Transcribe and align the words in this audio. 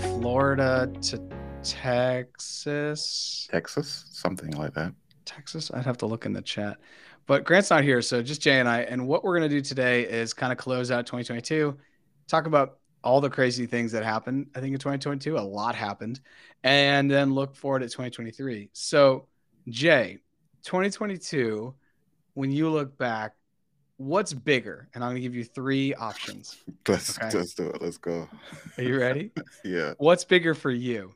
Florida 0.00 0.92
to 1.02 1.22
Texas. 1.62 3.48
Texas, 3.50 4.06
something 4.10 4.50
like 4.52 4.74
that. 4.74 4.92
Texas. 5.24 5.70
I'd 5.72 5.84
have 5.84 5.98
to 5.98 6.06
look 6.06 6.26
in 6.26 6.32
the 6.32 6.42
chat. 6.42 6.78
But 7.26 7.44
Grant's 7.44 7.70
not 7.70 7.82
here, 7.84 8.02
so 8.02 8.22
just 8.22 8.40
Jay 8.40 8.60
and 8.60 8.68
I. 8.68 8.80
And 8.82 9.06
what 9.06 9.24
we're 9.24 9.36
gonna 9.36 9.48
do 9.48 9.60
today 9.60 10.02
is 10.02 10.32
kind 10.32 10.52
of 10.52 10.58
close 10.58 10.90
out 10.90 11.06
2022, 11.06 11.76
talk 12.28 12.46
about 12.46 12.78
all 13.04 13.20
the 13.20 13.30
crazy 13.30 13.66
things 13.66 13.92
that 13.92 14.02
happened. 14.02 14.48
I 14.54 14.60
think 14.60 14.72
in 14.72 14.78
2022, 14.80 15.36
a 15.36 15.40
lot 15.40 15.76
happened, 15.76 16.20
and 16.64 17.08
then 17.08 17.32
look 17.32 17.54
forward 17.54 17.84
at 17.84 17.90
2023. 17.90 18.70
So, 18.72 19.28
Jay, 19.68 20.18
2022, 20.64 21.72
when 22.34 22.50
you 22.50 22.68
look 22.68 22.98
back, 22.98 23.35
what's 23.96 24.32
bigger? 24.32 24.88
And 24.94 25.02
I'm 25.02 25.10
gonna 25.10 25.20
give 25.20 25.34
you 25.34 25.44
three 25.44 25.94
options. 25.94 26.56
Let's 26.88 27.18
Okay. 27.18 27.36
let's 27.36 27.54
do 27.54 27.68
it. 27.70 27.80
Let's 27.82 27.98
go. 27.98 28.28
Are 28.78 28.82
you 28.82 28.98
ready? 28.98 29.30
yeah. 29.64 29.94
What's 29.98 30.24
bigger 30.24 30.54
for 30.54 30.70
you? 30.70 31.14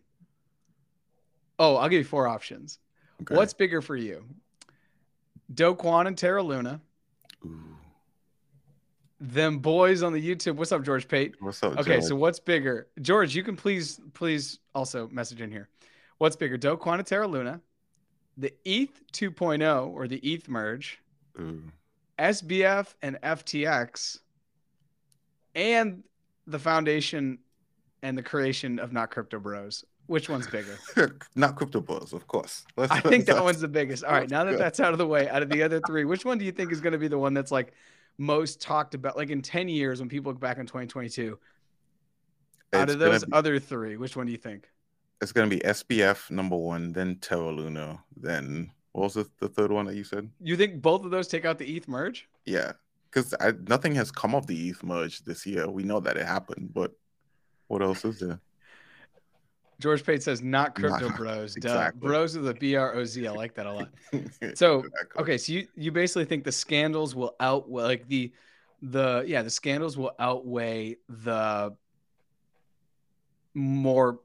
Oh, 1.58 1.76
I'll 1.76 1.88
give 1.88 1.98
you 1.98 2.04
four 2.04 2.26
options. 2.26 2.78
Okay. 3.22 3.34
What's 3.34 3.52
bigger 3.52 3.82
for 3.82 3.96
you? 3.96 4.24
Do 5.52 5.74
Kwon 5.74 6.06
and 6.06 6.16
Terra 6.16 6.42
Luna, 6.42 6.80
Ooh. 7.44 7.76
them 9.20 9.58
boys 9.58 10.02
on 10.02 10.12
the 10.12 10.20
YouTube. 10.36 10.56
What's 10.56 10.72
up, 10.72 10.82
George 10.82 11.06
Pate? 11.06 11.34
What's 11.40 11.62
up? 11.62 11.72
Okay, 11.78 11.94
George? 11.94 12.04
so 12.04 12.16
what's 12.16 12.40
bigger? 12.40 12.88
George, 13.02 13.34
you 13.34 13.42
can 13.42 13.56
please, 13.56 14.00
please 14.14 14.60
also 14.74 15.08
message 15.08 15.40
in 15.40 15.50
here. 15.50 15.68
What's 16.18 16.36
bigger, 16.36 16.56
Do 16.56 16.76
Kwon 16.76 16.98
and 16.98 17.06
Terra 17.06 17.26
Luna, 17.26 17.60
the 18.36 18.54
ETH 18.64 19.02
2.0 19.12 19.88
or 19.88 20.06
the 20.08 20.18
ETH 20.18 20.48
merge, 20.48 20.98
Ooh. 21.38 21.62
SBF 22.20 22.94
and 23.02 23.18
FTX, 23.22 24.18
and 25.54 26.02
the 26.46 26.58
foundation 26.58 27.38
and 28.02 28.16
the 28.16 28.22
creation 28.22 28.78
of 28.78 28.92
Not 28.92 29.10
Crypto 29.10 29.38
Bros. 29.40 29.84
Which 30.06 30.28
one's 30.28 30.48
bigger? 30.48 30.76
not 31.36 31.54
crypto 31.54 31.80
Bros, 31.80 32.12
of 32.12 32.26
course. 32.26 32.64
Let's- 32.76 32.90
I 32.90 33.00
think 33.00 33.26
that 33.26 33.44
one's 33.44 33.60
the 33.60 33.68
biggest. 33.68 34.02
All 34.02 34.12
right, 34.12 34.28
now 34.28 34.42
that 34.44 34.52
Good. 34.52 34.60
that's 34.60 34.80
out 34.80 34.90
of 34.92 34.98
the 34.98 35.06
way, 35.06 35.28
out 35.28 35.42
of 35.42 35.50
the 35.50 35.62
other 35.62 35.80
three, 35.86 36.04
which 36.04 36.24
one 36.24 36.36
do 36.36 36.44
you 36.44 36.50
think 36.50 36.72
is 36.72 36.80
going 36.80 36.94
to 36.94 36.98
be 36.98 37.06
the 37.06 37.18
one 37.18 37.32
that's 37.32 37.52
like 37.52 37.72
most 38.18 38.60
talked 38.60 38.94
about? 38.94 39.16
Like 39.16 39.30
in 39.30 39.40
10 39.40 39.68
years, 39.68 40.00
when 40.00 40.08
people 40.08 40.32
look 40.32 40.40
back 40.40 40.58
in 40.58 40.66
2022, 40.66 41.38
out 42.72 42.82
It's 42.82 42.92
of 42.94 42.98
those 42.98 43.24
be- 43.24 43.32
other 43.32 43.60
three, 43.60 43.96
which 43.96 44.16
one 44.16 44.26
do 44.26 44.32
you 44.32 44.38
think? 44.38 44.68
it's 45.22 45.32
gonna 45.32 45.48
be 45.48 45.58
SBF 45.60 46.30
number 46.30 46.56
one, 46.56 46.92
then 46.92 47.14
Terra 47.16 47.50
Luna, 47.52 48.02
then 48.16 48.70
what 48.92 49.04
was 49.04 49.14
the, 49.14 49.28
the 49.38 49.48
third 49.48 49.70
one 49.70 49.86
that 49.86 49.94
you 49.94 50.04
said? 50.04 50.30
You 50.40 50.56
think 50.56 50.82
both 50.82 51.04
of 51.04 51.10
those 51.10 51.28
take 51.28 51.44
out 51.44 51.58
the 51.58 51.76
ETH 51.76 51.86
merge? 51.88 52.28
Yeah, 52.44 52.72
because 53.10 53.34
nothing 53.68 53.94
has 53.94 54.10
come 54.10 54.34
of 54.34 54.46
the 54.46 54.68
ETH 54.68 54.82
merge 54.82 55.22
this 55.24 55.46
year. 55.46 55.68
We 55.70 55.82
know 55.84 56.00
that 56.00 56.16
it 56.16 56.26
happened, 56.26 56.70
but 56.74 56.92
what 57.68 57.82
else 57.82 58.04
is 58.04 58.18
there? 58.20 58.40
George 59.78 60.04
Pate 60.04 60.22
says 60.22 60.42
not 60.42 60.74
crypto 60.74 61.08
Not- 61.08 61.16
bros. 61.16 61.54
Duh. 61.54 61.68
exactly. 61.68 62.06
Bros 62.06 62.36
with 62.36 62.48
a 62.48 62.54
B 62.54 62.74
R 62.76 62.94
O 62.96 63.04
Z. 63.04 63.26
I 63.26 63.30
like 63.32 63.54
that 63.54 63.66
a 63.66 63.72
lot. 63.72 63.88
So 64.54 64.80
Exactly. 64.80 65.22
okay, 65.22 65.38
so 65.38 65.52
you 65.54 65.68
you 65.74 65.90
basically 65.92 66.26
think 66.26 66.44
the 66.44 66.52
scandals 66.52 67.14
will 67.14 67.34
outweigh 67.40 67.84
like 67.84 68.06
the 68.08 68.32
the 68.82 69.24
yeah 69.26 69.42
the 69.42 69.48
scandals 69.50 69.96
will 69.96 70.12
outweigh 70.18 70.96
the 71.08 71.74
more 73.54 74.20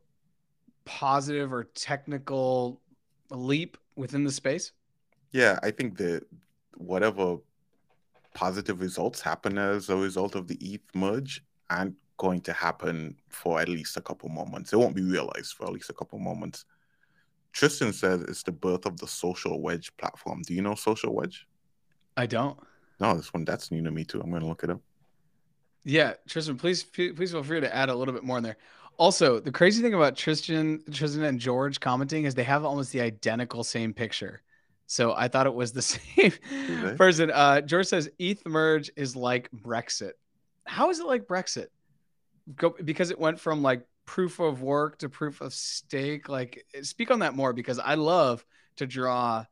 positive 0.83 1.52
or 1.53 1.63
technical 1.63 2.81
leap 3.29 3.77
within 3.95 4.23
the 4.23 4.31
space. 4.31 4.71
Yeah, 5.31 5.59
I 5.63 5.71
think 5.71 5.97
that 5.97 6.23
whatever 6.77 7.38
positive 8.33 8.81
results 8.81 9.21
happen 9.21 9.57
as 9.57 9.89
a 9.89 9.95
result 9.95 10.35
of 10.35 10.47
the 10.47 10.57
ETH 10.61 10.83
merge 10.93 11.43
aren't 11.69 11.95
going 12.17 12.41
to 12.41 12.53
happen 12.53 13.16
for 13.29 13.59
at 13.59 13.69
least 13.69 13.97
a 13.97 14.01
couple 14.01 14.29
more 14.29 14.45
months. 14.45 14.71
It 14.71 14.77
won't 14.77 14.95
be 14.95 15.01
realized 15.01 15.53
for 15.53 15.66
at 15.66 15.73
least 15.73 15.89
a 15.89 15.93
couple 15.93 16.19
more 16.19 16.35
months. 16.35 16.66
Tristan 17.51 17.93
says 17.93 18.21
it's 18.21 18.43
the 18.43 18.51
birth 18.51 18.85
of 18.85 18.97
the 18.97 19.07
social 19.07 19.61
wedge 19.61 19.95
platform. 19.97 20.41
Do 20.45 20.53
you 20.53 20.62
know 20.62 20.75
social 20.75 21.13
wedge? 21.13 21.47
I 22.17 22.25
don't. 22.25 22.57
No, 23.00 23.16
this 23.16 23.33
one 23.33 23.45
that's 23.45 23.72
new 23.72 23.83
to 23.83 23.91
me 23.91 24.03
too. 24.03 24.22
I'm 24.22 24.31
gonna 24.31 24.47
look 24.47 24.63
it 24.63 24.69
up. 24.69 24.81
Yeah, 25.83 26.13
Tristan, 26.27 26.57
please 26.57 26.83
please 26.83 27.31
feel 27.31 27.44
free 27.44 27.62
to 27.62 27.73
add 27.73 27.89
a 27.89 27.95
little 27.95 28.13
bit 28.13 28.23
more 28.23 28.38
in 28.38 28.44
there. 28.44 28.57
Also, 28.97 29.39
the 29.39 29.51
crazy 29.51 29.81
thing 29.81 29.94
about 29.94 30.16
Tristan, 30.16 30.83
Tristan 30.91 31.23
and 31.23 31.39
George 31.39 31.79
commenting 31.79 32.25
is 32.25 32.35
they 32.35 32.44
have 32.44 32.63
almost 32.63 32.91
the 32.91 33.01
identical 33.01 33.63
same 33.63 33.94
picture. 33.94 34.41
So 34.88 35.13
I 35.16 35.28
thought 35.28 35.47
it 35.47 35.53
was 35.53 35.72
the 35.72 35.81
same 35.81 36.31
they? 36.50 36.95
person. 36.95 37.31
Uh, 37.31 37.61
George 37.61 37.88
says 37.88 38.09
ETH 38.19 38.45
merge 38.45 38.91
is 38.95 39.16
like 39.16 39.50
Brexit. 39.51 40.11
How 40.66 40.89
is 40.89 41.00
it 41.00 41.06
like 41.06 41.28
Brexit? 41.28 41.67
Go, 42.56 42.75
because 42.83 43.11
it 43.11 43.19
went 43.19 43.39
from 43.39 43.61
like 43.61 43.85
proof 44.06 44.39
of 44.39 44.61
work 44.61 45.00
to 45.00 45.09
proof 45.09 45.41
of 45.41 45.53
stake. 45.53 46.29
Like, 46.29 46.66
speak 46.83 47.12
on 47.12 47.19
that 47.19 47.35
more 47.35 47.53
because 47.53 47.79
I 47.79 47.95
love 47.95 48.45
to 48.77 48.85
draw 48.85 49.45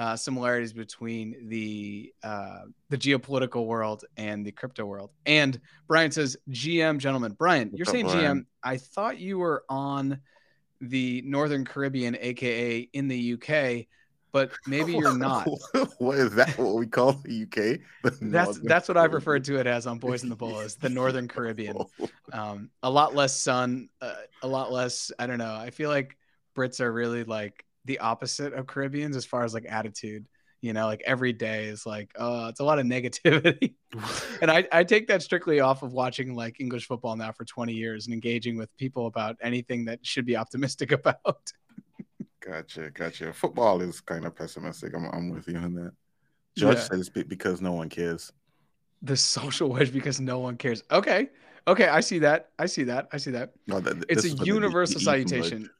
uh, 0.00 0.16
similarities 0.16 0.72
between 0.72 1.36
the 1.48 2.10
uh, 2.22 2.62
the 2.88 2.96
geopolitical 2.96 3.66
world 3.66 4.06
and 4.16 4.46
the 4.46 4.50
crypto 4.50 4.86
world. 4.86 5.10
And 5.26 5.60
Brian 5.88 6.10
says, 6.10 6.38
"GM, 6.48 6.96
gentlemen, 6.96 7.36
Brian, 7.38 7.70
you're 7.74 7.86
up, 7.86 7.92
saying 7.92 8.06
Brian? 8.06 8.38
GM. 8.38 8.44
I 8.64 8.78
thought 8.78 9.18
you 9.18 9.38
were 9.38 9.62
on 9.68 10.18
the 10.80 11.22
Northern 11.26 11.66
Caribbean, 11.66 12.16
aka 12.18 12.88
in 12.94 13.08
the 13.08 13.34
UK, 13.34 13.88
but 14.32 14.52
maybe 14.66 14.94
you're 14.94 15.18
not. 15.18 15.46
what 15.98 16.16
is 16.16 16.34
that? 16.34 16.56
What 16.56 16.76
we 16.76 16.86
call 16.86 17.12
the 17.12 17.42
UK? 17.42 17.80
The 18.02 18.10
That's 18.22 18.22
Northern 18.22 18.66
that's 18.66 18.88
what 18.88 18.96
I've 18.96 19.12
referred 19.12 19.44
to 19.44 19.60
it 19.60 19.66
as 19.66 19.86
on 19.86 19.98
Boys 19.98 20.22
in 20.22 20.30
the 20.30 20.36
Bolas, 20.36 20.76
the 20.76 20.88
Northern 20.88 21.28
Caribbean. 21.34 21.76
Um, 22.32 22.70
a 22.82 22.88
lot 22.88 23.14
less 23.14 23.38
sun, 23.38 23.90
uh, 24.00 24.14
a 24.42 24.48
lot 24.48 24.72
less. 24.72 25.12
I 25.18 25.26
don't 25.26 25.36
know. 25.36 25.54
I 25.54 25.68
feel 25.68 25.90
like 25.90 26.16
Brits 26.56 26.80
are 26.80 26.90
really 26.90 27.24
like 27.24 27.66
the 27.90 27.98
opposite 27.98 28.52
of 28.52 28.66
Caribbeans 28.68 29.16
as 29.16 29.24
far 29.24 29.42
as 29.42 29.52
like 29.52 29.66
attitude. 29.68 30.26
You 30.62 30.74
know, 30.74 30.86
like 30.86 31.02
every 31.06 31.32
day 31.32 31.64
is 31.64 31.86
like, 31.86 32.10
oh, 32.16 32.48
it's 32.48 32.60
a 32.60 32.64
lot 32.64 32.78
of 32.78 32.84
negativity. 32.96 33.74
and 34.42 34.50
I, 34.50 34.68
I 34.70 34.84
take 34.84 35.08
that 35.08 35.22
strictly 35.22 35.58
off 35.60 35.82
of 35.82 35.92
watching 35.92 36.34
like 36.36 36.60
English 36.60 36.86
football 36.86 37.16
now 37.16 37.32
for 37.32 37.44
20 37.44 37.72
years 37.72 38.06
and 38.06 38.14
engaging 38.14 38.56
with 38.58 38.74
people 38.76 39.06
about 39.06 39.36
anything 39.42 39.86
that 39.86 39.98
should 40.06 40.26
be 40.26 40.36
optimistic 40.36 40.92
about. 41.00 41.50
Gotcha, 42.40 42.90
gotcha. 42.90 43.32
Football 43.32 43.80
is 43.82 44.00
kind 44.00 44.24
of 44.24 44.34
pessimistic. 44.36 44.94
I'm, 44.94 45.06
I'm 45.06 45.30
with 45.30 45.48
you 45.48 45.56
on 45.56 45.74
that. 45.74 45.92
George 46.56 46.76
Yeah. 46.76 46.82
says 46.84 47.08
because 47.08 47.60
no 47.60 47.72
one 47.72 47.88
cares. 47.88 48.30
The 49.02 49.16
social 49.16 49.68
wedge 49.70 49.92
because 49.92 50.20
no 50.20 50.38
one 50.40 50.56
cares. 50.56 50.82
Okay. 50.92 51.30
Okay. 51.66 51.88
I 51.88 52.00
see 52.00 52.18
that. 52.20 52.50
I 52.58 52.66
see 52.66 52.84
that. 52.84 53.08
I 53.12 53.16
see 53.16 53.30
that. 53.32 53.52
No, 53.66 53.80
that, 53.80 54.04
It's 54.10 54.24
a 54.24 54.28
is 54.28 54.32
for 54.34 54.40
the- 54.40 54.46
universal 54.46 55.00
the 55.00 55.10
ETH 55.10 55.18
merge. 55.20 55.28
salutation. 55.30 55.70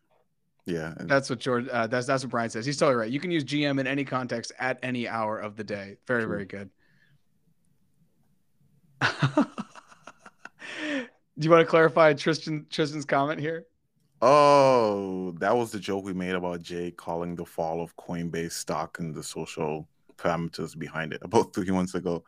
Yeah, 0.70 0.94
That's 0.98 1.28
what 1.28 1.40
George. 1.40 1.66
Uh, 1.68 1.86
that's 1.86 2.06
that's 2.06 2.22
what 2.22 2.30
Brian 2.30 2.50
says. 2.50 2.64
He's 2.64 2.76
totally 2.76 2.96
right. 2.96 3.10
You 3.10 3.20
can 3.20 3.30
use 3.30 3.44
GM 3.44 3.80
in 3.80 3.86
any 3.86 4.04
context 4.04 4.52
at 4.58 4.78
any 4.82 5.08
hour 5.08 5.38
of 5.38 5.56
the 5.56 5.64
day. 5.64 5.96
Very 6.06 6.24
very 6.24 6.44
good. 6.44 6.70
Do 11.38 11.46
you 11.46 11.50
want 11.50 11.62
to 11.62 11.70
clarify 11.70 12.12
Tristan 12.12 12.66
Tristan's 12.70 13.04
comment 13.04 13.40
here? 13.40 13.66
oh, 14.22 15.32
that 15.38 15.56
was 15.56 15.70
the 15.70 15.78
joke 15.78 16.04
we 16.04 16.12
made 16.12 16.34
about 16.34 16.60
Jay 16.60 16.90
calling 16.90 17.34
the 17.34 17.44
fall 17.44 17.80
of 17.80 17.96
Coinbase 17.96 18.52
stock 18.52 18.98
and 18.98 19.14
the 19.14 19.22
social 19.22 19.88
parameters 20.16 20.78
behind 20.78 21.12
it 21.12 21.20
about 21.22 21.54
three 21.54 21.70
months 21.70 21.94
ago. 21.94 22.24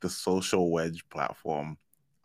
The 0.00 0.08
social 0.08 0.70
wedge 0.70 1.04
platform. 1.10 1.78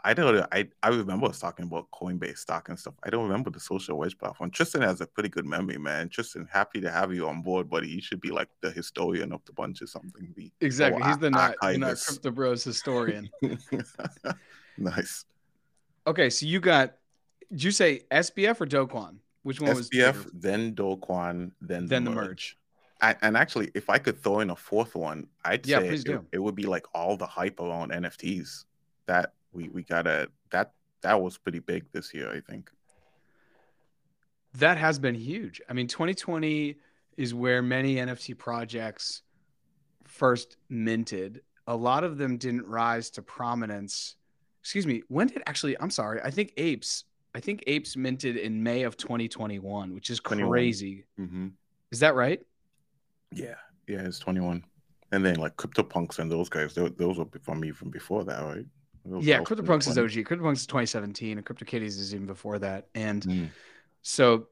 I 0.03 0.13
don't. 0.13 0.45
I 0.51 0.67
I 0.83 0.89
remember 0.89 1.27
us 1.27 1.39
talking 1.39 1.65
about 1.65 1.89
Coinbase 1.91 2.37
stock 2.37 2.69
and 2.69 2.79
stuff. 2.79 2.93
I 3.03 3.09
don't 3.09 3.23
remember 3.23 3.49
the 3.49 3.59
social 3.59 3.97
wedge 3.97 4.17
platform. 4.17 4.51
Tristan 4.51 4.81
has 4.83 5.01
a 5.01 5.07
pretty 5.07 5.29
good 5.29 5.45
memory, 5.45 5.77
man. 5.77 6.07
Tristan, 6.09 6.47
happy 6.51 6.79
to 6.81 6.91
have 6.91 7.13
you 7.13 7.27
on 7.27 7.41
board, 7.41 7.69
buddy. 7.69 7.89
You 7.89 8.01
should 8.01 8.21
be 8.21 8.29
like 8.29 8.49
the 8.61 8.71
historian 8.71 9.33
of 9.33 9.43
the 9.45 9.53
bunch 9.53 9.81
or 9.81 9.87
something. 9.87 10.33
Be 10.35 10.51
Exactly. 10.61 11.03
He's 11.03 11.17
the 11.17 11.31
not, 11.31 11.55
the 11.61 11.77
not 11.77 11.97
crypto 11.97 12.31
bros 12.31 12.63
historian. 12.63 13.29
nice. 14.77 15.25
Okay, 16.05 16.29
so 16.29 16.45
you 16.45 16.59
got. 16.59 16.95
Did 17.51 17.63
you 17.63 17.71
say 17.71 18.01
SBF 18.11 18.61
or 18.61 18.65
Do 18.65 18.85
Kwon? 18.87 19.17
Which 19.43 19.61
one 19.61 19.75
was 19.75 19.89
SBF, 19.89 20.29
then 20.33 20.73
Do 20.73 20.97
Kwon, 20.97 21.51
then 21.61 21.87
Then 21.87 22.03
the 22.03 22.09
the 22.11 22.15
merge. 22.15 22.27
merge. 22.27 22.57
I, 23.01 23.15
and 23.21 23.37
actually, 23.37 23.71
if 23.73 23.89
I 23.89 23.97
could 23.97 24.21
throw 24.21 24.39
in 24.39 24.49
a 24.49 24.55
fourth 24.55 24.95
one, 24.95 25.27
I'd 25.45 25.65
Yeah, 25.65 25.79
say 25.79 25.89
it, 25.89 26.21
it 26.31 26.39
would 26.39 26.55
be 26.55 26.63
like 26.65 26.85
all 26.93 27.15
the 27.15 27.27
hype 27.27 27.59
around 27.59 27.91
NFTs. 27.91 28.65
That 29.05 29.33
we 29.51 29.69
we 29.69 29.83
gotta 29.83 30.29
that 30.51 30.71
that 31.01 31.21
was 31.21 31.37
pretty 31.37 31.59
big 31.59 31.85
this 31.91 32.13
year. 32.13 32.31
I 32.31 32.41
think. 32.41 32.69
That 34.55 34.77
has 34.77 34.97
been 34.97 35.15
huge. 35.15 35.61
I 35.69 35.73
mean, 35.73 35.87
2020 35.87 36.77
is 37.17 37.33
where 37.33 37.61
many 37.61 37.95
NFT 37.95 38.37
projects 38.37 39.21
first 40.05 40.57
minted. 40.69 41.41
A 41.67 41.75
lot 41.75 42.03
of 42.03 42.17
them 42.17 42.37
didn't 42.37 42.65
rise 42.65 43.09
to 43.11 43.21
prominence. 43.21 44.15
Excuse 44.61 44.87
me. 44.87 45.03
When 45.09 45.27
did 45.27 45.43
actually? 45.45 45.77
I'm 45.79 45.89
sorry. 45.91 46.21
I 46.23 46.31
think 46.31 46.53
Apes. 46.57 47.03
I 47.35 47.39
think 47.39 47.63
Apes 47.67 47.95
minted 47.95 48.37
in 48.37 48.63
May 48.63 48.81
of 48.83 48.97
2021, 48.97 49.93
which 49.93 50.09
is 50.09 50.19
21. 50.21 50.49
crazy. 50.49 51.05
hmm 51.17 51.49
Is 51.91 51.99
that 51.99 52.15
right? 52.15 52.41
Yeah, 53.31 53.55
yeah, 53.87 54.01
it's 54.01 54.19
twenty 54.19 54.39
one, 54.39 54.63
and 55.11 55.23
then 55.25 55.35
like 55.35 55.55
CryptoPunks 55.57 56.17
and 56.19 56.31
those 56.31 56.47
guys, 56.47 56.73
those, 56.73 56.91
those 56.97 57.17
were 57.17 57.25
from 57.43 57.63
even 57.65 57.89
before 57.89 58.23
that, 58.23 58.41
right? 58.41 58.65
Yeah, 59.19 59.41
CryptoPunks 59.41 59.87
is 59.87 59.97
OG. 59.97 60.23
CryptoPunks 60.25 60.57
is 60.57 60.67
2017, 60.67 61.37
and 61.37 61.45
CryptoKitties 61.45 61.83
is 61.83 62.13
even 62.13 62.27
before 62.27 62.59
that. 62.59 62.87
And 62.95 63.23
Mm. 63.23 63.49
so, 64.01 64.47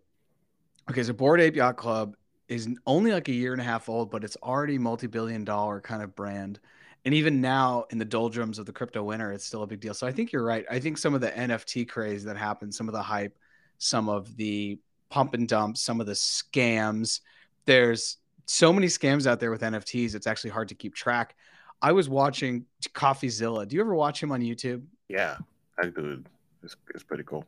okay, 0.90 1.04
so 1.04 1.14
Bored 1.14 1.42
Ape 1.42 1.56
Yacht 1.56 1.78
Club 1.78 2.16
is 2.48 2.70
only 2.86 3.12
like 3.12 3.28
a 3.28 3.34
year 3.34 3.54
and 3.54 3.62
a 3.62 3.66
half 3.66 3.90
old, 3.90 4.12
but 4.12 4.24
it's 4.24 4.38
already 4.44 4.78
multi-billion 4.78 5.44
dollar 5.44 5.82
kind 5.82 6.04
of 6.04 6.16
brand. 6.16 6.60
And 7.06 7.14
even 7.14 7.40
now, 7.40 7.86
in 7.92 7.98
the 7.98 8.06
doldrums 8.06 8.58
of 8.60 8.66
the 8.66 8.74
crypto 8.74 9.04
winter, 9.04 9.32
it's 9.32 9.46
still 9.46 9.64
a 9.64 9.68
big 9.68 9.80
deal. 9.80 9.94
So 9.94 10.08
I 10.08 10.12
think 10.12 10.32
you're 10.32 10.44
right. 10.44 10.66
I 10.70 10.80
think 10.80 10.98
some 10.98 11.14
of 11.14 11.22
the 11.22 11.30
NFT 11.30 11.88
craze 11.88 12.24
that 12.24 12.38
happened, 12.38 12.74
some 12.74 12.88
of 12.88 12.94
the 12.94 13.02
hype, 13.02 13.38
some 13.78 14.10
of 14.10 14.36
the 14.38 14.80
pump 15.10 15.34
and 15.36 15.48
dump, 15.48 15.78
some 15.78 16.02
of 16.02 16.08
the 16.08 16.14
scams. 16.14 17.20
There's 17.66 18.18
so 18.48 18.74
many 18.74 18.88
scams 18.88 19.28
out 19.28 19.40
there 19.40 19.52
with 19.52 19.62
NFTs. 19.62 20.16
It's 20.16 20.28
actually 20.28 20.50
hard 20.52 20.70
to 20.70 20.76
keep 20.76 20.96
track. 20.96 21.36
I 21.82 21.92
was 21.92 22.10
watching 22.10 22.66
CoffeeZilla. 22.94 23.68
Do 23.68 23.76
you 23.76 23.82
ever 23.82 23.96
watch 23.96 24.22
him 24.22 24.32
on 24.32 24.42
YouTube? 24.42 24.84
Yeah, 25.10 25.38
that 25.78 25.94
dude 25.96 26.28
is, 26.64 26.76
is 26.96 27.04
pretty 27.04 27.24
cool. 27.24 27.46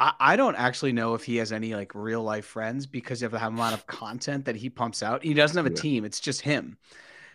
I, 0.00 0.12
I 0.20 0.36
don't 0.36 0.54
actually 0.56 0.92
know 0.92 1.14
if 1.14 1.24
he 1.24 1.36
has 1.36 1.52
any 1.52 1.74
like 1.74 1.94
real 1.94 2.22
life 2.22 2.44
friends 2.44 2.86
because 2.86 3.22
of 3.22 3.32
the 3.32 3.44
amount 3.46 3.74
of 3.74 3.86
content 3.86 4.44
that 4.44 4.56
he 4.56 4.68
pumps 4.70 5.02
out. 5.02 5.22
He 5.24 5.34
doesn't 5.34 5.56
have 5.56 5.66
a 5.66 5.74
Yeah. 5.74 5.80
team. 5.82 6.04
It's 6.04 6.20
just 6.20 6.40
him. 6.42 6.76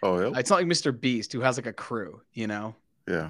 Oh, 0.01 0.19
yeah. 0.19 0.37
It's 0.39 0.49
not 0.49 0.57
like 0.57 0.67
Mr. 0.67 0.97
Beast 0.97 1.31
who 1.33 1.41
has 1.41 1.57
like 1.57 1.65
a 1.65 1.73
crew, 1.73 2.21
you 2.33 2.47
know? 2.47 2.75
yeah. 3.07 3.29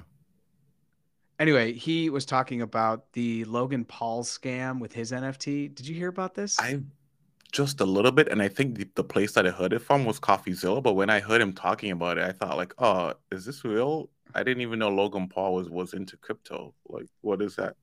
Anyway, 1.40 1.72
he 1.72 2.10
was 2.10 2.24
talking 2.24 2.62
about 2.62 3.12
the 3.12 3.44
Logan 3.46 3.84
Paul 3.84 4.22
scam 4.22 4.78
with 4.78 4.92
his 4.92 5.10
NFT. 5.10 5.74
Did 5.74 5.86
you 5.88 5.94
hear 5.94 6.08
about 6.08 6.34
this? 6.34 6.56
I 6.60 6.80
just 7.54 7.80
a 7.80 7.84
little 7.84 8.10
bit, 8.10 8.28
and 8.28 8.42
I 8.42 8.48
think 8.48 8.76
the, 8.76 8.88
the 8.96 9.04
place 9.04 9.32
that 9.32 9.46
I 9.46 9.50
heard 9.50 9.72
it 9.72 9.78
from 9.78 10.04
was 10.04 10.18
CoffeeZilla. 10.18 10.82
But 10.82 10.94
when 10.94 11.08
I 11.08 11.20
heard 11.20 11.40
him 11.40 11.52
talking 11.52 11.92
about 11.92 12.18
it, 12.18 12.24
I 12.24 12.32
thought 12.32 12.56
like, 12.56 12.74
"Oh, 12.78 13.14
is 13.32 13.46
this 13.46 13.64
real?" 13.64 14.10
I 14.34 14.42
didn't 14.42 14.62
even 14.62 14.80
know 14.80 14.88
Logan 14.88 15.28
Paul 15.28 15.54
was 15.54 15.70
was 15.70 15.94
into 15.94 16.16
crypto. 16.16 16.74
Like, 16.88 17.06
what 17.20 17.40
is 17.40 17.56
that? 17.56 17.76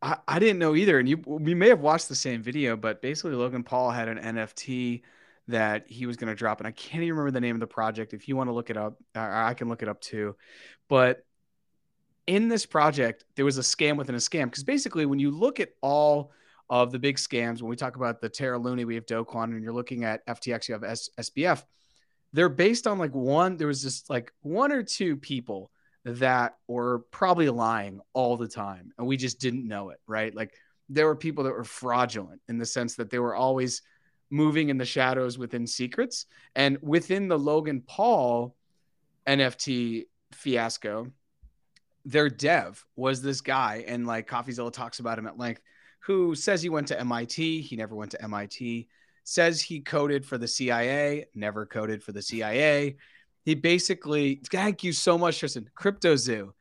I, 0.00 0.16
I 0.26 0.38
didn't 0.38 0.58
know 0.58 0.74
either. 0.74 0.98
And 0.98 1.08
you 1.08 1.22
we 1.26 1.54
may 1.54 1.68
have 1.68 1.80
watched 1.80 2.08
the 2.08 2.14
same 2.14 2.42
video, 2.42 2.76
but 2.76 3.02
basically 3.02 3.34
Logan 3.34 3.62
Paul 3.62 3.90
had 3.90 4.08
an 4.08 4.18
NFT 4.18 5.02
that 5.48 5.84
he 5.86 6.06
was 6.06 6.16
going 6.16 6.28
to 6.28 6.34
drop. 6.34 6.60
And 6.60 6.66
I 6.66 6.70
can't 6.72 7.02
even 7.02 7.16
remember 7.16 7.32
the 7.32 7.40
name 7.40 7.56
of 7.56 7.60
the 7.60 7.66
project. 7.66 8.14
If 8.14 8.28
you 8.28 8.36
want 8.36 8.48
to 8.48 8.54
look 8.54 8.70
it 8.70 8.76
up, 8.78 8.96
I 9.14 9.50
I 9.50 9.54
can 9.54 9.68
look 9.68 9.82
it 9.82 9.88
up 9.88 10.00
too. 10.00 10.36
But 10.88 11.24
in 12.26 12.48
this 12.48 12.64
project, 12.64 13.26
there 13.34 13.44
was 13.44 13.58
a 13.58 13.62
scam 13.62 13.96
within 13.96 14.14
a 14.14 14.18
scam. 14.18 14.44
Because 14.44 14.64
basically, 14.64 15.04
when 15.04 15.18
you 15.18 15.30
look 15.30 15.60
at 15.60 15.74
all 15.82 16.32
of 16.72 16.90
the 16.90 16.98
big 16.98 17.16
scams, 17.16 17.60
when 17.60 17.68
we 17.68 17.76
talk 17.76 17.96
about 17.96 18.22
the 18.22 18.30
Terra 18.30 18.58
Luna, 18.58 18.86
we 18.86 18.94
have 18.94 19.04
Do 19.04 19.26
Kwon, 19.26 19.52
and 19.52 19.62
you're 19.62 19.74
looking 19.74 20.04
at 20.04 20.26
FTX, 20.26 20.68
you 20.68 20.72
have 20.72 20.82
S- 20.82 21.10
SBF. 21.20 21.62
They're 22.32 22.48
based 22.48 22.86
on 22.86 22.96
like 22.98 23.14
one, 23.14 23.58
there 23.58 23.66
was 23.66 23.82
just 23.82 24.08
like 24.08 24.32
one 24.40 24.72
or 24.72 24.82
two 24.82 25.18
people 25.18 25.70
that 26.06 26.56
were 26.66 27.00
probably 27.10 27.50
lying 27.50 28.00
all 28.14 28.38
the 28.38 28.48
time. 28.48 28.90
And 28.96 29.06
we 29.06 29.18
just 29.18 29.38
didn't 29.38 29.68
know 29.68 29.90
it, 29.90 30.00
right? 30.06 30.34
Like 30.34 30.54
there 30.88 31.04
were 31.04 31.14
people 31.14 31.44
that 31.44 31.52
were 31.52 31.62
fraudulent 31.62 32.40
in 32.48 32.56
the 32.56 32.64
sense 32.64 32.94
that 32.94 33.10
they 33.10 33.18
were 33.18 33.34
always 33.34 33.82
moving 34.30 34.70
in 34.70 34.78
the 34.78 34.86
shadows 34.86 35.36
within 35.36 35.66
secrets. 35.66 36.24
And 36.56 36.78
within 36.80 37.28
the 37.28 37.38
Logan 37.38 37.82
Paul 37.86 38.56
NFT 39.26 40.06
fiasco, 40.32 41.12
their 42.06 42.30
dev 42.30 42.82
was 42.96 43.20
this 43.20 43.42
guy, 43.42 43.84
and 43.86 44.06
like 44.06 44.26
CoffeeZilla 44.26 44.72
talks 44.72 45.00
about 45.00 45.18
him 45.18 45.26
at 45.26 45.36
length, 45.36 45.60
who 46.02 46.34
says 46.34 46.62
he 46.62 46.68
went 46.68 46.88
to 46.88 46.98
MIT. 46.98 47.62
He 47.62 47.76
never 47.76 47.94
went 47.94 48.10
to 48.10 48.22
MIT. 48.22 48.88
Says 49.24 49.60
he 49.60 49.80
coded 49.80 50.26
for 50.26 50.36
the 50.36 50.48
CIA, 50.48 51.26
never 51.34 51.64
coded 51.64 52.02
for 52.02 52.10
the 52.10 52.22
CIA. 52.22 52.96
He 53.44 53.54
basically, 53.54 54.40
thank 54.50 54.82
you 54.82 54.92
so 54.92 55.16
much, 55.16 55.38
Tristan, 55.38 55.70
Crypto 55.76 56.16
Zoo. 56.16 56.54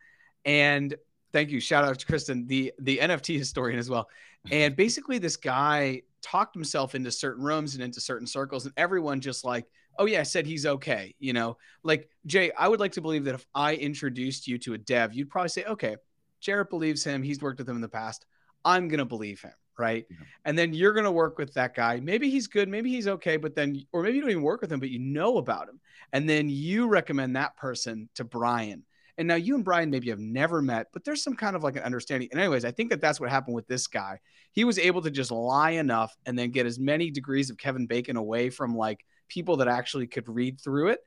And 0.45 0.95
thank 1.33 1.49
you. 1.49 1.59
Shout 1.59 1.83
out 1.83 1.97
to 1.97 2.05
Tristan, 2.05 2.45
the, 2.45 2.71
the 2.79 2.99
NFT 2.99 3.38
historian 3.38 3.79
as 3.79 3.89
well. 3.89 4.07
And 4.49 4.75
basically, 4.75 5.19
this 5.19 5.38
guy 5.38 6.01
talked 6.23 6.55
himself 6.55 6.95
into 6.95 7.11
certain 7.11 7.43
rooms 7.43 7.75
and 7.75 7.83
into 7.83 8.01
certain 8.01 8.25
circles, 8.25 8.65
and 8.65 8.73
everyone 8.75 9.21
just 9.21 9.45
like, 9.45 9.67
oh, 9.99 10.05
yeah, 10.07 10.23
said 10.23 10.47
he's 10.47 10.65
okay. 10.65 11.13
You 11.19 11.33
know, 11.33 11.57
like 11.83 12.09
Jay, 12.25 12.51
I 12.57 12.67
would 12.67 12.79
like 12.79 12.93
to 12.93 13.01
believe 13.01 13.25
that 13.25 13.35
if 13.35 13.45
I 13.53 13.75
introduced 13.75 14.47
you 14.47 14.57
to 14.57 14.73
a 14.73 14.79
dev, 14.79 15.13
you'd 15.13 15.29
probably 15.29 15.49
say, 15.49 15.63
okay, 15.65 15.97
Jarrett 16.39 16.71
believes 16.71 17.03
him. 17.03 17.21
He's 17.21 17.39
worked 17.39 17.59
with 17.59 17.69
him 17.69 17.75
in 17.75 17.83
the 17.83 17.88
past. 17.88 18.25
I'm 18.65 18.87
going 18.87 18.99
to 18.99 19.05
believe 19.05 19.41
him. 19.41 19.53
Right. 19.77 20.05
Yeah. 20.11 20.17
And 20.45 20.55
then 20.55 20.73
you're 20.73 20.93
going 20.93 21.05
to 21.05 21.11
work 21.11 21.39
with 21.39 21.55
that 21.55 21.73
guy. 21.73 21.99
Maybe 21.99 22.29
he's 22.29 22.45
good. 22.45 22.69
Maybe 22.69 22.91
he's 22.91 23.07
okay. 23.07 23.37
But 23.37 23.55
then, 23.55 23.83
or 23.91 24.03
maybe 24.03 24.17
you 24.17 24.21
don't 24.21 24.29
even 24.29 24.43
work 24.43 24.61
with 24.61 24.71
him, 24.71 24.79
but 24.79 24.91
you 24.91 24.99
know 24.99 25.37
about 25.37 25.69
him. 25.69 25.79
And 26.13 26.29
then 26.29 26.49
you 26.49 26.87
recommend 26.87 27.35
that 27.35 27.57
person 27.57 28.07
to 28.15 28.23
Brian. 28.23 28.83
And 29.17 29.27
now 29.27 29.35
you 29.35 29.55
and 29.55 29.65
Brian 29.65 29.89
maybe 29.89 30.09
have 30.09 30.19
never 30.19 30.61
met, 30.61 30.87
but 30.93 31.03
there's 31.03 31.23
some 31.23 31.35
kind 31.35 31.55
of 31.55 31.63
like 31.63 31.77
an 31.77 31.83
understanding. 31.83 32.29
And, 32.31 32.39
anyways, 32.39 32.63
I 32.63 32.71
think 32.71 32.91
that 32.91 33.01
that's 33.01 33.19
what 33.19 33.29
happened 33.29 33.55
with 33.55 33.67
this 33.67 33.87
guy. 33.87 34.19
He 34.51 34.65
was 34.65 34.77
able 34.77 35.01
to 35.01 35.09
just 35.11 35.31
lie 35.31 35.71
enough 35.71 36.15
and 36.25 36.37
then 36.37 36.51
get 36.51 36.65
as 36.65 36.77
many 36.77 37.09
degrees 37.09 37.49
of 37.49 37.57
Kevin 37.57 37.87
Bacon 37.87 38.17
away 38.17 38.49
from 38.49 38.75
like 38.75 39.03
people 39.29 39.57
that 39.57 39.67
actually 39.67 40.07
could 40.07 40.27
read 40.27 40.61
through 40.61 40.89
it. 40.89 40.99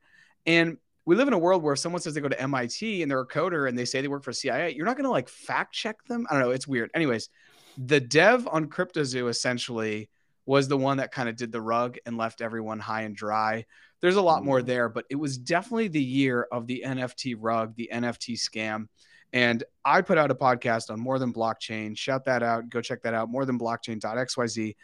And 0.46 0.78
we 1.06 1.16
live 1.16 1.28
in 1.28 1.34
a 1.34 1.38
world 1.38 1.62
where 1.62 1.74
if 1.74 1.78
someone 1.78 2.00
says 2.00 2.14
they 2.14 2.20
go 2.20 2.28
to 2.28 2.40
MIT 2.40 3.02
and 3.02 3.10
they're 3.10 3.20
a 3.20 3.26
coder 3.26 3.68
and 3.68 3.78
they 3.78 3.84
say 3.84 4.00
they 4.00 4.08
work 4.08 4.24
for 4.24 4.32
CIA, 4.32 4.74
you're 4.74 4.86
not 4.86 4.96
going 4.96 5.04
to 5.04 5.10
like 5.10 5.28
fact 5.28 5.74
check 5.74 6.02
them. 6.06 6.26
I 6.30 6.34
don't 6.34 6.42
know. 6.42 6.50
It's 6.50 6.66
weird. 6.66 6.90
Anyways, 6.94 7.28
the 7.76 8.00
dev 8.00 8.48
on 8.50 8.68
CryptoZoo 8.68 9.28
essentially 9.28 10.08
was 10.46 10.68
the 10.68 10.76
one 10.76 10.98
that 10.98 11.12
kind 11.12 11.28
of 11.28 11.36
did 11.36 11.52
the 11.52 11.60
rug 11.60 11.96
and 12.06 12.16
left 12.16 12.40
everyone 12.40 12.78
high 12.78 13.02
and 13.02 13.16
dry. 13.16 13.64
There's 14.00 14.16
a 14.16 14.22
lot 14.22 14.44
more 14.44 14.60
mm. 14.60 14.66
there, 14.66 14.88
but 14.88 15.04
it 15.10 15.16
was 15.16 15.38
definitely 15.38 15.88
the 15.88 16.02
year 16.02 16.46
of 16.52 16.66
the 16.66 16.82
NFT 16.86 17.36
rug, 17.38 17.74
the 17.76 17.90
NFT 17.92 18.38
scam. 18.38 18.88
And 19.32 19.64
I 19.84 20.02
put 20.02 20.18
out 20.18 20.30
a 20.30 20.34
podcast 20.34 20.90
on 20.90 21.00
More 21.00 21.18
Than 21.18 21.32
Blockchain. 21.32 21.96
Shout 21.96 22.24
that 22.26 22.42
out. 22.42 22.68
Go 22.68 22.80
check 22.80 23.02
that 23.02 23.14
out. 23.14 23.30
More 23.30 23.44
Than 23.44 23.58
Blockchain.xyz 23.58 24.76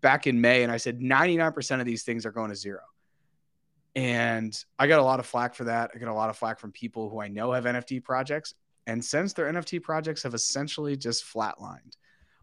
back 0.00 0.26
in 0.26 0.40
May. 0.40 0.62
And 0.62 0.70
I 0.70 0.76
said 0.76 1.00
99% 1.00 1.80
of 1.80 1.86
these 1.86 2.04
things 2.04 2.24
are 2.24 2.30
going 2.30 2.50
to 2.50 2.56
zero. 2.56 2.80
And 3.98 4.56
I 4.78 4.86
got 4.86 5.00
a 5.00 5.02
lot 5.02 5.18
of 5.18 5.26
flack 5.26 5.56
for 5.56 5.64
that. 5.64 5.90
I 5.92 5.98
got 5.98 6.08
a 6.08 6.14
lot 6.14 6.30
of 6.30 6.36
flack 6.36 6.60
from 6.60 6.70
people 6.70 7.10
who 7.10 7.20
I 7.20 7.26
know 7.26 7.50
have 7.50 7.64
NFT 7.64 8.04
projects. 8.04 8.54
And 8.86 9.04
since 9.04 9.32
their 9.32 9.52
NFT 9.52 9.82
projects 9.82 10.22
have 10.22 10.34
essentially 10.34 10.96
just 10.96 11.24
flatlined, 11.24 11.96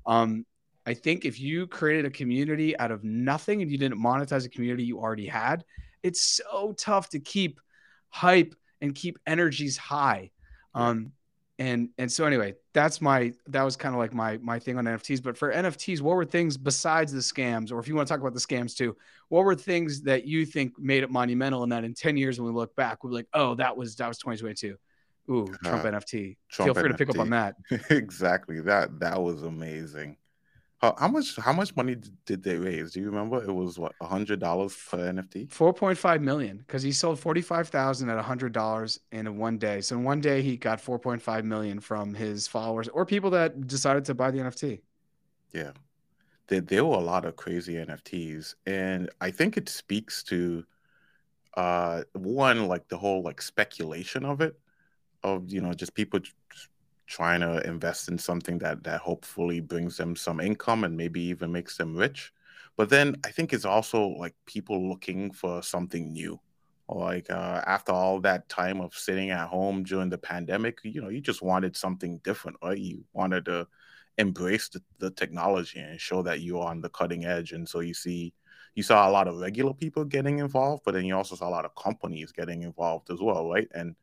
um, 0.06 0.46
I 0.86 0.94
think 0.94 1.24
if 1.24 1.40
you 1.40 1.66
created 1.66 2.04
a 2.04 2.10
community 2.10 2.78
out 2.78 2.92
of 2.92 3.06
nothing 3.06 3.62
and 3.62 3.72
you 3.72 3.78
didn't 3.78 4.04
monetize 4.04 4.46
a 4.46 4.50
community 4.50 4.84
you 4.84 5.00
already 5.00 5.28
had, 5.28 5.64
it's 6.04 6.20
so 6.20 6.76
tough 6.78 7.08
to 7.12 7.22
keep 7.22 7.62
hype 8.10 8.54
and 8.82 8.94
keep 8.94 9.18
energies 9.26 9.78
high. 9.78 10.32
Um, 10.74 11.14
and 11.58 11.90
and 11.98 12.12
so 12.12 12.26
anyway, 12.26 12.56
that's 12.74 13.02
my 13.02 13.32
that 13.48 13.64
was 13.64 13.76
kind 13.76 13.96
of 13.96 14.00
like 14.00 14.14
my 14.14 14.38
my 14.38 14.60
thing 14.60 14.78
on 14.78 14.86
NFTs. 14.86 15.24
But 15.24 15.38
for 15.38 15.54
NFTs, 15.54 16.02
what 16.02 16.16
were 16.16 16.26
things 16.26 16.58
besides 16.58 17.14
the 17.14 17.20
scams, 17.20 17.72
or 17.72 17.80
if 17.80 17.88
you 17.88 17.96
want 17.96 18.08
to 18.08 18.14
talk 18.14 18.20
about 18.20 18.34
the 18.34 18.40
scams 18.40 18.76
too, 18.76 18.96
what 19.30 19.46
were 19.46 19.56
things 19.56 20.02
that 20.02 20.26
you 20.26 20.46
think 20.46 20.78
made 20.78 21.04
it 21.04 21.10
monumental 21.10 21.64
and 21.64 21.72
that 21.72 21.84
in 21.84 21.94
10 21.94 22.18
years 22.18 22.40
when 22.40 22.54
we 22.54 22.60
look 22.60 22.76
back, 22.76 23.04
we're 23.04 23.12
like, 23.12 23.28
oh, 23.34 23.56
that 23.56 23.76
was 23.78 23.96
that 23.96 24.08
was 24.08 24.18
2022. 24.18 24.76
Ooh, 25.30 25.48
Trump 25.64 25.86
Uh, 25.86 25.92
NFT. 25.92 26.38
Trump 26.50 26.68
Feel 26.68 26.74
free 26.82 26.92
to 26.92 26.98
pick 26.98 27.10
up 27.10 27.20
on 27.20 27.30
that. 27.32 27.56
exactly. 27.90 28.60
That 28.60 29.00
that 29.00 29.22
was 29.22 29.44
amazing. 29.44 30.18
How, 30.86 30.96
how 31.00 31.08
much 31.08 31.36
how 31.38 31.54
much 31.54 31.76
money 31.76 31.98
did 32.28 32.44
they 32.44 32.58
raise? 32.58 32.92
Do 32.92 33.00
you 33.00 33.08
remember? 33.08 33.44
It 33.44 33.52
was 33.52 33.80
what 33.80 33.94
a 34.02 34.06
hundred 34.06 34.40
dollars 34.40 34.76
per 34.76 35.00
NFT. 35.00 35.48
4.5 35.48 36.22
million 36.22 36.58
because 36.58 36.84
he 36.84 36.92
sold 36.92 37.20
45,000 37.20 38.08
at 38.08 38.24
$100 38.24 39.00
in 39.12 39.38
one 39.38 39.58
day. 39.58 39.82
So 39.82 39.96
in 39.96 40.04
one 40.04 40.22
day, 40.22 40.44
he 40.44 40.58
got 40.58 40.80
4.5 40.80 41.44
million 41.44 41.80
from 41.80 42.14
his 42.14 42.48
followers 42.48 42.88
or 42.90 43.04
people 43.04 43.32
that 43.32 43.66
decided 43.66 44.06
to 44.06 44.14
buy 44.14 44.30
the 44.30 44.38
NFT. 44.40 44.82
Yeah. 45.54 45.72
There, 46.48 46.62
there 46.62 46.86
were 46.86 46.98
a 46.98 47.00
lot 47.00 47.26
of 47.26 47.36
crazy 47.36 47.74
NFTs. 47.74 48.54
And 48.68 49.10
I 49.22 49.32
think 49.32 49.58
it 49.58 49.70
speaks 49.70 50.22
to 50.26 50.66
uh 51.58 52.04
one, 52.14 52.68
like 52.68 52.88
the 52.90 52.98
whole 52.98 53.24
like 53.24 53.42
speculation 53.42 54.24
of 54.24 54.42
it, 54.42 54.60
of 55.24 55.50
you 55.50 55.62
know, 55.62 55.74
just 55.74 55.96
people 55.96 56.20
trying 57.08 57.42
to 57.42 57.66
invest 57.68 58.10
in 58.10 58.18
something 58.18 58.58
that 58.60 58.84
that 58.84 59.02
hopefully 59.02 59.60
brings 59.60 59.98
them 59.98 60.16
some 60.16 60.40
income 60.40 60.84
and 60.84 60.98
maybe 60.98 61.22
even 61.22 61.52
makes 61.52 61.78
them 61.78 61.96
rich. 61.96 62.32
But 62.78 62.90
then 62.90 63.16
I 63.26 63.32
think 63.32 63.54
it's 63.54 63.66
also 63.66 64.08
like 64.08 64.36
people 64.46 64.90
looking 64.90 65.32
for 65.32 65.62
something 65.64 66.12
new. 66.12 66.40
Like 66.88 67.30
uh, 67.30 67.62
after 67.66 67.92
all 67.92 68.20
that 68.22 68.48
time 68.50 68.80
of 68.82 68.94
sitting 68.94 69.32
at 69.32 69.48
home 69.48 69.84
during 69.84 70.10
the 70.10 70.18
pandemic, 70.18 70.80
you 70.84 71.02
know, 71.02 71.10
you 71.10 71.22
just 71.22 71.42
wanted 71.42 71.76
something 71.76 72.20
different, 72.24 72.58
right? 72.64 72.78
You 72.78 73.04
wanted 73.14 73.46
to 73.46 73.68
embrace 74.18 74.70
the, 74.70 74.82
the 75.00 75.10
technology 75.12 75.80
and 75.80 76.00
show 76.00 76.22
that 76.24 76.42
you're 76.42 76.64
on 76.64 76.82
the 76.82 76.90
cutting 76.90 77.26
edge. 77.26 77.54
And 77.54 77.68
so 77.68 77.80
you 77.80 77.94
see, 77.94 78.34
you 78.76 78.84
saw 78.84 79.10
a 79.10 79.12
lot 79.12 79.28
of 79.28 79.38
regular 79.38 79.74
people 79.74 80.06
getting 80.06 80.40
involved, 80.40 80.84
but 80.86 80.94
then 80.94 81.06
you 81.06 81.16
also 81.16 81.36
saw 81.36 81.48
a 81.48 81.50
lot 81.50 81.66
of 81.66 81.76
companies 81.76 82.32
getting 82.32 82.64
involved 82.64 83.10
as 83.10 83.20
well, 83.20 83.50
right? 83.50 83.68
And 83.74 83.96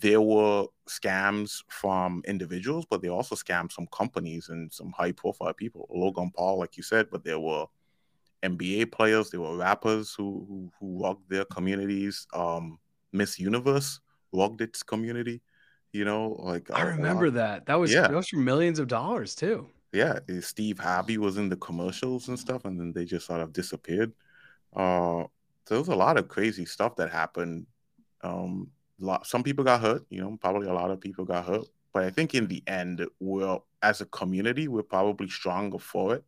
there 0.00 0.20
were 0.20 0.66
scams 0.88 1.62
from 1.68 2.22
individuals, 2.26 2.86
but 2.88 3.02
they 3.02 3.08
also 3.08 3.34
scammed 3.34 3.72
some 3.72 3.88
companies 3.88 4.48
and 4.48 4.72
some 4.72 4.92
high 4.92 5.12
profile 5.12 5.52
people. 5.52 5.88
Logan 5.90 6.30
Paul, 6.34 6.58
like 6.58 6.76
you 6.76 6.82
said, 6.82 7.08
but 7.10 7.24
there 7.24 7.40
were 7.40 7.66
NBA 8.42 8.92
players, 8.92 9.30
there 9.30 9.40
were 9.40 9.56
rappers 9.56 10.14
who 10.16 10.44
who, 10.48 10.70
who 10.78 11.02
rocked 11.02 11.28
their 11.28 11.44
communities. 11.46 12.26
Um, 12.32 12.78
Miss 13.12 13.38
Universe 13.38 14.00
rocked 14.32 14.60
its 14.60 14.82
community. 14.82 15.42
You 15.92 16.04
know, 16.04 16.36
like 16.38 16.70
I 16.70 16.82
remember 16.82 17.30
that. 17.30 17.66
That 17.66 17.76
was 17.76 17.92
yeah. 17.92 18.08
those 18.08 18.28
for 18.28 18.36
millions 18.36 18.78
of 18.78 18.88
dollars 18.88 19.34
too. 19.34 19.68
Yeah, 19.92 20.18
Steve 20.40 20.78
Harvey 20.78 21.16
was 21.16 21.38
in 21.38 21.48
the 21.48 21.56
commercials 21.56 22.28
and 22.28 22.38
stuff, 22.38 22.66
and 22.66 22.78
then 22.78 22.92
they 22.92 23.06
just 23.06 23.26
sort 23.26 23.40
of 23.40 23.54
disappeared. 23.54 24.12
Uh, 24.76 25.24
so 25.64 25.74
there 25.74 25.78
was 25.78 25.88
a 25.88 25.96
lot 25.96 26.18
of 26.18 26.28
crazy 26.28 26.66
stuff 26.66 26.96
that 26.96 27.10
happened. 27.10 27.66
Um, 28.22 28.70
lot, 29.00 29.26
some 29.26 29.42
people 29.42 29.64
got 29.64 29.80
hurt. 29.80 30.04
You 30.10 30.20
know, 30.20 30.38
probably 30.40 30.68
a 30.68 30.74
lot 30.74 30.90
of 30.90 31.00
people 31.00 31.24
got 31.24 31.46
hurt. 31.46 31.66
But 31.92 32.04
I 32.04 32.10
think 32.10 32.34
in 32.34 32.46
the 32.46 32.62
end, 32.66 33.06
we're 33.20 33.58
as 33.82 34.00
a 34.00 34.06
community, 34.06 34.68
we're 34.68 34.82
probably 34.82 35.28
stronger 35.28 35.78
for 35.78 36.14
it. 36.14 36.24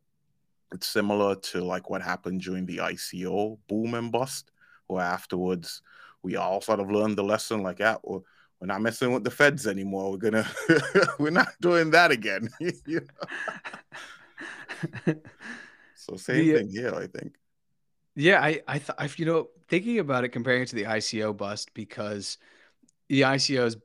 It's 0.73 0.87
similar 0.87 1.35
to 1.35 1.61
like 1.61 1.89
what 1.89 2.01
happened 2.01 2.41
during 2.41 2.65
the 2.65 2.77
ICO 2.77 3.57
boom 3.67 3.93
and 3.93 4.11
bust, 4.11 4.51
where 4.87 5.03
afterwards 5.03 5.81
we 6.23 6.35
all 6.35 6.61
sort 6.61 6.79
of 6.79 6.89
learned 6.89 7.17
the 7.17 7.23
lesson 7.23 7.63
like, 7.63 7.79
yeah, 7.79 7.97
we're, 8.03 8.19
we're 8.59 8.67
not 8.67 8.81
messing 8.81 9.13
with 9.13 9.23
the 9.23 9.31
feds 9.31 9.67
anymore. 9.67 10.11
We're 10.11 10.17
gonna, 10.17 10.47
we're 11.19 11.31
not 11.31 11.49
doing 11.59 11.91
that 11.91 12.11
again. 12.11 12.49
so 15.95 16.15
same 16.15 16.45
the, 16.45 16.55
uh, 16.55 16.57
thing 16.59 16.69
here, 16.69 16.95
I 16.95 17.07
think. 17.07 17.35
Yeah, 18.15 18.41
I, 18.41 18.61
I, 18.67 18.77
th- 18.77 18.97
I, 18.97 19.09
you 19.15 19.25
know, 19.25 19.49
thinking 19.67 19.99
about 19.99 20.23
it, 20.23 20.29
comparing 20.29 20.63
it 20.63 20.69
to 20.69 20.75
the 20.75 20.83
ICO 20.83 21.35
bust 21.35 21.73
because 21.73 22.37
the 23.11 23.21
ICOs 23.21 23.75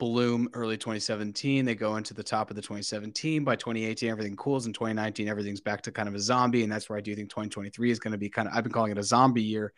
bloom 0.00 0.48
early 0.52 0.76
2017. 0.76 1.64
They 1.64 1.76
go 1.76 1.94
into 1.94 2.12
the 2.12 2.24
top 2.24 2.50
of 2.50 2.56
the 2.56 2.62
2017. 2.62 3.44
By 3.44 3.54
2018, 3.54 4.10
everything 4.10 4.34
cools. 4.34 4.66
In 4.66 4.72
2019, 4.72 5.28
everything's 5.28 5.60
back 5.60 5.82
to 5.82 5.92
kind 5.92 6.08
of 6.08 6.16
a 6.16 6.18
zombie. 6.18 6.64
And 6.64 6.72
that's 6.72 6.88
where 6.88 6.98
I 6.98 7.00
do 7.00 7.14
think 7.14 7.30
2023 7.30 7.92
is 7.92 8.00
going 8.00 8.12
to 8.12 8.18
be 8.18 8.28
kind 8.28 8.48
of, 8.48 8.54
I've 8.54 8.64
been 8.64 8.72
calling 8.72 8.90
it 8.90 8.98
a 8.98 9.02
zombie 9.04 9.44
year. 9.44 9.72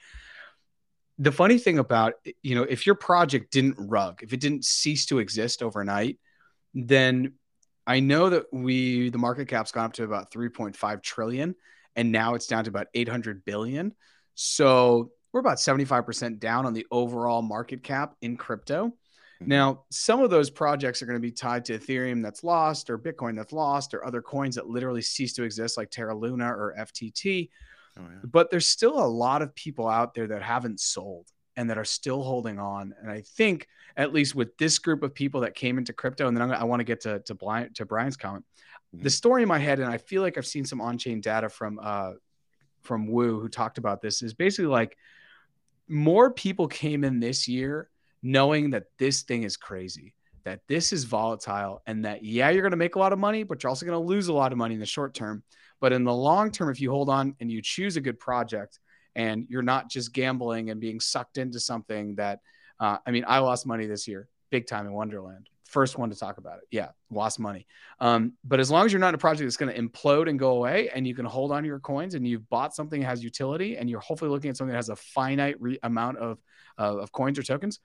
The 1.19 1.31
funny 1.31 1.59
thing 1.59 1.79
about, 1.79 2.15
you 2.43 2.55
know, 2.55 2.63
if 2.63 2.87
your 2.87 2.95
project 2.95 3.53
didn't 3.53 3.77
rug, 3.79 4.23
if 4.23 4.33
it 4.33 4.41
didn't 4.41 4.65
cease 4.65 5.05
to 5.07 5.19
exist 5.19 5.63
overnight, 5.63 6.19
then 6.73 7.35
I 7.87 8.01
know 8.01 8.31
that 8.31 8.47
we, 8.51 9.11
the 9.11 9.19
market 9.19 9.49
cap's 9.49 9.73
gone 9.73 9.85
up 9.85 9.93
to 9.95 10.05
about 10.05 10.33
3.5 10.33 11.03
trillion 11.03 11.55
and 11.97 12.13
now 12.13 12.35
it's 12.35 12.47
down 12.47 12.65
to 12.65 12.71
about 12.71 12.87
800 12.95 13.45
billion. 13.45 13.95
So 14.35 15.11
we're 15.37 15.41
about 15.41 15.59
75% 15.59 16.39
down 16.39 16.65
on 16.65 16.73
the 16.73 16.87
overall 16.91 17.43
market 17.43 17.83
cap 17.83 18.15
in 18.23 18.39
crypto. 18.39 18.87
Mm-hmm. 18.87 19.49
Now, 19.49 19.85
some 19.91 20.23
of 20.23 20.31
those 20.31 20.49
projects 20.49 21.03
are 21.03 21.07
going 21.07 21.21
to 21.21 21.21
be 21.21 21.31
tied 21.31 21.67
to 21.67 21.79
Ethereum 21.79 22.23
that's 22.23 22.43
lost, 22.43 22.89
or 22.89 22.99
Bitcoin 22.99 23.37
that's 23.37 23.53
lost, 23.53 23.93
or 23.93 24.07
other 24.07 24.23
coins 24.23 24.55
that 24.55 24.67
literally 24.67 25.03
cease 25.03 25.35
to 25.35 25.43
exist, 25.43 25.77
like 25.77 25.91
Terra 25.91 26.17
Luna 26.17 26.47
or 26.47 26.75
FTT. 26.79 27.51
Oh, 27.99 28.03
yeah. 28.03 28.19
But 28.25 28.51
there's 28.51 28.67
still 28.67 28.99
a 28.99 29.05
lot 29.05 29.43
of 29.43 29.55
people 29.55 29.87
out 29.87 30.15
there 30.15 30.27
that 30.27 30.41
haven't 30.41 30.81
sold 30.81 31.27
and 31.55 31.69
that 31.69 31.77
are 31.77 31.85
still 31.85 32.23
holding 32.23 32.59
on. 32.59 32.95
And 33.03 33.11
I 33.11 33.21
think, 33.21 33.69
at 33.95 34.15
least 34.15 34.35
with 34.35 34.57
this 34.57 34.79
group 34.79 35.03
of 35.03 35.15
people 35.15 35.43
that 35.43 35.55
came 35.55 35.77
into 35.77 35.93
crypto, 35.93 36.29
and 36.29 36.35
then 36.35 36.45
I'm, 36.45 36.53
i 36.53 36.65
want 36.65 36.81
to 36.81 36.85
get 36.85 37.03
to 37.03 37.21
to, 37.21 37.35
Brian, 37.35 37.75
to 37.75 37.85
Brian's 37.85 38.17
comment. 38.17 38.47
Mm-hmm. 38.95 39.05
The 39.05 39.11
story 39.11 39.43
in 39.43 39.49
my 39.49 39.59
head, 39.59 39.81
and 39.81 39.91
I 39.91 39.99
feel 39.99 40.23
like 40.23 40.39
I've 40.39 40.47
seen 40.47 40.65
some 40.65 40.81
on-chain 40.81 41.21
data 41.21 41.51
from 41.51 41.79
uh, 41.83 42.13
from 42.85 43.07
Woo 43.07 43.39
who 43.39 43.51
talked 43.51 43.77
about 43.77 44.01
this, 44.01 44.23
is 44.23 44.33
basically 44.33 44.69
like 44.69 44.97
more 45.89 46.31
people 46.31 46.69
came 46.69 47.05
in 47.05 47.21
this 47.21 47.47
year 47.49 47.91
knowing 48.23 48.71
that 48.71 48.85
this 48.99 49.23
thing 49.23 49.45
is 49.45 49.57
crazy, 49.57 50.15
that 50.45 50.61
this 50.69 50.93
is 50.93 51.05
volatile, 51.05 51.83
and 51.87 52.05
that, 52.05 52.25
yeah, 52.25 52.51
you're 52.51 52.63
going 52.63 52.71
to 52.71 52.77
make 52.77 52.97
a 52.97 52.99
lot 52.99 53.13
of 53.13 53.19
money, 53.19 53.43
but 53.43 53.63
you're 53.63 53.69
also 53.69 53.87
going 53.87 53.99
to 53.99 54.07
lose 54.07 54.29
a 54.29 54.33
lot 54.33 54.53
of 54.53 54.59
money 54.59 54.75
in 54.75 54.81
the 54.81 54.87
short 54.87 55.15
term. 55.15 55.43
But 55.81 55.93
in 55.93 56.05
the 56.05 56.15
long 56.15 56.51
term, 56.51 56.71
if 56.71 56.81
you 56.81 56.91
hold 56.91 57.09
on 57.09 57.37
and 57.41 57.51
you 57.51 57.61
choose 57.63 57.97
a 57.97 58.01
good 58.01 58.19
project 58.19 58.81
and 59.15 59.47
you're 59.49 59.63
not 59.63 59.91
just 59.91 60.13
gambling 60.13 60.71
and 60.71 60.81
being 60.81 61.01
sucked 61.01 61.39
into 61.39 61.61
something 61.61 62.15
that, 62.17 62.41
uh, 62.81 62.99
I 63.07 63.11
mean, 63.11 63.25
I 63.27 63.39
lost 63.39 63.67
money 63.67 63.87
this 63.87 64.09
year, 64.09 64.29
big 64.51 64.67
time 64.67 64.87
in 64.87 64.93
Wonderland. 64.93 65.49
First 65.67 65.99
one 65.99 66.11
to 66.11 66.17
talk 66.17 66.39
about 66.39 66.59
it. 66.59 66.65
Yeah, 66.71 66.89
lost 67.11 67.41
money. 67.41 67.67
Um, 68.01 68.35
but 68.45 68.61
as 68.61 68.71
long 68.71 68.87
as 68.87 68.93
you're 68.93 69.01
not 69.01 69.09
in 69.09 69.15
a 69.17 69.19
project 69.19 69.45
that's 69.45 69.57
going 69.57 69.75
to 69.75 69.81
implode 69.81 70.29
and 70.29 70.39
go 70.39 70.57
away 70.57 70.91
and 70.95 71.07
you 71.07 71.15
can 71.15 71.25
hold 71.25 71.51
on 71.51 71.63
to 71.63 71.67
your 71.67 71.81
coins 71.81 72.15
and 72.15 72.27
you've 72.27 72.49
bought 72.49 72.75
something 72.75 73.01
that 73.01 73.07
has 73.07 73.23
utility 73.25 73.77
and 73.77 73.91
you're 73.91 74.01
hopefully 74.01 74.31
looking 74.31 74.49
at 74.49 74.57
something 74.57 74.73
that 74.73 74.79
has 74.79 74.89
a 74.91 74.97
finite 74.97 75.61
re- 75.61 75.79
amount 75.83 76.19
of, 76.19 76.39
uh, 76.79 76.97
of 76.99 77.11
coins 77.11 77.39
or 77.39 77.43
tokens, 77.43 77.81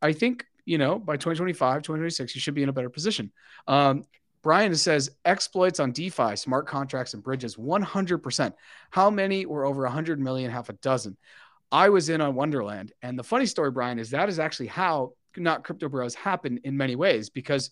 I 0.00 0.12
think, 0.12 0.44
you 0.64 0.78
know, 0.78 0.98
by 0.98 1.14
2025, 1.16 1.82
2026, 1.82 2.34
you 2.34 2.40
should 2.40 2.54
be 2.54 2.62
in 2.62 2.68
a 2.68 2.72
better 2.72 2.90
position. 2.90 3.32
Um, 3.66 4.04
Brian 4.42 4.74
says 4.76 5.10
exploits 5.24 5.80
on 5.80 5.90
DeFi, 5.90 6.36
smart 6.36 6.66
contracts, 6.66 7.14
and 7.14 7.22
bridges 7.22 7.56
100%. 7.56 8.52
How 8.90 9.10
many 9.10 9.46
were 9.46 9.64
over 9.64 9.82
100 9.82 10.20
million, 10.20 10.50
half 10.50 10.68
a 10.68 10.74
dozen? 10.74 11.16
I 11.70 11.88
was 11.88 12.08
in 12.08 12.20
on 12.20 12.34
Wonderland. 12.34 12.92
And 13.02 13.18
the 13.18 13.24
funny 13.24 13.46
story, 13.46 13.70
Brian, 13.70 13.98
is 13.98 14.10
that 14.10 14.28
is 14.28 14.38
actually 14.38 14.68
how 14.68 15.12
not 15.36 15.64
crypto 15.64 15.88
bros 15.88 16.14
happen 16.14 16.60
in 16.64 16.76
many 16.76 16.96
ways 16.96 17.30
because 17.30 17.70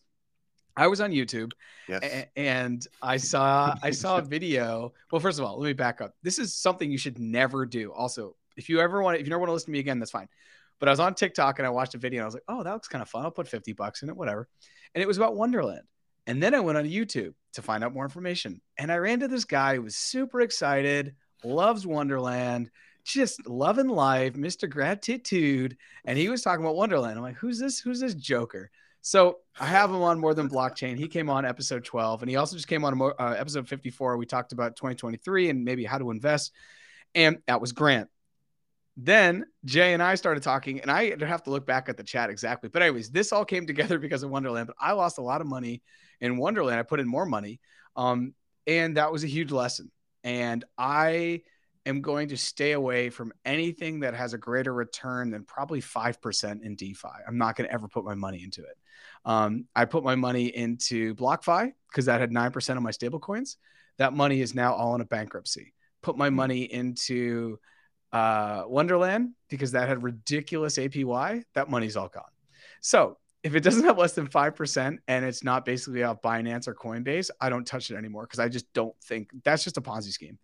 I 0.76 0.88
was 0.88 1.00
on 1.00 1.10
YouTube 1.10 1.52
yes. 1.88 2.26
and 2.36 2.86
I 3.00 3.16
saw 3.16 3.74
I 3.82 3.90
saw 3.90 4.18
a 4.18 4.22
video. 4.22 4.92
Well, 5.10 5.20
first 5.20 5.38
of 5.38 5.44
all, 5.44 5.58
let 5.58 5.66
me 5.66 5.72
back 5.72 6.00
up. 6.00 6.14
This 6.22 6.38
is 6.38 6.54
something 6.54 6.90
you 6.90 6.98
should 6.98 7.18
never 7.18 7.64
do. 7.64 7.92
Also, 7.92 8.36
if 8.56 8.68
you 8.68 8.80
ever 8.80 9.02
want 9.02 9.18
if 9.18 9.26
you 9.26 9.30
never 9.30 9.40
want 9.40 9.48
to 9.48 9.54
listen 9.54 9.66
to 9.66 9.72
me 9.72 9.78
again, 9.78 9.98
that's 9.98 10.10
fine. 10.10 10.28
But 10.78 10.88
I 10.88 10.92
was 10.92 11.00
on 11.00 11.14
TikTok 11.14 11.58
and 11.58 11.66
I 11.66 11.70
watched 11.70 11.94
a 11.94 11.98
video 11.98 12.18
and 12.18 12.24
I 12.24 12.26
was 12.26 12.34
like, 12.34 12.44
oh, 12.48 12.62
that 12.62 12.72
looks 12.72 12.88
kind 12.88 13.00
of 13.00 13.08
fun. 13.08 13.24
I'll 13.24 13.30
put 13.30 13.48
50 13.48 13.72
bucks 13.72 14.02
in 14.02 14.10
it, 14.10 14.16
whatever. 14.16 14.48
And 14.94 15.02
it 15.02 15.06
was 15.06 15.16
about 15.16 15.34
Wonderland. 15.34 15.82
And 16.26 16.42
then 16.42 16.54
I 16.54 16.60
went 16.60 16.76
on 16.76 16.84
YouTube 16.84 17.32
to 17.54 17.62
find 17.62 17.82
out 17.82 17.94
more 17.94 18.04
information. 18.04 18.60
And 18.76 18.92
I 18.92 18.96
ran 18.96 19.20
to 19.20 19.28
this 19.28 19.44
guy 19.44 19.76
who 19.76 19.82
was 19.82 19.96
super 19.96 20.42
excited, 20.42 21.14
loves 21.44 21.86
Wonderland, 21.86 22.70
just 23.06 23.46
loving 23.48 23.88
life, 23.88 24.34
Mr. 24.34 24.68
Gratitude. 24.68 25.76
And 26.04 26.18
he 26.18 26.28
was 26.28 26.42
talking 26.42 26.64
about 26.64 26.76
Wonderland. 26.76 27.16
I'm 27.16 27.22
like, 27.22 27.36
who's 27.36 27.58
this? 27.58 27.80
Who's 27.80 28.00
this 28.00 28.14
Joker? 28.14 28.70
So 29.02 29.38
I 29.58 29.66
have 29.66 29.90
him 29.90 30.02
on 30.02 30.18
more 30.18 30.34
than 30.34 30.48
blockchain. 30.48 30.98
He 30.98 31.06
came 31.06 31.30
on 31.30 31.46
episode 31.46 31.84
12, 31.84 32.22
and 32.22 32.30
he 32.30 32.36
also 32.36 32.56
just 32.56 32.66
came 32.66 32.84
on 32.84 33.00
uh, 33.00 33.36
episode 33.38 33.68
54. 33.68 34.16
We 34.16 34.26
talked 34.26 34.52
about 34.52 34.74
2023 34.76 35.50
and 35.50 35.64
maybe 35.64 35.84
how 35.84 35.98
to 35.98 36.10
invest, 36.10 36.52
and 37.14 37.38
that 37.46 37.60
was 37.60 37.72
Grant 37.72 38.08
then 38.96 39.44
Jay 39.64 39.92
and 39.92 40.02
I 40.02 40.14
started 40.14 40.42
talking, 40.42 40.80
and 40.80 40.90
I 40.90 41.14
have 41.24 41.42
to 41.44 41.50
look 41.50 41.66
back 41.66 41.88
at 41.88 41.96
the 41.96 42.02
chat 42.02 42.30
exactly. 42.30 42.70
But, 42.70 42.82
anyways, 42.82 43.10
this 43.10 43.32
all 43.32 43.44
came 43.44 43.66
together 43.66 43.98
because 44.00 44.22
of 44.22 44.30
Wonderland. 44.30 44.68
But 44.68 44.76
I 44.80 44.92
lost 44.92 45.18
a 45.18 45.22
lot 45.22 45.40
of 45.40 45.46
money 45.46 45.82
in 46.20 46.38
Wonderland. 46.38 46.80
I 46.80 46.82
put 46.82 47.00
in 47.00 47.06
more 47.06 47.26
money. 47.26 47.60
Um, 47.94 48.34
and 48.66 48.96
that 48.96 49.12
was 49.12 49.22
a 49.22 49.28
huge 49.28 49.52
lesson. 49.52 49.90
And 50.24 50.64
I 50.76 51.42
am 51.86 52.00
going 52.02 52.28
to 52.28 52.36
stay 52.36 52.72
away 52.72 53.08
from 53.10 53.32
anything 53.44 54.00
that 54.00 54.14
has 54.14 54.34
a 54.34 54.38
greater 54.38 54.74
return 54.74 55.30
than 55.30 55.44
probably 55.44 55.80
5% 55.80 56.62
in 56.62 56.74
DeFi. 56.74 57.08
I'm 57.26 57.38
not 57.38 57.56
going 57.56 57.68
to 57.68 57.72
ever 57.72 57.88
put 57.88 58.04
my 58.04 58.14
money 58.14 58.42
into 58.42 58.62
it. 58.62 58.76
Um, 59.24 59.66
I 59.74 59.84
put 59.84 60.04
my 60.04 60.16
money 60.16 60.46
into 60.46 61.14
BlockFi 61.14 61.72
because 61.90 62.06
that 62.06 62.20
had 62.20 62.30
9% 62.30 62.76
of 62.76 62.82
my 62.82 62.90
stable 62.90 63.20
coins. 63.20 63.56
That 63.98 64.12
money 64.12 64.40
is 64.40 64.54
now 64.54 64.74
all 64.74 64.94
in 64.94 65.00
a 65.00 65.06
bankruptcy. 65.06 65.72
Put 66.02 66.18
my 66.18 66.28
hmm. 66.28 66.36
money 66.36 66.62
into 66.62 67.58
uh, 68.12 68.64
Wonderland 68.66 69.30
because 69.48 69.72
that 69.72 69.88
had 69.88 70.02
ridiculous 70.02 70.76
APY. 70.78 71.42
That 71.54 71.70
money's 71.70 71.96
all 71.96 72.08
gone. 72.08 72.24
So 72.80 73.18
if 73.42 73.54
it 73.54 73.60
doesn't 73.60 73.84
have 73.84 73.98
less 73.98 74.12
than 74.12 74.26
5% 74.26 74.98
and 75.06 75.24
it's 75.24 75.44
not 75.44 75.64
basically 75.64 76.02
off 76.02 76.20
Binance 76.20 76.66
or 76.66 76.74
Coinbase, 76.74 77.30
I 77.40 77.48
don't 77.48 77.66
touch 77.66 77.90
it 77.90 77.96
anymore 77.96 78.22
because 78.22 78.40
I 78.40 78.48
just 78.48 78.72
don't 78.72 78.94
think 79.04 79.30
that's 79.44 79.64
just 79.64 79.76
a 79.76 79.80
Ponzi 79.80 80.10
scheme. 80.10 80.38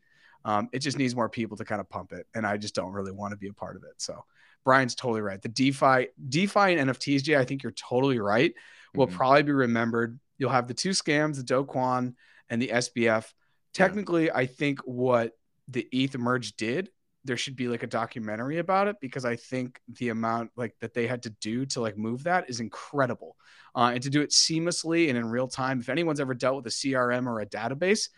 Um, 0.45 0.69
it 0.73 0.81
just 0.81 0.99
needs 0.99 1.15
more 1.15 1.29
people 1.29 1.57
to 1.57 1.65
kind 1.65 1.81
of 1.81 1.89
pump 1.89 2.13
it. 2.13 2.27
And 2.35 2.47
I 2.47 2.57
just 2.57 2.75
don't 2.75 2.93
really 2.93 3.13
want 3.13 3.33
to 3.33 3.37
be 3.37 3.49
a 3.49 3.53
part 3.53 3.77
of 3.77 3.85
it. 3.85 3.95
So 3.99 4.25
Brian's 4.65 4.95
totally 4.95 5.21
right. 5.21 5.41
The 5.41 5.49
DeFi, 5.49 6.09
DeFi 6.29 6.77
and 6.77 6.91
NFTs, 6.91 7.23
Jay, 7.23 7.37
I 7.37 7.45
think 7.45 7.63
you're 7.63 7.73
totally 7.73 8.19
right. 8.19 8.53
Will 8.95 9.07
mm-hmm. 9.07 9.17
probably 9.17 9.43
be 9.45 9.53
remembered. 9.53 10.19
You'll 10.39 10.51
have 10.51 10.69
the 10.69 10.75
two 10.75 10.91
scams, 10.91 11.37
the 11.37 11.43
Do 11.43 11.65
Kwon 11.65 12.15
and 12.49 12.61
the 12.61 12.69
SBF. 12.69 13.33
Technically, 13.73 14.27
yeah. 14.27 14.37
I 14.37 14.47
think 14.47 14.81
what 14.81 15.33
the 15.69 15.89
ETH 15.93 16.17
merge 16.19 16.57
did 16.57 16.91
there 17.25 17.37
should 17.37 17.57
be 17.57 17.69
like 17.69 17.83
a 17.83 17.87
documentary 17.87 18.59
about 18.59 18.89
it 18.89 18.97
because 19.01 19.25
I 19.25 19.37
think 19.37 19.81
the 19.89 20.09
amount 20.09 20.51
like 20.57 20.75
that 20.81 20.93
they 20.95 21.07
had 21.07 21.23
to 21.25 21.31
do 21.31 21.65
to 21.67 21.81
like 21.81 21.97
move 21.97 22.25
that 22.25 22.51
is 22.51 22.61
incredible. 22.61 23.37
Uh, 23.75 23.93
and 23.95 24.03
to 24.03 24.11
do 24.11 24.21
it 24.21 24.31
seamlessly 24.31 25.09
and 25.09 25.17
in 25.17 25.27
real 25.27 25.49
time. 25.49 25.81
If 25.81 25.89
anyone's 25.89 26.21
ever 26.21 26.35
dealt 26.35 26.57
with 26.57 26.67
a 26.67 26.71
CRM 26.71 27.27
or 27.27 27.41
a 27.41 27.47
database, 27.47 28.09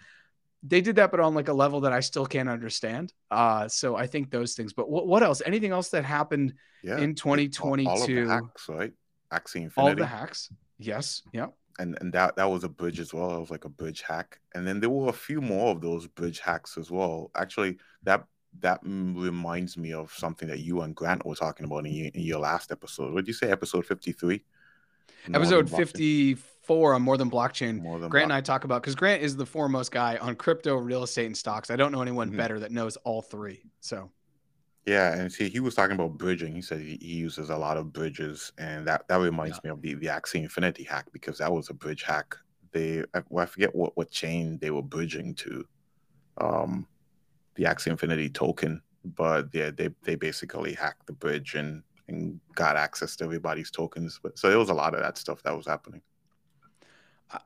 they 0.66 0.80
did 0.80 0.96
that, 0.96 1.10
but 1.10 1.20
on 1.20 1.34
like 1.34 1.48
a 1.48 1.52
level 1.52 1.80
that 1.82 1.92
I 1.92 2.00
still 2.00 2.24
can't 2.24 2.48
understand. 2.48 3.12
Uh, 3.30 3.68
so 3.68 3.96
I 3.96 4.06
think 4.06 4.30
those 4.30 4.54
things. 4.54 4.72
But 4.72 4.88
what, 4.88 5.06
what 5.06 5.22
else? 5.22 5.42
Anything 5.44 5.72
else 5.72 5.90
that 5.90 6.04
happened 6.04 6.54
yeah. 6.82 6.98
in 6.98 7.14
2022? 7.14 7.88
All, 7.88 7.96
all, 7.96 8.02
of 8.02 8.08
the 8.08 8.26
hacks, 8.26 8.68
right? 8.68 8.92
Axie 9.30 9.56
Infinity. 9.56 9.72
All 9.76 9.94
the 9.94 10.06
hacks. 10.06 10.50
Yes. 10.78 11.22
Yeah. 11.32 11.48
And 11.78 11.98
and 12.00 12.12
that 12.12 12.36
that 12.36 12.48
was 12.48 12.64
a 12.64 12.68
bridge 12.68 13.00
as 13.00 13.12
well. 13.12 13.34
It 13.34 13.40
was 13.40 13.50
like 13.50 13.64
a 13.64 13.68
bridge 13.68 14.02
hack. 14.02 14.38
And 14.54 14.66
then 14.66 14.80
there 14.80 14.90
were 14.90 15.08
a 15.08 15.12
few 15.12 15.40
more 15.40 15.70
of 15.72 15.80
those 15.80 16.06
bridge 16.06 16.40
hacks 16.40 16.78
as 16.78 16.90
well. 16.90 17.30
Actually, 17.34 17.78
that 18.04 18.24
that 18.60 18.80
reminds 18.84 19.76
me 19.76 19.92
of 19.92 20.12
something 20.12 20.48
that 20.48 20.60
you 20.60 20.82
and 20.82 20.94
Grant 20.94 21.26
were 21.26 21.34
talking 21.34 21.66
about 21.66 21.86
in 21.86 21.92
your, 21.92 22.10
in 22.14 22.22
your 22.22 22.38
last 22.38 22.70
episode. 22.70 23.12
What 23.12 23.24
did 23.24 23.28
you 23.28 23.34
say? 23.34 23.50
Episode 23.50 23.84
53? 23.84 24.42
Episode 25.32 25.70
54 25.70 26.94
on 26.94 27.02
More 27.02 27.16
Than 27.16 27.30
Blockchain. 27.30 27.80
More 27.80 27.98
than 27.98 28.10
Grant 28.10 28.24
and 28.24 28.32
I 28.32 28.40
talk 28.40 28.64
about 28.64 28.82
because 28.82 28.94
Grant 28.94 29.22
is 29.22 29.36
the 29.36 29.46
foremost 29.46 29.90
guy 29.90 30.18
on 30.18 30.34
crypto, 30.36 30.76
real 30.76 31.02
estate, 31.02 31.26
and 31.26 31.36
stocks. 31.36 31.70
I 31.70 31.76
don't 31.76 31.92
know 31.92 32.02
anyone 32.02 32.28
mm-hmm. 32.28 32.36
better 32.36 32.60
that 32.60 32.72
knows 32.72 32.96
all 32.98 33.22
three. 33.22 33.62
So, 33.80 34.10
yeah, 34.86 35.14
and 35.14 35.32
see, 35.32 35.48
he 35.48 35.60
was 35.60 35.74
talking 35.74 35.94
about 35.94 36.18
bridging. 36.18 36.54
He 36.54 36.60
said 36.60 36.80
he, 36.80 36.98
he 37.00 37.14
uses 37.14 37.48
a 37.48 37.56
lot 37.56 37.78
of 37.78 37.92
bridges, 37.92 38.52
and 38.58 38.86
that 38.86 39.08
that 39.08 39.16
reminds 39.16 39.60
yeah. 39.64 39.70
me 39.70 39.70
of 39.70 39.80
the 39.80 39.94
the 39.94 40.06
Axie 40.06 40.42
Infinity 40.42 40.84
hack 40.84 41.06
because 41.12 41.38
that 41.38 41.52
was 41.52 41.70
a 41.70 41.74
bridge 41.74 42.02
hack. 42.02 42.36
They 42.72 43.04
I, 43.14 43.22
well, 43.30 43.44
I 43.44 43.46
forget 43.46 43.74
what 43.74 43.96
what 43.96 44.10
chain 44.10 44.58
they 44.60 44.70
were 44.70 44.82
bridging 44.82 45.34
to, 45.36 45.64
um, 46.38 46.86
the 47.54 47.64
Axie 47.64 47.86
Infinity 47.86 48.28
token, 48.28 48.82
but 49.04 49.48
yeah, 49.54 49.70
they 49.70 49.88
they 50.02 50.16
basically 50.16 50.74
hacked 50.74 51.06
the 51.06 51.12
bridge 51.14 51.54
and 51.54 51.82
and 52.08 52.40
got 52.54 52.76
access 52.76 53.16
to 53.16 53.24
everybody's 53.24 53.70
tokens. 53.70 54.20
But 54.22 54.38
so 54.38 54.48
there 54.48 54.58
was 54.58 54.70
a 54.70 54.74
lot 54.74 54.94
of 54.94 55.00
that 55.00 55.18
stuff 55.18 55.42
that 55.42 55.56
was 55.56 55.66
happening. 55.66 56.02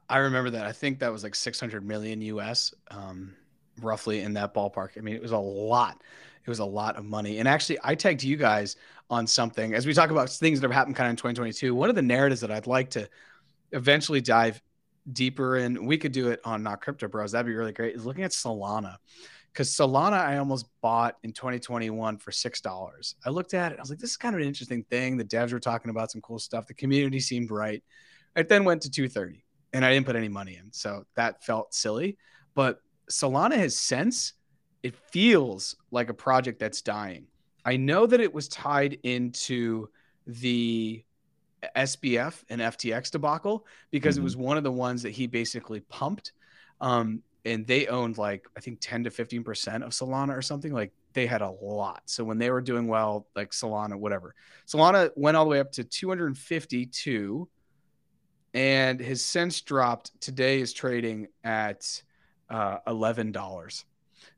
I 0.08 0.18
remember 0.18 0.50
that. 0.50 0.66
I 0.66 0.72
think 0.72 0.98
that 0.98 1.12
was 1.12 1.22
like 1.22 1.34
600 1.34 1.84
million 1.84 2.20
US, 2.20 2.74
um, 2.90 3.34
roughly 3.80 4.20
in 4.20 4.34
that 4.34 4.52
ballpark. 4.52 4.98
I 4.98 5.00
mean, 5.00 5.14
it 5.14 5.22
was 5.22 5.32
a 5.32 5.38
lot. 5.38 6.02
It 6.44 6.50
was 6.50 6.58
a 6.58 6.64
lot 6.64 6.96
of 6.96 7.04
money. 7.04 7.38
And 7.38 7.48
actually, 7.48 7.78
I 7.84 7.94
tagged 7.94 8.22
you 8.22 8.36
guys 8.36 8.76
on 9.10 9.26
something 9.26 9.74
as 9.74 9.86
we 9.86 9.94
talk 9.94 10.10
about 10.10 10.30
things 10.30 10.60
that 10.60 10.66
have 10.66 10.74
happened 10.74 10.96
kind 10.96 11.06
of 11.06 11.12
in 11.12 11.16
2022. 11.16 11.74
One 11.74 11.88
of 11.88 11.94
the 11.94 12.02
narratives 12.02 12.40
that 12.40 12.50
I'd 12.50 12.66
like 12.66 12.90
to 12.90 13.08
eventually 13.72 14.20
dive 14.20 14.60
deeper 15.12 15.56
in, 15.56 15.84
we 15.84 15.98
could 15.98 16.12
do 16.12 16.28
it 16.28 16.40
on 16.44 16.62
Not 16.62 16.80
Crypto 16.80 17.08
Bros. 17.08 17.32
That'd 17.32 17.46
be 17.46 17.54
really 17.54 17.72
great. 17.72 17.94
Is 17.94 18.06
looking 18.06 18.24
at 18.24 18.30
Solana 18.32 18.96
because 19.52 19.70
Solana 19.70 20.12
I 20.12 20.38
almost 20.38 20.66
bought 20.80 21.16
in 21.22 21.32
2021 21.32 22.18
for 22.18 22.30
six 22.30 22.60
dollars. 22.60 23.16
I 23.24 23.30
looked 23.30 23.54
at 23.54 23.72
it, 23.72 23.78
I 23.78 23.82
was 23.82 23.90
like, 23.90 23.98
this 23.98 24.10
is 24.10 24.16
kind 24.16 24.34
of 24.34 24.40
an 24.40 24.46
interesting 24.46 24.84
thing. 24.84 25.16
The 25.16 25.24
devs 25.24 25.52
were 25.52 25.60
talking 25.60 25.90
about 25.90 26.10
some 26.10 26.20
cool 26.20 26.38
stuff. 26.38 26.66
The 26.66 26.74
community 26.74 27.20
seemed 27.20 27.50
right. 27.50 27.82
It 28.36 28.48
then 28.48 28.64
went 28.64 28.82
to 28.82 28.90
230 28.90 29.44
and 29.72 29.84
I 29.84 29.92
didn't 29.92 30.06
put 30.06 30.16
any 30.16 30.28
money 30.28 30.56
in. 30.56 30.72
So 30.72 31.04
that 31.16 31.42
felt 31.44 31.74
silly. 31.74 32.18
But 32.54 32.80
Solana 33.10 33.56
has 33.56 33.76
since 33.76 34.34
it 34.82 34.94
feels 35.10 35.76
like 35.90 36.08
a 36.08 36.14
project 36.14 36.60
that's 36.60 36.82
dying. 36.82 37.26
I 37.64 37.76
know 37.76 38.06
that 38.06 38.20
it 38.20 38.32
was 38.32 38.48
tied 38.48 38.98
into 39.02 39.88
the 40.26 41.04
SBF 41.76 42.44
and 42.48 42.60
FTX 42.60 43.10
debacle 43.10 43.66
because 43.90 44.16
mm-hmm. 44.16 44.22
it 44.22 44.24
was 44.24 44.36
one 44.36 44.56
of 44.56 44.64
the 44.64 44.72
ones 44.72 45.02
that 45.02 45.10
he 45.10 45.26
basically 45.26 45.80
pumped. 45.80 46.32
Um, 46.80 47.22
and 47.44 47.66
they 47.66 47.86
owned 47.86 48.18
like 48.18 48.46
I 48.56 48.60
think 48.60 48.78
10 48.80 49.04
to 49.04 49.10
15 49.10 49.42
percent 49.44 49.84
of 49.84 49.90
Solana 49.90 50.36
or 50.36 50.42
something. 50.42 50.72
Like 50.72 50.92
they 51.12 51.26
had 51.26 51.42
a 51.42 51.50
lot. 51.50 52.02
So 52.06 52.24
when 52.24 52.38
they 52.38 52.50
were 52.50 52.60
doing 52.60 52.86
well, 52.86 53.26
like 53.34 53.50
Solana, 53.50 53.96
whatever, 53.96 54.34
Solana 54.66 55.10
went 55.16 55.36
all 55.36 55.44
the 55.44 55.50
way 55.50 55.60
up 55.60 55.72
to 55.72 55.84
252 55.84 57.48
and 58.54 59.00
has 59.00 59.24
since 59.24 59.60
dropped. 59.60 60.20
Today 60.20 60.60
is 60.60 60.72
trading 60.72 61.28
at 61.44 62.02
uh, 62.50 62.78
eleven 62.86 63.32
dollars. 63.32 63.84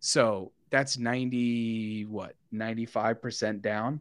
So 0.01 0.53
that's 0.71 0.99
ninety 0.99 2.05
what 2.05 2.35
ninety 2.51 2.87
five 2.87 3.23
percent 3.23 3.63
down, 3.63 4.01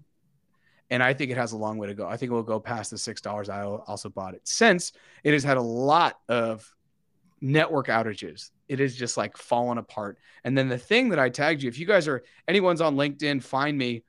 and 0.89 1.03
I 1.03 1.13
think 1.13 1.31
it 1.31 1.37
has 1.37 1.51
a 1.51 1.57
long 1.57 1.77
way 1.77 1.87
to 1.87 1.93
go. 1.93 2.07
I 2.07 2.17
think 2.17 2.31
it 2.31 2.33
will 2.33 2.43
go 2.43 2.59
past 2.59 2.91
the 2.91 2.97
six 2.97 3.21
dollars. 3.21 3.49
I 3.49 3.63
also 3.63 4.09
bought 4.09 4.33
it 4.33 4.47
since 4.47 4.91
it 5.23 5.33
has 5.33 5.43
had 5.43 5.57
a 5.57 5.61
lot 5.61 6.19
of 6.27 6.71
network 7.41 7.87
outages. 7.87 8.51
It 8.67 8.79
is 8.79 8.95
just 8.95 9.17
like 9.17 9.37
fallen 9.37 9.77
apart. 9.77 10.17
And 10.43 10.57
then 10.57 10.67
the 10.67 10.77
thing 10.77 11.09
that 11.09 11.19
I 11.19 11.29
tagged 11.29 11.63
you, 11.63 11.69
if 11.69 11.79
you 11.79 11.85
guys 11.85 12.07
are 12.07 12.23
anyone's 12.47 12.81
on 12.81 12.95
LinkedIn, 12.95 13.41
find 13.43 13.77
me. 13.77 14.03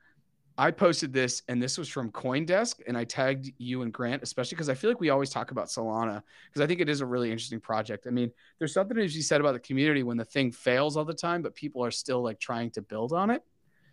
I 0.57 0.69
posted 0.69 1.13
this, 1.13 1.41
and 1.47 1.63
this 1.63 1.77
was 1.77 1.87
from 1.87 2.11
CoinDesk, 2.11 2.81
and 2.85 2.95
I 2.95 3.03
tagged 3.05 3.51
you 3.57 3.81
and 3.81 3.91
Grant, 3.91 4.21
especially 4.21 4.57
because 4.57 4.69
I 4.69 4.75
feel 4.75 4.89
like 4.91 4.99
we 4.99 5.09
always 5.09 5.29
talk 5.29 5.49
about 5.49 5.67
Solana 5.67 6.21
because 6.49 6.61
I 6.61 6.67
think 6.67 6.81
it 6.81 6.89
is 6.89 7.01
a 7.01 7.05
really 7.05 7.31
interesting 7.31 7.59
project. 7.59 8.05
I 8.05 8.11
mean, 8.11 8.31
there's 8.59 8.73
something 8.73 8.97
as 8.99 9.15
you 9.15 9.23
said 9.23 9.39
about 9.39 9.53
the 9.53 9.59
community 9.59 10.03
when 10.03 10.17
the 10.17 10.25
thing 10.25 10.51
fails 10.51 10.97
all 10.97 11.05
the 11.05 11.13
time, 11.13 11.41
but 11.41 11.55
people 11.55 11.83
are 11.83 11.89
still 11.89 12.21
like 12.21 12.39
trying 12.39 12.69
to 12.71 12.81
build 12.81 13.13
on 13.13 13.31
it. 13.31 13.43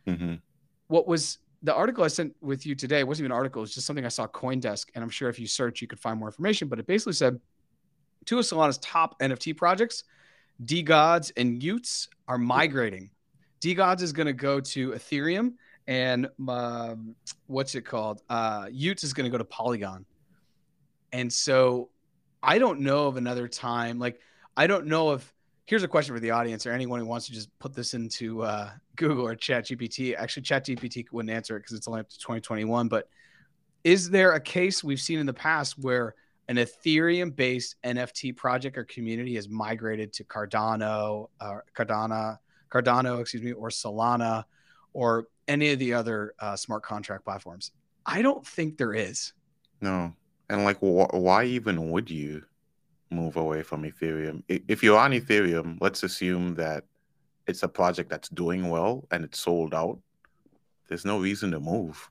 Mm-hmm. 0.07 0.35
What 0.89 1.07
was 1.07 1.39
the 1.63 1.75
article 1.75 2.05
I 2.05 2.09
sent 2.09 2.35
with 2.41 2.67
you 2.67 2.75
today? 2.75 3.03
wasn't 3.05 3.25
even 3.25 3.33
an 3.33 3.37
article; 3.37 3.63
it's 3.63 3.75
just 3.75 3.87
something 3.87 4.05
I 4.05 4.09
saw 4.09 4.27
CoinDesk, 4.27 4.87
and 4.95 5.03
I'm 5.03 5.11
sure 5.11 5.29
if 5.29 5.39
you 5.39 5.47
search, 5.47 5.81
you 5.81 5.89
could 5.89 6.01
find 6.01 6.19
more 6.19 6.29
information. 6.29 6.69
But 6.69 6.79
it 6.79 6.87
basically 6.87 7.15
said 7.15 7.41
two 8.25 8.39
of 8.39 8.45
Solana's 8.45 8.79
top 8.79 9.19
NFT 9.21 9.57
projects, 9.57 10.05
DeGods 10.65 11.33
and 11.37 11.61
y00ts, 11.61 12.09
are 12.29 12.39
migrating. 12.39 13.11
DeGods 13.61 14.03
is 14.03 14.13
going 14.13 14.27
to 14.27 14.33
go 14.33 14.61
to 14.61 14.91
Ethereum 14.91 15.55
and 15.89 16.29
um, 16.47 17.17
what's 17.47 17.75
it 17.75 17.83
called? 17.83 18.23
Uh, 18.29 18.67
y00ts 18.67 19.05
is 19.05 19.13
going 19.13 19.25
to 19.25 19.31
go 19.31 19.39
to 19.39 19.45
Polygon, 19.45 20.05
and 21.13 21.33
so 21.33 21.89
I 22.43 22.59
don't 22.59 22.81
know 22.81 23.07
of 23.07 23.17
another 23.17 23.49
time. 23.49 23.99
Like 23.99 24.21
I 24.57 24.67
don't 24.67 24.87
know 24.87 25.13
if 25.13 25.33
here's 25.69 25.83
a 25.83 25.89
question 25.89 26.15
for 26.15 26.21
the 26.21 26.31
audience 26.31 26.65
or 26.65 26.73
anyone 26.73 26.99
who 26.99 27.05
wants 27.05 27.27
to 27.27 27.33
just 27.33 27.51
put 27.59 27.75
this 27.75 27.93
into 27.93 28.43
uh, 28.43 28.71
Google 28.97 29.27
or 29.27 29.35
Chat 29.35 29.67
GPT. 29.67 30.17
Actually, 30.17 30.43
Chat 30.45 30.65
GPT 30.65 31.05
wouldn't 31.13 31.31
answer 31.31 31.57
it 31.57 31.61
because 31.61 31.77
it's 31.77 31.87
only 31.87 32.01
up 32.01 32.09
to 32.09 32.19
2021. 32.19 32.89
But 32.89 33.07
is 33.85 34.09
there 34.09 34.33
a 34.33 34.41
case 34.41 34.83
we've 34.83 34.99
seen 34.99 35.19
in 35.19 35.27
the 35.27 35.35
past 35.35 35.79
where 35.79 36.15
an 36.49 36.57
Ethereum 36.57 37.37
based 37.37 37.77
NFT 37.85 38.35
project 38.35 38.79
or 38.79 38.85
community 38.85 39.35
has 39.35 39.51
migrated 39.51 40.11
to 40.15 40.25
Cardano, 40.25 41.29
uh, 41.39 41.59
Cardano, 41.77 42.39
Cardano, 42.73 43.21
excuse 43.21 43.43
me, 43.43 43.53
or 43.53 43.69
Solana, 43.69 44.45
or 44.95 45.27
any 45.49 45.71
of 45.73 45.79
the 45.79 45.93
other 45.93 46.33
uh, 46.41 46.57
smart 46.57 46.83
contract 46.83 47.25
platforms? 47.25 47.73
I 48.07 48.23
don't 48.23 48.47
think 48.47 48.79
there 48.79 48.95
is. 48.95 49.35
No. 49.83 50.15
And 50.49 50.65
like, 50.65 50.79
wh- 50.79 51.13
why 51.13 51.45
even 51.45 51.91
would 51.91 52.11
you 52.11 52.45
move 53.11 53.37
away 53.37 53.63
from 53.63 53.83
Ethereum? 53.83 54.43
If 54.49 54.83
you're 54.83 54.99
on 54.99 55.13
Ethereum, 55.13 55.79
let's 55.81 56.03
assume 56.03 56.55
that 56.57 56.85
it's 57.47 57.63
a 57.63 57.69
project 57.69 58.11
that's 58.11 58.29
doing 58.29 58.69
well 58.69 59.07
and 59.11 59.25
it's 59.25 59.39
sold 59.39 59.75
out. 59.75 59.99
There's 60.89 61.05
no 61.05 61.19
reason 61.19 61.51
to 61.53 61.61
move. 61.61 62.11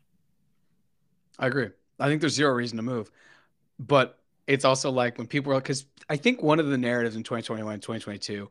I 1.40 1.48
agree. 1.48 1.70
I 2.00 2.08
think 2.08 2.22
there's 2.22 2.34
zero 2.34 2.54
reason 2.54 2.78
to 2.78 2.84
move. 2.84 3.12
But 3.80 4.20
it's 4.48 4.66
also 4.66 4.92
like 4.92 5.18
when 5.18 5.28
people 5.28 5.54
are, 5.54 5.62
because 5.62 5.86
I 6.10 6.18
think 6.18 6.42
one 6.42 6.60
of 6.60 6.68
the 6.68 6.78
narratives 6.78 7.16
in 7.16 7.24
2021 7.24 7.74
and 7.74 7.82
2022 7.82 8.50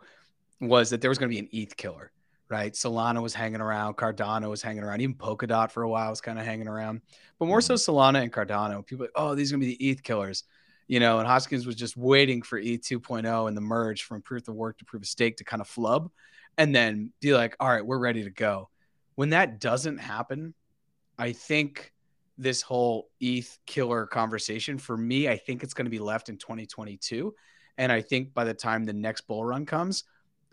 was 0.60 0.90
that 0.90 1.00
there 1.00 1.10
was 1.10 1.18
going 1.18 1.30
to 1.30 1.34
be 1.34 1.40
an 1.40 1.48
ETH 1.52 1.76
killer 1.76 2.12
right? 2.48 2.72
Solana 2.72 3.22
was 3.22 3.34
hanging 3.34 3.60
around, 3.60 3.96
Cardano 3.96 4.48
was 4.48 4.62
hanging 4.62 4.82
around, 4.82 5.00
even 5.00 5.14
Polkadot 5.14 5.70
for 5.70 5.82
a 5.82 5.88
while 5.88 6.10
was 6.10 6.20
kind 6.20 6.38
of 6.38 6.44
hanging 6.44 6.68
around, 6.68 7.00
but 7.38 7.46
more 7.46 7.58
mm-hmm. 7.58 7.76
so 7.76 7.92
Solana 7.92 8.22
and 8.22 8.32
Cardano. 8.32 8.84
People, 8.84 9.04
like, 9.04 9.12
oh, 9.16 9.34
these 9.34 9.50
are 9.50 9.56
gonna 9.56 9.66
be 9.66 9.76
the 9.76 9.90
ETH 9.90 10.02
killers, 10.02 10.44
you 10.86 11.00
know. 11.00 11.18
And 11.18 11.26
Hoskins 11.26 11.66
was 11.66 11.76
just 11.76 11.96
waiting 11.96 12.42
for 12.42 12.60
E2.0 12.60 13.48
and 13.48 13.56
the 13.56 13.60
merge 13.60 14.02
from 14.02 14.22
proof 14.22 14.48
of 14.48 14.54
work 14.54 14.78
to 14.78 14.84
proof 14.84 15.02
of 15.02 15.08
stake 15.08 15.36
to 15.38 15.44
kind 15.44 15.60
of 15.60 15.68
flub, 15.68 16.10
and 16.58 16.74
then 16.74 17.12
be 17.20 17.34
like, 17.34 17.56
all 17.60 17.68
right, 17.68 17.84
we're 17.84 17.98
ready 17.98 18.24
to 18.24 18.30
go. 18.30 18.68
When 19.14 19.30
that 19.30 19.60
doesn't 19.60 19.98
happen, 19.98 20.54
I 21.18 21.32
think 21.32 21.92
this 22.38 22.60
whole 22.60 23.08
ETH 23.20 23.58
killer 23.66 24.06
conversation 24.06 24.78
for 24.78 24.96
me, 24.96 25.28
I 25.28 25.36
think 25.36 25.62
it's 25.62 25.74
going 25.74 25.86
to 25.86 25.90
be 25.90 25.98
left 25.98 26.28
in 26.28 26.36
2022. 26.36 27.34
And 27.78 27.90
I 27.90 28.02
think 28.02 28.34
by 28.34 28.44
the 28.44 28.54
time 28.54 28.84
the 28.84 28.92
next 28.92 29.22
bull 29.22 29.44
run 29.44 29.64
comes, 29.66 30.04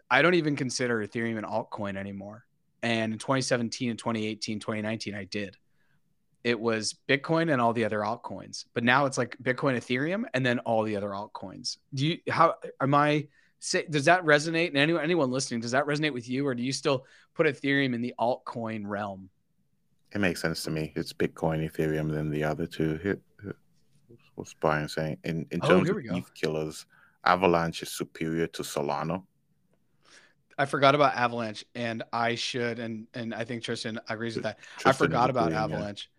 I 0.09 0.21
don't 0.21 0.35
even 0.35 0.55
consider 0.55 1.05
Ethereum 1.05 1.37
an 1.37 1.43
altcoin 1.43 1.97
anymore. 1.97 2.45
And 2.81 3.13
in 3.13 3.19
2017 3.19 3.89
and 3.89 3.99
2018, 3.99 4.59
2019, 4.59 5.15
I 5.15 5.23
did. 5.25 5.57
It 6.43 6.59
was 6.59 6.95
Bitcoin 7.07 7.51
and 7.51 7.61
all 7.61 7.73
the 7.73 7.85
other 7.85 7.99
altcoins. 7.99 8.65
But 8.73 8.83
now 8.83 9.05
it's 9.05 9.17
like 9.17 9.37
Bitcoin, 9.41 9.77
Ethereum, 9.77 10.25
and 10.33 10.45
then 10.45 10.59
all 10.59 10.83
the 10.83 10.95
other 10.95 11.09
altcoins. 11.09 11.77
Do 11.93 12.07
you 12.07 12.17
how 12.29 12.55
am 12.81 12.93
I 12.93 13.27
say 13.59 13.85
does 13.89 14.05
that 14.05 14.23
resonate? 14.25 14.67
And 14.67 14.77
anyone 14.77 15.03
anyone 15.03 15.31
listening, 15.31 15.61
does 15.61 15.71
that 15.71 15.85
resonate 15.85 16.13
with 16.13 16.29
you, 16.29 16.45
or 16.45 16.53
do 16.53 16.63
you 16.63 16.73
still 16.73 17.05
put 17.33 17.47
Ethereum 17.47 17.93
in 17.93 18.01
the 18.01 18.13
altcoin 18.19 18.83
realm? 18.85 19.29
It 20.13 20.19
makes 20.19 20.41
sense 20.41 20.63
to 20.63 20.71
me. 20.71 20.91
It's 20.95 21.13
Bitcoin, 21.13 21.67
Ethereum, 21.69 22.11
then 22.11 22.29
the 22.29 22.43
other 22.43 22.67
two. 22.67 23.19
What's 24.35 24.53
Brian 24.53 24.89
saying? 24.89 25.17
In 25.23 25.45
in 25.51 25.59
oh, 25.63 25.67
terms 25.67 25.89
oh, 25.89 25.97
of 25.97 26.05
ETH 26.05 26.33
killers, 26.33 26.85
Avalanche 27.23 27.83
is 27.83 27.89
superior 27.89 28.47
to 28.47 28.63
Solana. 28.63 29.23
I 30.57 30.65
forgot 30.65 30.93
about 30.93 31.15
Avalanche, 31.15 31.65
and 31.73 32.03
I 32.11 32.35
should, 32.35 32.79
and 32.79 33.07
and 33.13 33.33
I 33.33 33.43
think 33.43 33.63
Tristan 33.63 33.99
agrees 34.09 34.35
with 34.35 34.43
that. 34.43 34.59
Tristan 34.77 34.89
I 34.89 34.93
forgot 34.93 35.29
about 35.29 35.53
Avalanche. 35.53 36.09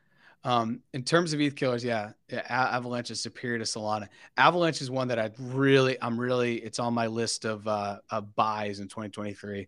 Um, 0.44 0.80
in 0.92 1.02
terms 1.02 1.32
of 1.32 1.40
ETH 1.40 1.56
killers, 1.56 1.82
yeah, 1.82 2.10
yeah, 2.28 2.42
Avalanche 2.48 3.10
is 3.10 3.20
superior 3.20 3.58
to 3.58 3.64
Solana. 3.64 4.08
Avalanche 4.36 4.82
is 4.82 4.90
one 4.90 5.08
that 5.08 5.18
I 5.18 5.30
really, 5.38 5.96
I'm 6.02 6.20
really, 6.20 6.56
it's 6.56 6.78
on 6.78 6.92
my 6.92 7.06
list 7.06 7.46
of 7.46 7.66
uh, 7.66 7.98
buys 8.36 8.80
in 8.80 8.88
2023. 8.88 9.66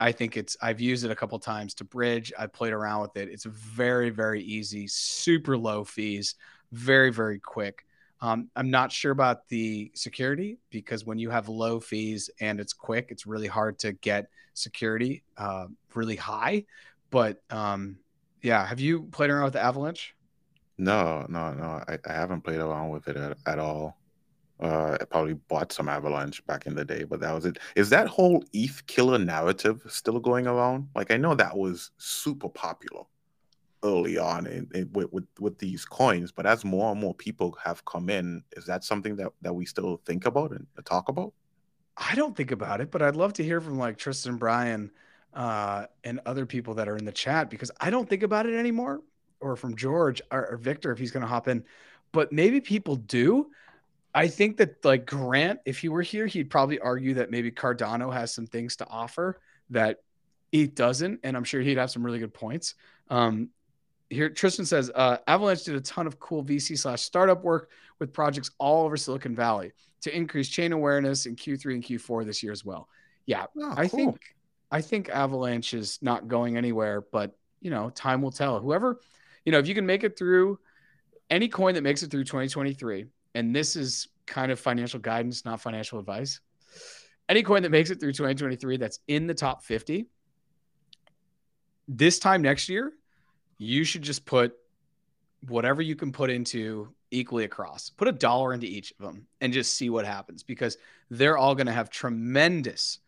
I 0.00 0.12
think 0.12 0.36
it's, 0.36 0.56
I've 0.60 0.80
used 0.80 1.04
it 1.04 1.10
a 1.12 1.16
couple 1.16 1.38
times 1.38 1.74
to 1.74 1.84
bridge. 1.84 2.32
I 2.36 2.46
played 2.46 2.72
around 2.72 3.02
with 3.02 3.16
it. 3.16 3.28
It's 3.28 3.44
very, 3.44 4.10
very 4.10 4.42
easy, 4.42 4.88
super 4.88 5.56
low 5.56 5.84
fees, 5.84 6.34
very, 6.72 7.10
very 7.10 7.38
quick. 7.38 7.84
Um, 8.20 8.50
I'm 8.56 8.70
not 8.70 8.90
sure 8.90 9.12
about 9.12 9.48
the 9.48 9.92
security 9.94 10.58
because 10.70 11.04
when 11.04 11.18
you 11.18 11.30
have 11.30 11.48
low 11.48 11.78
fees 11.78 12.28
and 12.40 12.58
it's 12.58 12.72
quick, 12.72 13.08
it's 13.10 13.26
really 13.26 13.46
hard 13.46 13.78
to 13.80 13.92
get 13.92 14.28
security 14.54 15.22
uh, 15.36 15.66
really 15.94 16.16
high. 16.16 16.64
But 17.10 17.40
um, 17.50 17.98
yeah, 18.42 18.66
have 18.66 18.80
you 18.80 19.04
played 19.04 19.30
around 19.30 19.44
with 19.44 19.52
the 19.54 19.62
Avalanche? 19.62 20.14
No, 20.78 21.26
no, 21.28 21.52
no. 21.52 21.82
I, 21.88 21.98
I 22.06 22.12
haven't 22.12 22.42
played 22.42 22.60
around 22.60 22.90
with 22.90 23.08
it 23.08 23.16
at, 23.16 23.36
at 23.46 23.58
all. 23.58 23.98
Uh, 24.60 24.96
I 25.00 25.04
probably 25.04 25.34
bought 25.34 25.72
some 25.72 25.88
Avalanche 25.88 26.44
back 26.46 26.66
in 26.66 26.74
the 26.74 26.84
day, 26.84 27.04
but 27.04 27.20
that 27.20 27.32
was 27.32 27.44
it. 27.46 27.58
Is 27.76 27.90
that 27.90 28.08
whole 28.08 28.44
ETH 28.52 28.86
killer 28.86 29.18
narrative 29.18 29.82
still 29.88 30.18
going 30.18 30.46
around? 30.46 30.88
Like, 30.94 31.12
I 31.12 31.16
know 31.16 31.34
that 31.34 31.56
was 31.56 31.92
super 31.96 32.48
popular 32.48 33.04
early 33.84 34.18
on 34.18 34.46
in, 34.46 34.68
in, 34.74 34.90
with, 34.92 35.12
with, 35.12 35.26
with 35.38 35.58
these 35.58 35.84
coins, 35.84 36.32
but 36.32 36.46
as 36.46 36.64
more 36.64 36.90
and 36.90 37.00
more 37.00 37.14
people 37.14 37.56
have 37.62 37.84
come 37.84 38.10
in, 38.10 38.42
is 38.56 38.66
that 38.66 38.82
something 38.82 39.14
that 39.16 39.32
that 39.42 39.54
we 39.54 39.64
still 39.64 40.00
think 40.04 40.26
about 40.26 40.50
and 40.50 40.66
talk 40.84 41.08
about? 41.08 41.32
I 41.96 42.14
don't 42.14 42.36
think 42.36 42.50
about 42.50 42.80
it, 42.80 42.90
but 42.90 43.02
I'd 43.02 43.16
love 43.16 43.32
to 43.34 43.44
hear 43.44 43.60
from 43.60 43.78
like 43.78 43.96
Tristan 43.96 44.36
Brian 44.36 44.90
uh, 45.34 45.86
and 46.04 46.20
other 46.26 46.46
people 46.46 46.74
that 46.74 46.88
are 46.88 46.96
in 46.96 47.04
the 47.04 47.12
chat 47.12 47.50
because 47.50 47.70
I 47.80 47.90
don't 47.90 48.08
think 48.08 48.22
about 48.22 48.46
it 48.46 48.54
anymore, 48.54 49.00
or 49.40 49.56
from 49.56 49.76
George 49.76 50.20
or, 50.30 50.52
or 50.52 50.56
Victor 50.56 50.92
if 50.92 50.98
he's 50.98 51.10
going 51.10 51.22
to 51.22 51.28
hop 51.28 51.48
in. 51.48 51.64
But 52.12 52.32
maybe 52.32 52.60
people 52.60 52.96
do. 52.96 53.50
I 54.14 54.28
think 54.28 54.56
that 54.56 54.84
like 54.84 55.06
Grant, 55.06 55.60
if 55.64 55.78
he 55.78 55.88
were 55.88 56.02
here, 56.02 56.26
he'd 56.26 56.50
probably 56.50 56.78
argue 56.80 57.14
that 57.14 57.30
maybe 57.30 57.50
Cardano 57.50 58.12
has 58.12 58.32
some 58.32 58.46
things 58.46 58.76
to 58.76 58.88
offer 58.88 59.38
that 59.70 60.02
it 60.50 60.74
doesn't, 60.74 61.20
and 61.22 61.36
I'm 61.36 61.44
sure 61.44 61.60
he'd 61.60 61.76
have 61.76 61.90
some 61.90 62.04
really 62.04 62.18
good 62.18 62.32
points. 62.32 62.74
Um, 63.10 63.50
here, 64.10 64.30
Tristan 64.30 64.64
says 64.64 64.90
uh, 64.94 65.18
Avalanche 65.26 65.64
did 65.64 65.74
a 65.74 65.80
ton 65.80 66.06
of 66.06 66.18
cool 66.18 66.42
VC 66.42 66.78
slash 66.78 67.02
startup 67.02 67.44
work 67.44 67.70
with 67.98 68.12
projects 68.12 68.50
all 68.58 68.86
over 68.86 68.96
Silicon 68.96 69.34
Valley 69.34 69.72
to 70.00 70.16
increase 70.16 70.48
chain 70.48 70.72
awareness 70.72 71.26
in 71.26 71.36
Q3 71.36 71.74
and 71.74 71.82
Q4 71.82 72.24
this 72.24 72.42
year 72.42 72.52
as 72.52 72.64
well. 72.64 72.88
Yeah, 73.26 73.46
oh, 73.60 73.74
I 73.76 73.88
cool. 73.88 73.98
think 73.98 74.36
I 74.70 74.80
think 74.80 75.08
Avalanche 75.08 75.74
is 75.74 75.98
not 76.02 76.28
going 76.28 76.56
anywhere, 76.56 77.00
but 77.00 77.36
you 77.60 77.70
know, 77.70 77.90
time 77.90 78.22
will 78.22 78.30
tell. 78.30 78.60
Whoever, 78.60 79.00
you 79.44 79.52
know, 79.52 79.58
if 79.58 79.66
you 79.66 79.74
can 79.74 79.86
make 79.86 80.04
it 80.04 80.18
through 80.18 80.58
any 81.30 81.48
coin 81.48 81.74
that 81.74 81.82
makes 81.82 82.02
it 82.02 82.10
through 82.10 82.24
2023, 82.24 83.06
and 83.34 83.54
this 83.54 83.76
is 83.76 84.08
kind 84.26 84.52
of 84.52 84.60
financial 84.60 85.00
guidance, 85.00 85.44
not 85.44 85.60
financial 85.60 85.98
advice. 85.98 86.40
Any 87.28 87.42
coin 87.42 87.62
that 87.62 87.70
makes 87.70 87.90
it 87.90 88.00
through 88.00 88.12
2023 88.12 88.76
that's 88.76 89.00
in 89.08 89.26
the 89.26 89.34
top 89.34 89.62
50, 89.62 90.06
this 91.88 92.18
time 92.18 92.42
next 92.42 92.68
year, 92.68 92.92
you 93.58 93.84
should 93.84 94.02
just 94.02 94.24
put 94.24 94.54
whatever 95.46 95.82
you 95.82 95.96
can 95.96 96.12
put 96.12 96.30
into 96.30 96.92
equally 97.10 97.44
across. 97.44 97.90
Put 97.90 98.08
a 98.08 98.12
dollar 98.12 98.52
into 98.52 98.66
each 98.66 98.92
of 98.92 99.06
them 99.06 99.26
and 99.40 99.52
just 99.52 99.74
see 99.74 99.90
what 99.90 100.04
happens 100.04 100.42
because 100.42 100.76
they're 101.10 101.38
all 101.38 101.54
going 101.54 101.66
to 101.66 101.72
have 101.72 101.90
tremendous 101.90 102.98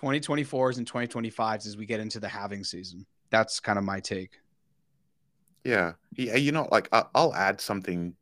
2024s 0.00 0.78
and 0.78 0.90
2025s 0.90 1.66
as 1.66 1.76
we 1.76 1.86
get 1.86 2.00
into 2.00 2.20
the 2.20 2.28
halving 2.28 2.64
season. 2.64 3.06
That's 3.30 3.60
kind 3.60 3.78
of 3.78 3.84
my 3.84 4.00
take. 4.00 4.40
Yeah. 5.64 5.92
Yeah. 6.12 6.36
You 6.36 6.52
know, 6.52 6.68
like 6.70 6.88
I'll 6.92 7.34
add 7.34 7.60
something 7.60 8.14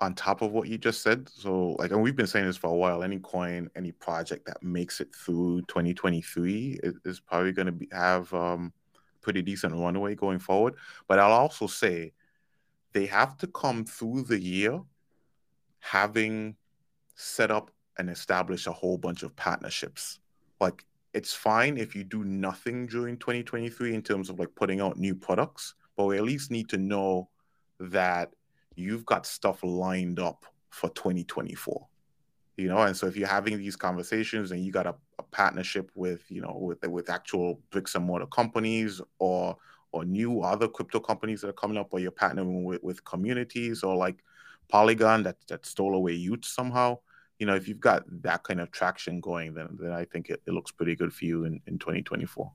on 0.00 0.14
top 0.14 0.40
of 0.40 0.52
what 0.52 0.68
you 0.68 0.78
just 0.78 1.02
said. 1.02 1.28
So, 1.28 1.76
like, 1.78 1.90
and 1.90 2.02
we've 2.02 2.16
been 2.16 2.26
saying 2.26 2.46
this 2.46 2.56
for 2.56 2.68
a 2.68 2.74
while. 2.74 3.02
Any 3.02 3.18
coin, 3.18 3.68
any 3.76 3.92
project 3.92 4.46
that 4.46 4.62
makes 4.62 5.00
it 5.00 5.14
through 5.14 5.60
2023 5.62 6.80
is, 7.04 7.20
probably 7.20 7.52
going 7.52 7.78
to 7.78 7.96
have 7.96 8.32
um, 8.32 8.72
pretty 9.20 9.42
decent 9.42 9.74
runway 9.74 10.14
going 10.14 10.38
forward. 10.38 10.74
But 11.06 11.18
I'll 11.18 11.32
also 11.32 11.66
say 11.66 12.12
they 12.92 13.06
have 13.06 13.36
to 13.38 13.46
come 13.48 13.84
through 13.84 14.22
the 14.22 14.40
year 14.40 14.80
having 15.80 16.56
set 17.16 17.50
up 17.50 17.70
and 17.98 18.08
established 18.08 18.66
a 18.66 18.72
whole 18.72 18.96
bunch 18.96 19.22
of 19.22 19.36
partnerships. 19.36 20.19
Like 20.60 20.84
it's 21.12 21.32
fine 21.32 21.76
if 21.76 21.94
you 21.94 22.04
do 22.04 22.24
nothing 22.24 22.86
during 22.86 23.16
2023 23.16 23.94
in 23.94 24.02
terms 24.02 24.30
of 24.30 24.38
like 24.38 24.54
putting 24.54 24.80
out 24.80 24.96
new 24.96 25.14
products, 25.14 25.74
but 25.96 26.04
we 26.04 26.18
at 26.18 26.24
least 26.24 26.50
need 26.50 26.68
to 26.68 26.78
know 26.78 27.28
that 27.80 28.32
you've 28.76 29.06
got 29.06 29.26
stuff 29.26 29.60
lined 29.62 30.20
up 30.20 30.44
for 30.70 30.90
2024 30.90 31.86
you 32.60 32.68
know? 32.68 32.82
And 32.82 32.96
so 32.96 33.06
if 33.06 33.16
you're 33.16 33.26
having 33.26 33.56
these 33.58 33.76
conversations 33.76 34.52
and 34.52 34.62
you 34.64 34.70
got 34.70 34.86
a, 34.86 34.94
a, 35.18 35.22
partnership 35.30 35.90
with 35.94 36.28
you 36.28 36.40
know 36.40 36.56
with 36.60 36.84
with 36.88 37.08
actual 37.08 37.60
bricks 37.70 37.94
and 37.94 38.04
mortar 38.04 38.26
companies 38.26 39.00
or 39.18 39.56
or 39.92 40.04
new 40.04 40.42
other 40.42 40.68
crypto 40.68 41.00
companies 41.00 41.40
that 41.40 41.48
are 41.48 41.54
coming 41.54 41.78
up 41.78 41.88
or 41.92 42.00
you're 42.00 42.10
partnering 42.10 42.64
with, 42.64 42.82
with 42.82 43.04
communities 43.04 43.82
or 43.82 43.96
like 43.96 44.24
polygon 44.68 45.22
that 45.22 45.36
that 45.48 45.64
stole 45.64 45.94
away 45.94 46.18
y00ts 46.18 46.46
somehow 46.46 46.98
you 47.40 47.46
know 47.46 47.54
if 47.56 47.66
you've 47.66 47.80
got 47.80 48.04
that 48.22 48.44
kind 48.44 48.60
of 48.60 48.70
traction 48.70 49.20
going 49.20 49.52
then 49.52 49.68
then 49.80 49.92
i 49.92 50.04
think 50.04 50.30
it, 50.30 50.40
it 50.46 50.52
looks 50.52 50.70
pretty 50.70 50.94
good 50.94 51.12
for 51.12 51.24
you 51.24 51.44
in, 51.44 51.60
in 51.66 51.78
2024 51.78 52.52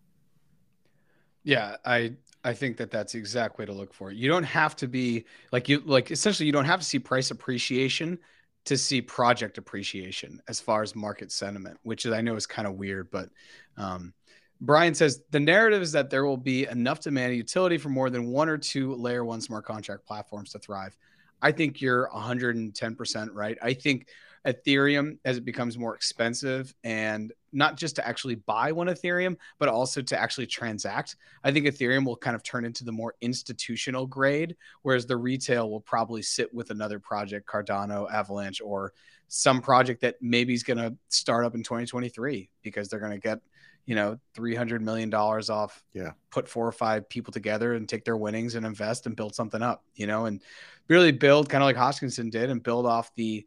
yeah 1.43 1.75
i 1.83 2.13
i 2.45 2.53
think 2.53 2.77
that 2.77 2.89
that's 2.89 3.13
the 3.13 3.19
exact 3.19 3.57
way 3.57 3.65
to 3.65 3.73
look 3.73 3.93
for 3.93 4.11
it 4.11 4.15
you 4.15 4.29
don't 4.29 4.43
have 4.43 4.75
to 4.75 4.87
be 4.87 5.25
like 5.51 5.67
you 5.67 5.81
like 5.85 6.11
essentially 6.11 6.45
you 6.45 6.53
don't 6.53 6.65
have 6.65 6.79
to 6.79 6.85
see 6.85 6.99
price 6.99 7.31
appreciation 7.31 8.17
to 8.65 8.77
see 8.77 9.01
project 9.01 9.57
appreciation 9.57 10.41
as 10.47 10.59
far 10.59 10.81
as 10.81 10.95
market 10.95 11.31
sentiment, 11.31 11.77
which 11.83 12.05
is 12.05 12.11
I 12.11 12.21
know 12.21 12.35
is 12.35 12.47
kind 12.47 12.67
of 12.67 12.75
weird, 12.75 13.09
but 13.11 13.29
um, 13.77 14.13
Brian 14.59 14.95
says 14.95 15.21
the 15.29 15.39
narrative 15.39 15.81
is 15.81 15.91
that 15.91 16.09
there 16.09 16.25
will 16.25 16.37
be 16.37 16.65
enough 16.65 16.99
demand 17.01 17.29
and 17.29 17.37
utility 17.37 17.77
for 17.77 17.89
more 17.89 18.09
than 18.09 18.27
one 18.27 18.49
or 18.49 18.57
two 18.57 18.95
layer 18.95 19.23
one 19.23 19.41
smart 19.41 19.65
contract 19.65 20.05
platforms 20.05 20.51
to 20.51 20.59
thrive. 20.59 20.97
I 21.41 21.51
think 21.51 21.79
you're 21.79 22.09
110% 22.13 23.29
right. 23.33 23.57
I 23.61 23.73
think 23.73 24.07
Ethereum 24.45 25.17
as 25.25 25.37
it 25.37 25.45
becomes 25.45 25.77
more 25.77 25.95
expensive 25.95 26.73
and 26.83 27.33
not 27.51 27.77
just 27.77 27.95
to 27.95 28.07
actually 28.07 28.35
buy 28.35 28.71
one 28.71 28.87
Ethereum, 28.87 29.37
but 29.59 29.69
also 29.69 30.01
to 30.01 30.19
actually 30.19 30.45
transact. 30.45 31.15
I 31.43 31.51
think 31.51 31.65
Ethereum 31.65 32.05
will 32.05 32.17
kind 32.17 32.35
of 32.35 32.43
turn 32.43 32.65
into 32.65 32.83
the 32.83 32.91
more 32.91 33.15
institutional 33.21 34.05
grade, 34.05 34.55
whereas 34.83 35.05
the 35.05 35.17
retail 35.17 35.69
will 35.69 35.81
probably 35.81 36.21
sit 36.21 36.53
with 36.53 36.69
another 36.69 36.99
project, 36.99 37.47
Cardano, 37.47 38.11
Avalanche, 38.11 38.61
or 38.61 38.93
some 39.27 39.61
project 39.61 40.01
that 40.01 40.15
maybe 40.21 40.53
is 40.53 40.63
going 40.63 40.77
to 40.77 40.95
start 41.09 41.45
up 41.45 41.55
in 41.55 41.63
2023 41.63 42.49
because 42.61 42.87
they're 42.87 42.99
going 42.99 43.11
to 43.11 43.17
get 43.19 43.39
you 43.87 43.93
know, 43.93 44.19
three 44.33 44.55
hundred 44.55 44.81
million 44.81 45.11
dollars 45.11 45.51
off. 45.51 45.83
Yeah, 45.93 46.11
put 46.31 46.49
four 46.49 46.67
or 46.67 46.71
five 46.71 47.07
people 47.07 47.31
together 47.31 47.75
and 47.75 47.87
take 47.87 48.03
their 48.03 48.17
winnings 48.17 48.55
and 48.55 48.65
invest 48.65 49.05
and 49.05 49.15
build 49.15 49.35
something 49.35 49.61
up. 49.61 49.83
You 49.93 50.07
know, 50.07 50.25
and 50.25 50.41
really 50.87 51.11
build 51.11 51.49
kind 51.49 51.63
of 51.63 51.67
like 51.67 51.75
Hoskinson 51.75 52.31
did 52.31 52.49
and 52.49 52.63
build 52.63 52.87
off 52.87 53.13
the 53.15 53.45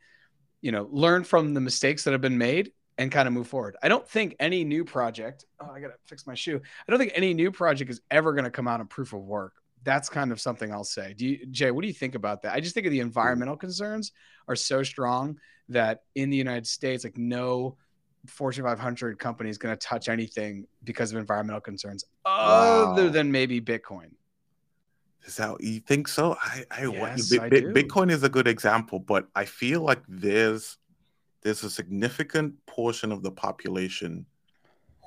you 0.61 0.73
know, 0.73 0.89
learn 0.91 1.25
from 1.25 1.55
the 1.55 1.61
mistakes 1.61 2.05
that 2.05 2.13
have 2.13 2.21
been 2.21 2.39
made 2.39 2.73
and 2.99 3.13
kind 3.13 3.29
of 3.29 3.35
move 3.35 3.47
forward. 3.47 3.77
I 3.83 3.89
don't 3.89 4.07
think 4.09 4.35
any 4.41 4.65
new 4.65 4.85
project, 4.85 5.45
oh, 5.61 5.71
I 5.71 5.81
got 5.81 5.89
to 5.89 5.95
fix 6.07 6.27
my 6.27 6.35
shoe. 6.35 6.61
I 6.61 6.91
don't 6.91 6.99
think 6.99 7.13
any 7.15 7.33
new 7.33 7.53
project 7.53 7.91
is 7.91 8.01
ever 8.11 8.33
going 8.33 8.45
to 8.45 8.51
come 8.51 8.67
out 8.67 8.81
in 8.81 8.87
proof 8.87 9.13
of 9.13 9.21
work. 9.21 9.55
That's 9.85 10.09
kind 10.09 10.33
of 10.33 10.41
something 10.41 10.73
I'll 10.73 10.83
say. 10.83 11.15
Do 11.15 11.27
you, 11.27 11.47
Jay, 11.47 11.71
what 11.71 11.83
do 11.83 11.89
you 11.89 11.95
think 11.95 12.17
about 12.17 12.43
that? 12.43 12.55
I 12.55 12.61
just 12.61 12.75
think 12.75 12.87
of 12.87 12.93
the 12.93 13.01
environmental 13.01 13.57
concerns 13.57 14.11
are 14.49 14.57
so 14.57 14.83
strong 14.83 15.39
that 15.69 16.03
in 16.17 16.31
the 16.31 16.37
United 16.37 16.67
States, 16.67 17.05
like 17.05 17.17
no 17.17 17.77
Fortune 18.27 18.65
500 18.65 19.19
company 19.19 19.49
is 19.51 19.59
going 19.59 19.77
to 19.77 19.79
touch 19.79 20.09
anything 20.09 20.67
because 20.83 21.13
of 21.13 21.19
environmental 21.19 21.61
concerns 21.61 22.05
wow. 22.27 22.93
other 22.93 23.09
than 23.11 23.31
maybe 23.31 23.61
Bitcoin. 23.61 24.11
Is 25.25 25.37
that 25.37 25.63
you 25.63 25.81
think 25.81 26.09
so? 26.09 26.37
I, 26.43 26.65
I, 26.71 26.87
yes, 26.87 27.33
I 27.35 27.49
Bitcoin 27.51 28.11
is 28.11 28.23
a 28.23 28.29
good 28.29 28.49
example, 28.49 28.99
but 28.99 29.29
I 29.35 29.45
feel 29.45 29.83
like 29.83 30.03
there's 30.09 30.79
there's 31.43 31.63
a 31.63 31.71
significant 31.71 32.55
portion 32.67 33.13
of 33.13 33.23
the 33.23 33.31
population 33.31 34.27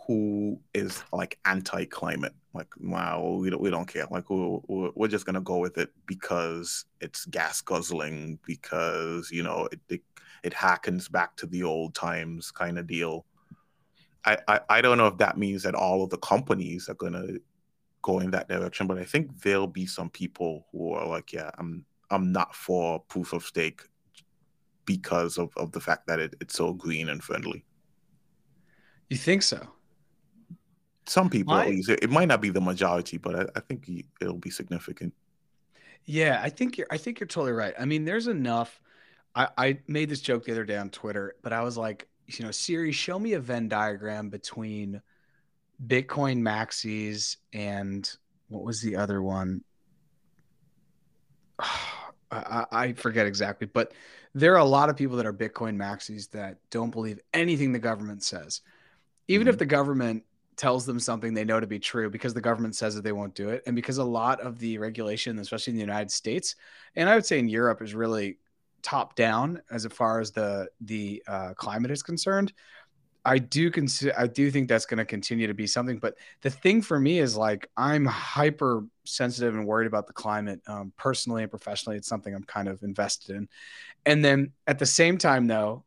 who 0.08 0.60
is 0.74 1.04
like 1.12 1.40
anti-climate. 1.46 2.34
Like, 2.54 2.68
wow, 2.80 3.38
we 3.40 3.50
don't 3.50 3.62
we 3.62 3.70
don't 3.70 3.88
care. 3.88 4.08
Like, 4.12 4.30
we're, 4.30 4.92
we're 4.96 5.08
just 5.08 5.26
gonna 5.26 5.42
go 5.42 5.58
with 5.58 5.78
it 5.78 5.90
because 6.06 6.86
it's 7.00 7.26
gas 7.26 7.62
guzzling, 7.62 8.40
because 8.46 9.32
you 9.32 9.44
know 9.44 9.70
it 9.72 9.80
it, 9.90 10.02
it 10.44 10.54
harkens 10.54 11.10
back 11.10 11.36
to 11.38 11.46
the 11.46 11.64
old 11.64 11.96
times 11.96 12.52
kind 12.52 12.78
of 12.78 12.88
deal. 12.88 13.26
I, 14.24 14.38
I, 14.48 14.60
I 14.70 14.82
don't 14.82 14.98
know 14.98 15.08
if 15.08 15.18
that 15.18 15.38
means 15.38 15.64
that 15.64 15.74
all 15.74 16.04
of 16.04 16.10
the 16.10 16.18
companies 16.18 16.90
are 16.90 16.96
gonna 16.96 17.28
go 18.02 18.20
in 18.20 18.32
that 18.32 18.48
direction. 18.48 18.88
But 18.88 18.98
I 18.98 19.04
think 19.04 19.42
there'll 19.42 19.68
be 19.68 19.86
some 19.86 20.10
people 20.10 20.68
who 20.72 20.94
are 20.94 21.08
like, 21.08 21.34
yeah, 21.34 21.52
I'm 21.58 21.86
I'm 22.10 22.32
not 22.32 22.56
for 22.56 23.00
proof 23.00 23.34
of 23.34 23.44
stake 23.44 23.82
because 24.86 25.38
of, 25.38 25.52
of 25.58 25.72
the 25.72 25.80
fact 25.80 26.08
that 26.08 26.20
it, 26.20 26.36
it's 26.42 26.56
so 26.56 26.74
green 26.74 27.10
and 27.10 27.24
friendly. 27.24 27.64
You 29.10 29.18
think 29.18 29.44
so? 29.44 29.68
Some 31.06 31.30
people, 31.30 31.56
My... 31.56 31.68
least. 31.68 31.90
It, 31.90 32.10
might 32.10 32.28
not 32.28 32.42
be 32.42 32.50
the 32.50 32.62
majority, 32.62 33.18
but 33.18 33.36
I, 33.36 33.46
I 33.56 33.60
think 33.62 33.90
it'll 34.22 34.38
be 34.38 34.50
significant. 34.50 35.14
Yeah, 36.06 36.40
I 36.44 36.50
think 36.50 36.78
you're. 36.78 36.88
I 36.90 36.98
think 36.98 37.20
you're 37.20 37.28
totally 37.28 37.52
right. 37.52 37.74
I 37.80 37.86
mean, 37.86 38.06
there's 38.06 38.28
enough. 38.28 38.82
I, 39.36 39.48
I 39.58 39.80
made 39.88 40.10
this 40.10 40.22
joke 40.22 40.46
the 40.46 40.52
other 40.52 40.66
day 40.66 40.78
on 40.78 40.90
Twitter, 40.90 41.36
but 41.42 41.54
I 41.54 41.62
was 41.62 41.78
like, 41.78 42.08
you 42.28 42.44
know, 42.44 42.52
Siri, 42.52 42.92
show 42.92 43.20
me 43.20 43.34
a 43.34 43.40
Venn 43.40 43.68
diagram 43.68 44.30
between 44.30 45.02
Bitcoin 45.86 46.42
maxis 46.42 47.38
and 47.54 48.10
what 48.50 48.64
was 48.64 48.82
the 48.82 48.96
other 48.96 49.22
one? 49.22 49.64
I, 52.34 52.66
I, 52.72 52.94
forget 52.94 53.28
exactly, 53.28 53.68
but 53.68 53.92
there 54.34 54.54
are 54.54 54.60
a 54.60 54.66
lot 54.66 54.90
of 54.90 54.96
people 54.96 55.18
that 55.18 55.26
are 55.26 55.34
Bitcoin 55.34 55.76
maxis 55.76 56.30
that 56.30 56.60
don't 56.70 56.90
believe 56.90 57.20
anything 57.34 57.74
the 57.74 57.80
government 57.80 58.24
says. 58.24 58.62
Even 59.28 59.48
mm-hmm. 59.48 59.50
if 59.50 59.60
the 59.60 59.66
government 59.66 60.24
tells 60.56 60.86
them 60.86 61.00
something 61.00 61.34
they 61.34 61.44
know 61.44 61.60
to 61.60 61.68
be 61.68 61.80
true 61.80 62.10
because 62.10 62.34
the 62.34 62.40
government 62.40 62.76
says 62.76 62.96
that 62.96 63.04
they 63.04 63.12
won't 63.12 63.36
do 63.36 63.50
it. 63.50 63.64
And 63.66 63.76
because 63.76 63.98
a 63.98 64.04
lot 64.04 64.40
of 64.40 64.60
the 64.60 64.78
regulation, 64.78 65.40
especially 65.40 65.72
in 65.72 65.76
the 65.76 65.82
United 65.82 66.12
States, 66.12 66.56
and 66.96 67.10
I 67.10 67.16
would 67.16 67.26
say 67.26 67.40
in 67.40 67.50
Europe, 67.50 67.82
is 67.82 67.94
really 67.94 68.38
top 68.82 69.16
down 69.16 69.62
as 69.70 69.86
far 69.88 70.20
as 70.20 70.32
the 70.32 70.68
the 70.82 71.24
uh, 71.28 71.54
climate 71.56 71.92
is 71.92 72.02
concerned 72.02 72.54
I 73.24 73.38
do 73.38 73.70
consider 73.70 74.14
I 74.18 74.28
do 74.28 74.50
think 74.50 74.68
that's 74.68 74.86
going 74.86 74.98
to 74.98 75.06
continue 75.06 75.48
to 75.48 75.54
be 75.54 75.68
something. 75.68 76.00
But 76.00 76.18
the 76.42 76.50
thing 76.50 76.82
for 76.82 77.00
me 77.00 77.20
is 77.20 77.38
like 77.38 77.70
I'm 77.78 78.06
hyper 78.06 78.86
sensitive 79.06 79.56
and 79.56 79.68
worried 79.68 79.88
about 79.88 80.08
the 80.08 80.14
climate 80.14 80.62
um, 80.68 80.92
personally 80.98 81.44
and 81.44 81.52
professionally. 81.52 81.98
It's 81.98 82.08
something 82.08 82.34
I'm 82.34 82.44
kind 82.44 82.68
of 82.68 82.82
invested 82.84 83.36
in. 83.36 83.48
And 84.06 84.26
then 84.26 84.54
at 84.66 84.80
the 84.80 84.86
same 84.86 85.18
time, 85.18 85.46
though, 85.48 85.84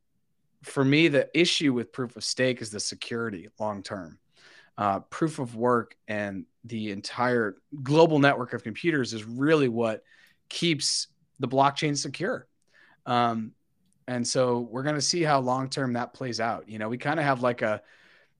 for 0.62 0.84
me, 0.84 1.08
the 1.08 1.28
issue 1.38 1.72
with 1.72 1.92
proof 1.92 2.16
of 2.16 2.24
stake 2.24 2.62
is 2.62 2.70
the 2.70 2.80
security 2.80 3.48
long 3.58 3.82
term. 3.82 4.18
Uh, 4.76 5.00
proof 5.00 5.38
of 5.38 5.54
work 5.54 5.96
and 6.08 6.46
the 6.64 6.90
entire 6.90 7.56
global 7.82 8.18
network 8.18 8.52
of 8.52 8.64
computers 8.64 9.12
is 9.12 9.24
really 9.24 9.68
what 9.68 10.02
keeps 10.48 11.08
the 11.38 11.48
blockchain 11.48 11.96
secure. 11.96 12.46
Um, 13.06 13.52
and 14.08 14.26
so 14.26 14.60
we're 14.60 14.82
going 14.82 14.94
to 14.94 15.00
see 15.00 15.22
how 15.22 15.40
long 15.40 15.68
term 15.68 15.94
that 15.94 16.12
plays 16.12 16.40
out. 16.40 16.68
You 16.68 16.78
know, 16.78 16.88
we 16.88 16.98
kind 16.98 17.18
of 17.18 17.24
have 17.24 17.42
like 17.42 17.62
a 17.62 17.82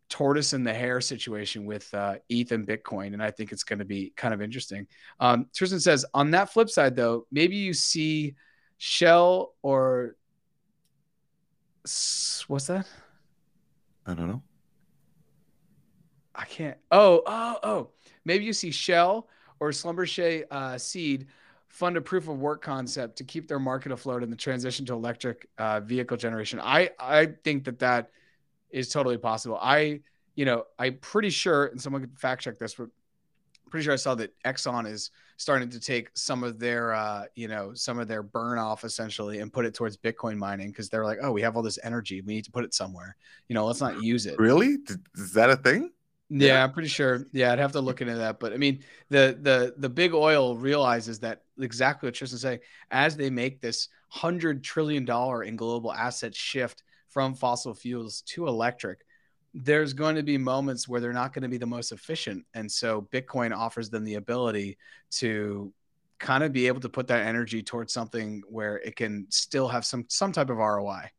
tortoise 0.08 0.52
and 0.52 0.66
the 0.66 0.74
hare 0.74 1.00
situation 1.00 1.64
with 1.64 1.92
uh, 1.94 2.16
ETH 2.28 2.52
and 2.52 2.66
Bitcoin, 2.66 3.14
and 3.14 3.22
I 3.22 3.30
think 3.30 3.52
it's 3.52 3.64
going 3.64 3.78
to 3.78 3.84
be 3.84 4.12
kind 4.16 4.34
of 4.34 4.42
interesting. 4.42 4.86
Um, 5.20 5.46
Tristan 5.54 5.80
says 5.80 6.04
on 6.14 6.30
that 6.32 6.52
flip 6.52 6.70
side, 6.70 6.96
though, 6.96 7.26
maybe 7.32 7.56
you 7.56 7.72
see 7.72 8.34
Shell 8.78 9.54
or 9.62 10.16
what's 12.48 12.66
that? 12.66 12.86
I 14.06 14.14
don't 14.14 14.28
know. 14.28 14.42
I 16.34 16.44
can't. 16.44 16.76
Oh, 16.90 17.22
oh, 17.26 17.58
oh. 17.62 17.88
Maybe 18.24 18.44
you 18.44 18.52
see 18.52 18.70
Shell 18.70 19.28
or 19.60 19.70
Schlumberger 19.70 20.44
uh, 20.50 20.78
Seed 20.78 21.26
fund 21.74 21.96
a 21.96 22.00
proof 22.00 22.28
of 22.28 22.38
work 22.38 22.62
concept 22.62 23.16
to 23.16 23.24
keep 23.24 23.48
their 23.48 23.58
market 23.58 23.90
afloat 23.90 24.22
in 24.22 24.30
the 24.30 24.36
transition 24.36 24.86
to 24.86 24.92
electric 24.92 25.48
uh, 25.58 25.80
vehicle 25.80 26.16
generation. 26.16 26.60
I 26.62 26.90
I 27.00 27.26
think 27.42 27.64
that 27.64 27.80
that 27.80 28.10
is 28.70 28.90
totally 28.90 29.18
possible. 29.18 29.58
I 29.60 30.00
you 30.36 30.44
know 30.44 30.66
I'm 30.78 30.98
pretty 30.98 31.30
sure, 31.30 31.66
and 31.66 31.80
someone 31.80 32.02
could 32.02 32.16
fact 32.16 32.42
check 32.42 32.60
this, 32.60 32.74
but 32.74 32.90
pretty 33.70 33.82
sure 33.82 33.92
I 33.92 33.96
saw 33.96 34.14
that 34.14 34.32
Exxon 34.44 34.88
is 34.88 35.10
starting 35.36 35.68
to 35.70 35.80
take 35.80 36.10
some 36.14 36.44
of 36.44 36.60
their 36.60 36.94
uh, 36.94 37.24
you 37.34 37.48
know 37.48 37.74
some 37.74 37.98
of 37.98 38.06
their 38.06 38.22
burn 38.22 38.56
off 38.56 38.84
essentially 38.84 39.40
and 39.40 39.52
put 39.52 39.66
it 39.66 39.74
towards 39.74 39.96
Bitcoin 39.96 40.36
mining 40.36 40.68
because 40.68 40.88
they're 40.88 41.04
like, 41.04 41.18
oh, 41.22 41.32
we 41.32 41.42
have 41.42 41.56
all 41.56 41.62
this 41.62 41.80
energy, 41.82 42.20
we 42.20 42.34
need 42.34 42.44
to 42.44 42.52
put 42.52 42.64
it 42.64 42.72
somewhere. 42.72 43.16
You 43.48 43.54
know, 43.54 43.66
let's 43.66 43.80
not 43.80 44.00
use 44.00 44.26
it. 44.26 44.38
Really? 44.38 44.78
Is 45.16 45.32
that 45.32 45.50
a 45.50 45.56
thing? 45.56 45.90
Yeah, 46.30 46.64
I'm 46.64 46.72
pretty 46.72 46.88
sure. 46.88 47.26
Yeah, 47.32 47.52
I'd 47.52 47.58
have 47.58 47.72
to 47.72 47.80
look 47.80 48.00
into 48.00 48.16
that. 48.16 48.40
But 48.40 48.52
I 48.52 48.56
mean, 48.56 48.82
the 49.10 49.38
the 49.40 49.74
the 49.76 49.88
big 49.88 50.14
oil 50.14 50.56
realizes 50.56 51.20
that 51.20 51.42
exactly 51.58 52.06
what 52.06 52.14
Tristan's 52.14 52.42
saying. 52.42 52.60
As 52.90 53.16
they 53.16 53.30
make 53.30 53.60
this 53.60 53.88
hundred 54.08 54.64
trillion 54.64 55.04
dollar 55.04 55.42
in 55.42 55.56
global 55.56 55.92
asset 55.92 56.34
shift 56.34 56.82
from 57.08 57.34
fossil 57.34 57.74
fuels 57.74 58.22
to 58.22 58.46
electric, 58.46 59.04
there's 59.52 59.92
going 59.92 60.16
to 60.16 60.22
be 60.22 60.38
moments 60.38 60.88
where 60.88 61.00
they're 61.00 61.12
not 61.12 61.32
going 61.32 61.42
to 61.42 61.48
be 61.48 61.58
the 61.58 61.66
most 61.66 61.92
efficient, 61.92 62.44
and 62.54 62.70
so 62.70 63.06
Bitcoin 63.12 63.54
offers 63.54 63.90
them 63.90 64.04
the 64.04 64.14
ability 64.14 64.78
to 65.12 65.72
kind 66.18 66.42
of 66.42 66.52
be 66.52 66.68
able 66.68 66.80
to 66.80 66.88
put 66.88 67.08
that 67.08 67.26
energy 67.26 67.62
towards 67.62 67.92
something 67.92 68.42
where 68.48 68.78
it 68.78 68.96
can 68.96 69.26
still 69.28 69.68
have 69.68 69.84
some 69.84 70.06
some 70.08 70.32
type 70.32 70.48
of 70.48 70.56
ROI. 70.56 71.10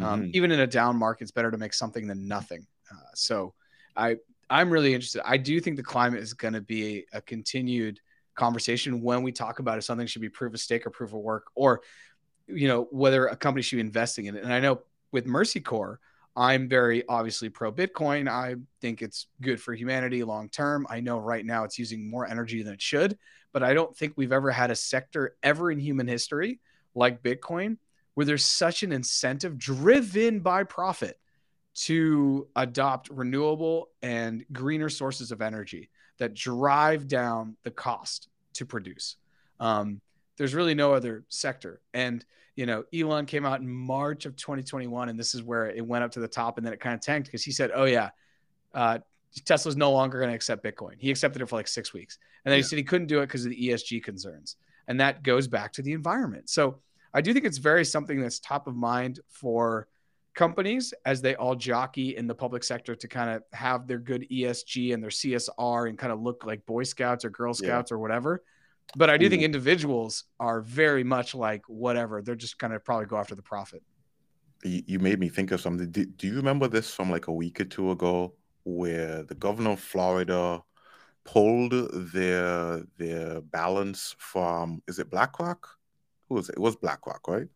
Um, 0.00 0.22
mm-hmm. 0.22 0.30
Even 0.34 0.50
in 0.52 0.60
a 0.60 0.66
down 0.66 0.96
market, 0.96 1.24
it's 1.24 1.32
better 1.32 1.50
to 1.50 1.58
make 1.58 1.74
something 1.74 2.06
than 2.06 2.26
nothing. 2.26 2.66
Uh, 2.90 3.10
so 3.14 3.54
I 3.96 4.16
I'm 4.54 4.70
really 4.70 4.94
interested. 4.94 5.20
I 5.24 5.36
do 5.36 5.58
think 5.58 5.76
the 5.76 5.82
climate 5.82 6.20
is 6.20 6.32
going 6.32 6.54
to 6.54 6.60
be 6.60 7.06
a, 7.12 7.18
a, 7.18 7.20
continued 7.20 7.98
conversation 8.36 9.02
when 9.02 9.24
we 9.24 9.32
talk 9.32 9.58
about 9.58 9.78
if 9.78 9.84
something 9.84 10.06
should 10.06 10.22
be 10.22 10.28
proof 10.28 10.54
of 10.54 10.60
stake 10.60 10.86
or 10.86 10.90
proof 10.90 11.12
of 11.12 11.18
work, 11.18 11.46
or 11.56 11.82
you 12.46 12.68
know 12.68 12.86
whether 12.92 13.26
a 13.26 13.34
company 13.34 13.62
should 13.62 13.76
be 13.76 13.80
investing 13.80 14.26
in 14.26 14.36
it. 14.36 14.44
And 14.44 14.52
I 14.52 14.60
know 14.60 14.82
with 15.10 15.26
Mercy 15.26 15.58
Corps, 15.58 15.98
I'm 16.36 16.68
very 16.68 17.02
obviously 17.08 17.48
pro 17.48 17.72
Bitcoin. 17.72 18.28
I 18.28 18.54
think 18.80 19.02
it's 19.02 19.26
good 19.40 19.60
for 19.60 19.74
humanity 19.74 20.22
long 20.22 20.48
term. 20.48 20.86
I 20.88 21.00
know 21.00 21.18
right 21.18 21.44
now 21.44 21.64
it's 21.64 21.76
using 21.76 22.08
more 22.08 22.24
energy 22.24 22.62
than 22.62 22.74
it 22.74 22.82
should, 22.82 23.18
but 23.52 23.64
I 23.64 23.74
don't 23.74 23.96
think 23.96 24.12
we've 24.14 24.30
ever 24.30 24.52
had 24.52 24.70
a 24.70 24.76
sector 24.76 25.34
ever 25.42 25.72
in 25.72 25.80
human 25.80 26.06
history 26.06 26.60
like 26.94 27.24
Bitcoin 27.24 27.78
where 28.14 28.24
there's 28.24 28.44
such 28.44 28.84
an 28.84 28.92
incentive 28.92 29.58
driven 29.58 30.38
by 30.38 30.62
profit 30.62 31.18
to 31.74 32.46
adopt 32.56 33.10
renewable 33.10 33.90
and 34.02 34.44
greener 34.52 34.88
sources 34.88 35.32
of 35.32 35.42
energy 35.42 35.90
that 36.18 36.34
drive 36.34 37.08
down 37.08 37.56
the 37.64 37.70
cost 37.70 38.28
to 38.54 38.64
produce. 38.64 39.16
Um, 39.60 40.00
there's 40.36 40.54
really 40.54 40.74
no 40.74 40.94
other 40.94 41.24
sector. 41.28 41.80
And, 41.92 42.24
you 42.56 42.66
know, 42.66 42.84
Elon 42.94 43.26
came 43.26 43.44
out 43.44 43.60
in 43.60 43.68
March 43.68 44.26
of 44.26 44.36
2021, 44.36 45.08
and 45.08 45.18
this 45.18 45.34
is 45.34 45.42
where 45.42 45.66
it 45.66 45.84
went 45.84 46.04
up 46.04 46.12
to 46.12 46.20
the 46.20 46.28
top 46.28 46.58
and 46.58 46.66
then 46.66 46.72
it 46.72 46.80
kind 46.80 46.94
of 46.94 47.00
tanked 47.00 47.26
because 47.26 47.42
he 47.42 47.52
said, 47.52 47.70
oh, 47.74 47.84
yeah, 47.84 48.10
uh, 48.72 48.98
Tesla's 49.44 49.76
no 49.76 49.90
longer 49.90 50.18
going 50.18 50.30
to 50.30 50.34
accept 50.34 50.64
Bitcoin. 50.64 50.94
He 50.98 51.10
accepted 51.10 51.42
it 51.42 51.48
for 51.48 51.56
like 51.56 51.68
six 51.68 51.92
weeks. 51.92 52.18
And 52.44 52.52
then 52.52 52.58
yeah. 52.58 52.62
he 52.62 52.68
said 52.68 52.76
he 52.76 52.84
couldn't 52.84 53.08
do 53.08 53.20
it 53.20 53.26
because 53.26 53.44
of 53.44 53.50
the 53.50 53.68
ESG 53.68 54.02
concerns. 54.02 54.56
And 54.86 55.00
that 55.00 55.22
goes 55.22 55.48
back 55.48 55.72
to 55.72 55.82
the 55.82 55.92
environment. 55.92 56.50
So 56.50 56.78
I 57.12 57.20
do 57.20 57.32
think 57.32 57.44
it's 57.44 57.58
very 57.58 57.84
something 57.84 58.20
that's 58.20 58.38
top 58.38 58.66
of 58.66 58.76
mind 58.76 59.20
for 59.28 59.88
companies 60.34 60.92
as 61.04 61.20
they 61.22 61.34
all 61.36 61.54
jockey 61.54 62.16
in 62.16 62.26
the 62.26 62.34
public 62.34 62.64
sector 62.64 62.94
to 62.94 63.08
kind 63.08 63.30
of 63.30 63.42
have 63.52 63.86
their 63.86 63.98
good 63.98 64.26
ESG 64.30 64.92
and 64.92 65.02
their 65.02 65.10
CSR 65.10 65.88
and 65.88 65.96
kind 65.96 66.12
of 66.12 66.20
look 66.20 66.44
like 66.44 66.64
Boy 66.66 66.82
Scouts 66.82 67.24
or 67.24 67.30
Girl 67.30 67.54
Scouts 67.54 67.90
yeah. 67.90 67.94
or 67.94 67.98
whatever. 67.98 68.42
But 68.96 69.10
I 69.10 69.16
do 69.16 69.28
think 69.28 69.40
mm-hmm. 69.40 69.46
individuals 69.46 70.24
are 70.38 70.60
very 70.60 71.04
much 71.04 71.34
like 71.34 71.62
whatever. 71.68 72.22
They're 72.22 72.34
just 72.34 72.58
kind 72.58 72.72
of 72.72 72.84
probably 72.84 73.06
go 73.06 73.16
after 73.16 73.34
the 73.34 73.42
profit. 73.42 73.82
You 74.62 74.98
made 74.98 75.18
me 75.18 75.28
think 75.28 75.50
of 75.52 75.60
something. 75.60 75.90
Do, 75.90 76.04
do 76.04 76.26
you 76.26 76.36
remember 76.36 76.68
this 76.68 76.92
from 76.92 77.10
like 77.10 77.26
a 77.26 77.32
week 77.32 77.60
or 77.60 77.64
two 77.64 77.90
ago 77.90 78.34
where 78.64 79.22
the 79.22 79.34
governor 79.34 79.72
of 79.72 79.80
Florida 79.80 80.62
pulled 81.24 81.72
their 82.12 82.82
their 82.98 83.40
balance 83.40 84.14
from 84.18 84.82
is 84.88 84.98
it 84.98 85.10
BlackRock? 85.10 85.68
Who 86.28 86.36
was 86.36 86.48
it? 86.48 86.54
It 86.56 86.60
was 86.60 86.76
BlackRock, 86.76 87.26
right? 87.28 87.48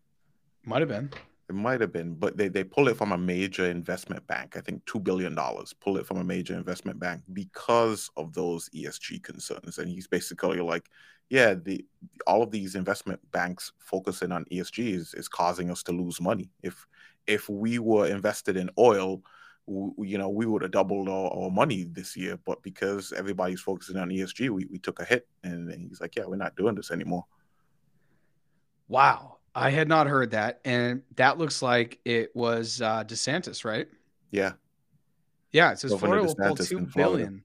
Might 0.65 0.81
have 0.81 0.89
been. 0.89 1.11
It 1.49 1.55
might 1.55 1.81
have 1.81 1.93
been, 1.93 2.15
but 2.15 2.37
they, 2.37 2.49
they 2.49 2.63
pull 2.63 2.89
it 2.89 2.97
from 2.97 3.13
a 3.13 3.19
major 3.19 3.65
investment 3.71 4.27
bank. 4.27 4.57
I 4.57 4.61
think 4.61 4.85
$2 4.85 5.03
billion. 5.03 5.35
Pull 5.81 5.97
it 5.97 6.07
from 6.07 6.19
a 6.19 6.25
major 6.25 6.55
investment 6.55 6.99
bank 6.99 7.23
because 7.33 8.11
of 8.19 8.35
those 8.35 8.69
ESG 8.71 9.23
concerns. 9.23 9.79
And 9.79 9.89
he's 9.89 10.07
basically 10.07 10.61
like, 10.61 10.91
yeah, 11.31 11.55
the 11.55 11.85
all 12.27 12.43
of 12.43 12.51
these 12.51 12.75
investment 12.75 13.21
banks 13.33 13.73
focusing 13.79 14.33
on 14.33 14.45
ESG 14.47 14.95
is, 14.95 15.15
is 15.15 15.29
causing 15.29 15.71
us 15.71 15.83
to 15.85 15.93
lose 15.93 16.21
money. 16.21 16.51
If 16.63 16.87
if 17.27 17.49
we 17.49 17.79
were 17.79 18.07
invested 18.07 18.57
in 18.57 18.71
oil, 18.79 19.23
you 19.67 20.17
know, 20.17 20.31
we 20.31 20.47
would 20.47 20.63
have 20.63 20.71
doubled 20.71 21.09
our, 21.09 21.31
our, 21.31 21.51
money 21.51 21.85
this 21.85 22.17
year. 22.17 22.39
But 22.45 22.63
because 22.63 23.13
everybody's 23.13 23.61
focusing 23.61 23.99
on 23.99 24.09
ESG, 24.09 24.49
we, 24.49 24.65
we 24.71 24.79
took 24.79 25.01
a 25.01 25.05
hit. 25.05 25.29
And 25.45 25.71
he's 25.89 26.01
like, 26.01 26.17
yeah, 26.17 26.25
we're 26.27 26.37
not 26.37 26.57
doing 26.57 26.75
this 26.75 26.91
anymore. 26.91 27.27
Wow. 28.89 29.38
I 29.59 29.71
had 29.71 29.89
not 29.89 30.07
heard 30.07 30.31
that, 30.31 30.61
and 30.65 31.03
that 31.17 31.39
looks 31.39 31.63
like 31.63 31.99
it 32.05 32.35
was 32.35 32.81
uh, 32.81 33.05
DeSantis, 33.05 33.65
right? 33.65 33.89
Yeah, 34.31 34.53
yeah. 35.53 35.73
It 35.73 35.79
says 35.79 35.95
Florida 35.95 36.25
will 36.25 36.35
pull 36.35 36.57
two 36.57 36.87
billion. 36.95 37.43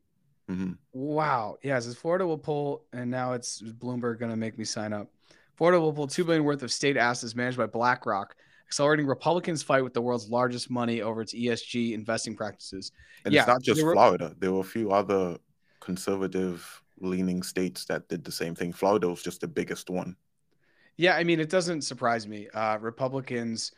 Mm-hmm. 0.50 0.74
Wow. 0.92 1.58
Yeah, 1.64 1.78
it 1.78 1.82
says 1.82 1.96
Florida 1.96 2.28
will 2.28 2.38
pull, 2.38 2.84
and 2.94 3.10
now 3.10 3.34
it's 3.34 3.62
Bloomberg 3.62 4.20
going 4.20 4.32
to 4.32 4.38
make 4.38 4.58
me 4.58 4.66
sign 4.66 4.94
up. 4.94 5.10
Florida 5.56 5.80
will 5.80 5.94
pull 5.94 6.08
two 6.08 6.24
billion 6.24 6.44
worth 6.44 6.64
of 6.64 6.72
state 6.72 6.98
assets 6.98 7.36
managed 7.36 7.58
by 7.58 7.66
BlackRock, 7.66 8.36
accelerating 8.68 9.08
Republicans' 9.08 9.64
fight 9.64 9.84
with 9.84 9.94
the 9.94 10.02
world's 10.02 10.30
largest 10.30 10.70
money 10.70 11.02
over 11.02 11.22
its 11.22 11.34
ESG 11.34 11.94
investing 11.94 12.36
practices. 12.36 12.92
And 13.26 13.34
yeah, 13.34 13.42
it's 13.42 13.48
not 13.48 13.62
just 13.62 13.82
were, 13.82 13.94
Florida. 13.94 14.36
There 14.40 14.52
were 14.52 14.62
a 14.62 14.66
few 14.66 14.92
other 14.92 15.38
conservative 15.80 16.82
leaning 17.00 17.44
states 17.44 17.86
that 17.86 18.08
did 18.08 18.24
the 18.24 18.32
same 18.32 18.56
thing. 18.56 18.74
Florida 18.74 19.08
was 19.10 19.24
just 19.24 19.42
the 19.42 19.48
biggest 19.48 19.90
one. 19.90 20.16
Yeah, 20.98 21.16
I 21.16 21.24
mean, 21.24 21.40
it 21.40 21.50
doesn't 21.50 21.82
surprise 21.82 22.28
me. 22.28 22.48
Uh, 22.54 22.78
Republicans, 22.80 23.72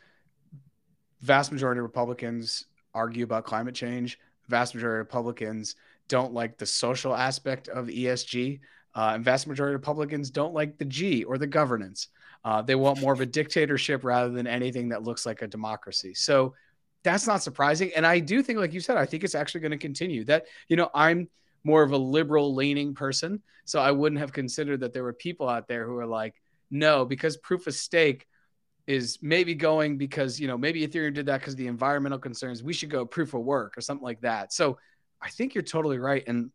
vast 1.22 1.50
majority 1.50 1.78
of 1.78 1.84
Republicans 1.84 2.66
argue 2.94 3.24
about 3.24 3.44
climate 3.44 3.74
change. 3.74 4.18
Vast 4.48 4.74
majority 4.74 5.00
of 5.00 5.06
Republicans 5.06 5.76
don't 6.08 6.32
like 6.32 6.58
the 6.58 6.66
social 6.66 7.14
aspect 7.14 7.68
of 7.68 7.86
ESG. 7.86 8.60
Uh, 8.94 9.12
and 9.14 9.24
vast 9.24 9.46
majority 9.46 9.74
of 9.74 9.80
Republicans 9.80 10.30
don't 10.30 10.54
like 10.54 10.78
the 10.78 10.84
G 10.84 11.24
or 11.24 11.38
the 11.38 11.46
governance. 11.46 12.08
Uh, 12.44 12.62
they 12.62 12.74
want 12.74 13.00
more 13.00 13.12
of 13.12 13.20
a 13.20 13.26
dictatorship 13.26 14.04
rather 14.04 14.30
than 14.30 14.46
anything 14.46 14.88
that 14.90 15.02
looks 15.02 15.26
like 15.26 15.42
a 15.42 15.46
democracy. 15.46 16.14
So 16.14 16.54
that's 17.02 17.26
not 17.26 17.42
surprising. 17.42 17.92
And 17.94 18.06
I 18.06 18.20
do 18.20 18.42
think, 18.42 18.58
like 18.58 18.72
you 18.72 18.80
said, 18.80 18.96
I 18.96 19.04
think 19.04 19.24
it's 19.24 19.34
actually 19.34 19.62
going 19.62 19.72
to 19.72 19.78
continue. 19.78 20.24
That 20.24 20.46
you 20.68 20.76
know, 20.76 20.90
I'm 20.94 21.28
more 21.64 21.82
of 21.82 21.92
a 21.92 21.96
liberal 21.98 22.54
leaning 22.54 22.94
person, 22.94 23.42
so 23.64 23.80
I 23.80 23.90
wouldn't 23.90 24.20
have 24.20 24.32
considered 24.32 24.80
that 24.80 24.92
there 24.92 25.02
were 25.02 25.12
people 25.12 25.48
out 25.48 25.68
there 25.68 25.86
who 25.86 25.96
are 25.98 26.06
like, 26.06 26.34
no, 26.70 27.04
because 27.04 27.36
proof 27.36 27.66
of 27.66 27.74
stake 27.74 28.26
is 28.86 29.18
maybe 29.20 29.54
going 29.54 29.98
because, 29.98 30.38
you 30.38 30.46
know, 30.46 30.56
maybe 30.56 30.86
Ethereum 30.86 31.14
did 31.14 31.26
that 31.26 31.40
because 31.40 31.54
of 31.54 31.58
the 31.58 31.66
environmental 31.66 32.18
concerns. 32.18 32.62
We 32.62 32.72
should 32.72 32.90
go 32.90 33.04
proof 33.04 33.34
of 33.34 33.42
work 33.42 33.76
or 33.76 33.80
something 33.80 34.04
like 34.04 34.20
that. 34.20 34.52
So 34.52 34.78
I 35.20 35.30
think 35.30 35.54
you're 35.54 35.62
totally 35.62 35.98
right. 35.98 36.22
And, 36.26 36.50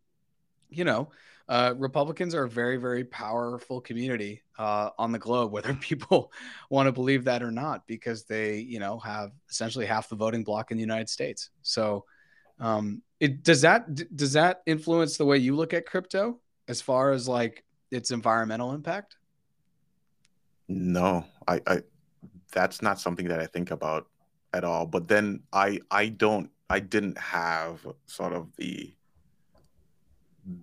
you 0.70 0.86
know, 0.86 1.10
uh, 1.50 1.74
Republicans 1.78 2.34
are 2.34 2.46
a 2.46 2.50
very, 2.50 2.78
very 2.78 3.04
powerful 3.04 3.82
community 3.82 4.42
uh, 4.58 4.92
on 4.98 5.12
the 5.12 5.20
globe, 5.20 5.52
whether 5.54 5.74
people 5.74 6.32
want 6.70 6.88
to 6.88 6.92
believe 6.92 7.26
that 7.26 7.44
or 7.44 7.52
not, 7.52 7.86
because 7.88 8.24
they, 8.24 8.60
you 8.60 8.80
know, 8.80 9.00
have 9.00 9.32
essentially 9.50 9.86
half 9.86 10.08
the 10.08 10.16
voting 10.16 10.44
block 10.44 10.72
in 10.72 10.78
the 10.78 10.82
United 10.82 11.10
States. 11.10 11.50
So, 11.62 12.06
um, 12.60 13.02
it 13.20 13.44
does 13.44 13.62
that 13.62 14.16
does 14.16 14.34
that 14.34 14.62
influence 14.66 15.18
the 15.18 15.26
way 15.26 15.38
you 15.38 15.56
look 15.56 15.74
at 15.74 15.86
crypto 15.86 16.40
as 16.68 16.82
far 16.82 17.12
as 17.12 17.28
like 17.28 17.64
its 17.92 18.12
environmental 18.12 18.74
impact? 18.74 19.18
No, 20.72 21.26
I, 21.48 21.62
I 21.68 21.82
that's 22.54 22.82
not 22.82 23.00
something 23.00 23.28
that 23.28 23.40
I 23.40 23.46
think 23.46 23.72
about 23.72 24.08
at 24.54 24.64
all. 24.64 24.86
But 24.86 25.08
then 25.08 25.42
I 25.52 25.80
I 25.90 26.08
don't 26.08 26.50
I 26.70 26.80
didn't 26.80 27.18
have 27.18 27.86
sort 28.06 28.34
of 28.34 28.56
the 28.56 28.94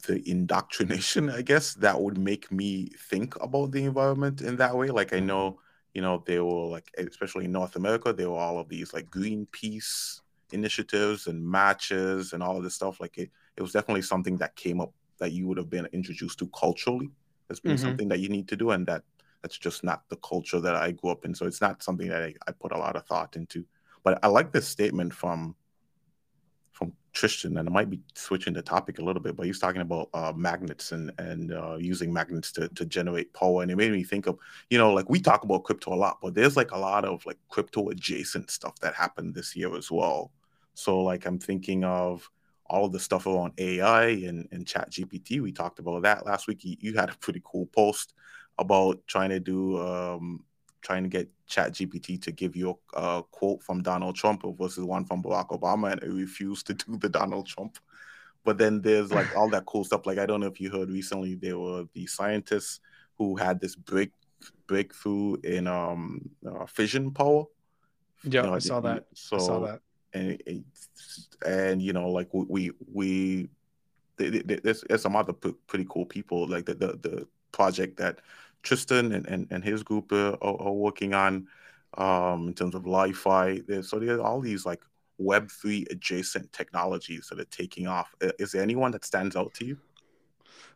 the 0.06 0.28
indoctrination, 0.28 1.30
I 1.40 1.42
guess, 1.42 1.74
that 1.74 2.00
would 2.00 2.18
make 2.18 2.50
me 2.50 2.90
think 3.10 3.36
about 3.42 3.72
the 3.72 3.84
environment 3.84 4.40
in 4.40 4.56
that 4.56 4.76
way. 4.76 4.88
Like 4.88 5.12
I 5.12 5.20
know, 5.20 5.60
you 5.94 6.02
know, 6.02 6.22
they 6.26 6.40
were 6.40 6.66
like, 6.66 6.90
especially 6.96 7.44
in 7.44 7.52
North 7.52 7.76
America, 7.76 8.12
there 8.12 8.30
were 8.30 8.38
all 8.38 8.58
of 8.58 8.68
these 8.68 8.92
like 8.92 9.10
Greenpeace 9.10 10.20
initiatives 10.52 11.26
and 11.26 11.46
matches 11.46 12.32
and 12.32 12.42
all 12.42 12.56
of 12.56 12.62
this 12.62 12.74
stuff. 12.74 13.00
Like 13.00 13.18
it, 13.18 13.30
it 13.56 13.62
was 13.62 13.72
definitely 13.72 14.02
something 14.02 14.38
that 14.38 14.56
came 14.56 14.80
up 14.80 14.92
that 15.18 15.32
you 15.32 15.46
would 15.46 15.58
have 15.58 15.70
been 15.70 15.86
introduced 15.92 16.38
to 16.38 16.46
culturally 16.48 17.10
as 17.50 17.60
being 17.60 17.76
mm-hmm. 17.76 17.86
something 17.86 18.08
that 18.08 18.20
you 18.20 18.28
need 18.28 18.48
to 18.48 18.56
do, 18.56 18.70
and 18.70 18.86
that 18.86 19.02
that's 19.42 19.59
just 19.59 19.85
not 19.85 20.09
the 20.09 20.16
culture 20.16 20.61
that 20.61 20.74
I 20.74 20.92
grew 20.92 21.11
up 21.11 21.24
in. 21.24 21.35
So 21.35 21.46
it's 21.46 21.61
not 21.61 21.83
something 21.83 22.09
that 22.09 22.22
I, 22.22 22.35
I 22.46 22.53
put 22.53 22.72
a 22.72 22.79
lot 22.79 22.96
of 22.96 23.07
thought 23.07 23.37
into. 23.37 23.64
But 24.03 24.18
I 24.22 24.29
like 24.29 24.53
this 24.53 24.66
statement 24.66 25.12
from 25.12 25.55
from 26.72 26.92
Tristan, 27.12 27.59
and 27.59 27.68
I 27.68 27.72
might 27.72 27.90
be 27.90 28.01
switching 28.14 28.55
the 28.55 28.62
topic 28.62 29.01
a 29.01 29.05
little 29.05 29.20
bit, 29.20 29.37
but 29.37 29.46
he's 29.46 29.59
talking 29.59 29.81
about 29.81 30.09
uh, 30.14 30.33
magnets 30.37 30.92
and 30.92 31.12
and 31.18 31.53
uh, 31.53 31.77
using 31.77 32.12
magnets 32.12 32.53
to 32.53 32.68
to 32.68 32.85
generate 32.85 33.33
power, 33.33 33.62
and 33.62 33.70
it 33.70 33.77
made 33.77 33.92
me 33.92 34.05
think 34.05 34.27
of 34.27 34.38
you 34.70 34.79
know 34.79 34.92
like 34.92 35.11
we 35.11 35.20
talk 35.20 35.42
about 35.42 35.64
crypto 35.64 35.92
a 35.92 35.96
lot, 35.96 36.18
but 36.22 36.35
there's 36.35 36.57
like 36.57 36.70
a 36.70 36.79
lot 36.79 37.05
of 37.05 37.24
like 37.27 37.38
crypto 37.48 37.88
adjacent 37.88 38.51
stuff 38.51 38.79
that 38.81 38.94
happened 38.94 39.35
this 39.35 39.57
year 39.57 39.77
as 39.77 39.90
well. 39.90 40.31
So 40.74 41.01
like 41.01 41.27
I'm 41.27 41.40
thinking 41.40 41.83
of 41.85 42.31
all 42.66 42.85
of 42.85 42.92
the 42.92 43.01
stuff 43.01 43.27
around 43.27 43.53
AI 43.59 44.09
and, 44.09 44.46
and 44.53 44.66
chat 44.66 44.90
GPT. 44.90 45.40
We 45.40 45.53
talked 45.53 45.79
about 45.79 46.03
that 46.03 46.27
last 46.27 46.46
week. 46.46 46.64
You, 46.64 46.77
you 46.81 46.94
had 46.94 47.09
a 47.09 47.16
pretty 47.16 47.42
cool 47.44 47.66
post 47.66 48.14
about 48.58 49.00
trying 49.06 49.30
to 49.30 49.40
do 49.40 49.78
um, 49.78 50.44
trying 50.82 51.02
to 51.02 51.08
get 51.08 51.28
chat 51.46 51.72
gpt 51.72 52.20
to 52.22 52.30
give 52.30 52.54
you 52.54 52.78
a, 52.94 53.00
a, 53.00 53.22
quote 53.30 53.62
from 53.62 53.82
donald 53.82 54.14
trump 54.14 54.44
versus 54.58 54.84
one 54.84 55.04
from 55.04 55.22
barack 55.22 55.48
obama 55.48 55.90
and 55.92 56.02
it 56.02 56.10
refused 56.10 56.66
to 56.66 56.74
do 56.74 56.96
the 56.98 57.08
donald 57.08 57.46
trump. 57.46 57.78
But 58.44 58.56
then 58.56 58.80
there's 58.80 59.12
like 59.12 59.36
all 59.36 59.50
that 59.50 59.66
cool 59.66 59.84
stuff. 59.84 60.06
Like 60.06 60.18
i 60.18 60.24
don't 60.24 60.40
know 60.40 60.46
if 60.46 60.60
you 60.60 60.70
heard 60.70 60.88
recently 60.88 61.34
there 61.34 61.58
were 61.58 61.84
the 61.92 62.06
scientists 62.06 62.80
who 63.18 63.36
had 63.36 63.60
this 63.60 63.74
break 63.74 64.10
breakthrough 64.66 65.36
in 65.42 65.66
um 65.66 66.30
uh, 66.46 66.64
fission 66.66 67.10
power. 67.10 67.44
Yeah 68.24 68.42
you 68.42 68.48
know, 68.48 68.54
i 68.54 68.58
saw 68.58 68.80
that. 68.80 69.06
so 69.12 69.36
I 69.36 69.40
saw 69.40 69.60
that. 69.66 69.80
and 70.14 70.64
and 71.44 71.82
you 71.82 71.92
know 71.92 72.08
like 72.10 72.28
we 72.32 72.70
we, 72.92 73.48
there's, 74.16 74.82
there's 74.88 75.02
some 75.02 75.16
other 75.16 75.32
pretty 75.32 75.86
cool 75.88 76.06
people 76.06 76.48
like 76.48 76.66
the, 76.66 76.74
the 76.74 76.86
the 77.08 77.28
project 77.52 77.96
that 77.98 78.20
Tristan 78.62 79.12
and, 79.12 79.26
and, 79.26 79.46
and 79.50 79.64
his 79.64 79.82
group 79.82 80.12
uh, 80.12 80.36
are, 80.42 80.60
are, 80.60 80.72
working 80.72 81.14
on 81.14 81.46
um, 81.96 82.48
in 82.48 82.54
terms 82.54 82.74
of 82.74 82.86
Li-Fi. 82.86 83.60
There's, 83.66 83.88
so 83.88 83.98
there's 83.98 84.20
all 84.20 84.40
these 84.40 84.66
like 84.66 84.82
Web3 85.20 85.90
adjacent 85.90 86.52
technologies 86.52 87.28
that 87.28 87.40
are 87.40 87.44
taking 87.46 87.86
off. 87.86 88.14
Is 88.20 88.52
there 88.52 88.62
anyone 88.62 88.90
that 88.92 89.04
stands 89.04 89.36
out 89.36 89.54
to 89.54 89.64
you? 89.64 89.78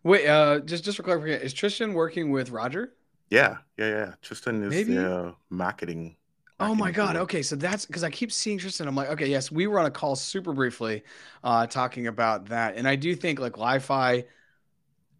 Wait, 0.04 0.26
uh, 0.26 0.60
just 0.60 0.84
just 0.84 0.96
for 0.96 1.04
clarification, 1.04 1.44
is 1.44 1.52
Tristan 1.52 1.94
working 1.94 2.30
with 2.30 2.50
Roger? 2.50 2.94
Yeah, 3.30 3.58
yeah, 3.78 3.88
yeah. 3.88 4.14
Tristan 4.20 4.62
is 4.64 4.70
Maybe? 4.70 4.94
the 4.94 5.34
marketing. 5.48 6.16
Oh 6.60 6.74
my 6.74 6.90
god. 6.90 7.16
Okay, 7.16 7.42
so 7.42 7.56
that's 7.56 7.86
because 7.86 8.04
I 8.04 8.10
keep 8.10 8.30
seeing 8.30 8.58
Tristan. 8.58 8.86
I'm 8.86 8.94
like, 8.94 9.08
okay, 9.10 9.26
yes, 9.26 9.50
we 9.50 9.66
were 9.66 9.80
on 9.80 9.86
a 9.86 9.90
call 9.90 10.14
super 10.16 10.52
briefly, 10.52 11.02
uh, 11.42 11.66
talking 11.66 12.06
about 12.08 12.46
that, 12.46 12.76
and 12.76 12.86
I 12.86 12.96
do 12.96 13.14
think 13.14 13.40
like 13.40 13.58
Li-Fi 13.58 14.24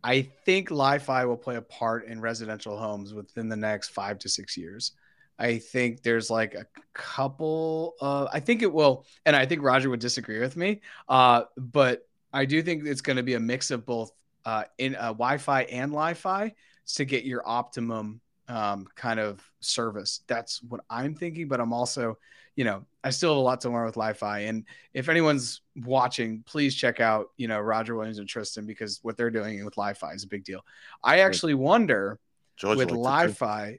I 0.04 0.22
think 0.44 0.70
Li-Fi 0.70 1.24
will 1.24 1.36
play 1.36 1.56
a 1.56 1.62
part 1.62 2.06
in 2.06 2.20
residential 2.20 2.76
homes 2.76 3.14
within 3.14 3.48
the 3.48 3.56
next 3.56 3.90
five 3.90 4.18
to 4.20 4.28
six 4.28 4.56
years. 4.56 4.92
I 5.38 5.58
think 5.58 6.02
there's 6.02 6.30
like 6.30 6.54
a 6.54 6.66
couple. 6.92 7.94
Uh, 8.00 8.28
I 8.32 8.40
think 8.40 8.62
it 8.62 8.72
will, 8.72 9.06
and 9.24 9.34
I 9.34 9.46
think 9.46 9.62
Roger 9.62 9.90
would 9.90 10.00
disagree 10.00 10.40
with 10.40 10.56
me. 10.56 10.80
Uh, 11.08 11.44
but 11.56 12.06
I 12.32 12.44
do 12.44 12.62
think 12.62 12.86
it's 12.86 13.00
going 13.00 13.16
to 13.16 13.22
be 13.22 13.34
a 13.34 13.40
mix 13.40 13.70
of 13.70 13.86
both 13.86 14.12
uh, 14.44 14.64
in 14.78 14.94
uh, 14.94 15.12
Wi-Fi 15.12 15.62
and 15.62 15.92
Li-Fi 15.92 16.52
to 16.94 17.04
get 17.04 17.24
your 17.24 17.42
optimum 17.46 18.20
um, 18.52 18.86
kind 18.94 19.18
of 19.18 19.42
service. 19.60 20.20
That's 20.26 20.62
what 20.62 20.82
I'm 20.90 21.14
thinking. 21.14 21.48
But 21.48 21.60
I'm 21.60 21.72
also 21.72 22.18
you 22.56 22.64
know, 22.64 22.84
I 23.02 23.10
still 23.10 23.30
have 23.30 23.38
a 23.38 23.40
lot 23.40 23.60
to 23.62 23.70
learn 23.70 23.86
with 23.86 23.96
Li-Fi. 23.96 24.40
And 24.40 24.64
if 24.92 25.08
anyone's 25.08 25.62
watching, 25.76 26.42
please 26.46 26.74
check 26.74 27.00
out, 27.00 27.30
you 27.36 27.48
know, 27.48 27.58
Roger 27.58 27.96
Williams 27.96 28.18
and 28.18 28.28
Tristan 28.28 28.66
because 28.66 29.00
what 29.02 29.16
they're 29.16 29.30
doing 29.30 29.64
with 29.64 29.78
Li-Fi 29.78 30.12
is 30.12 30.24
a 30.24 30.28
big 30.28 30.44
deal. 30.44 30.64
I 31.02 31.20
actually 31.20 31.54
wonder 31.54 32.18
George 32.56 32.78
with 32.78 32.90
Li-Fi, 32.90 33.78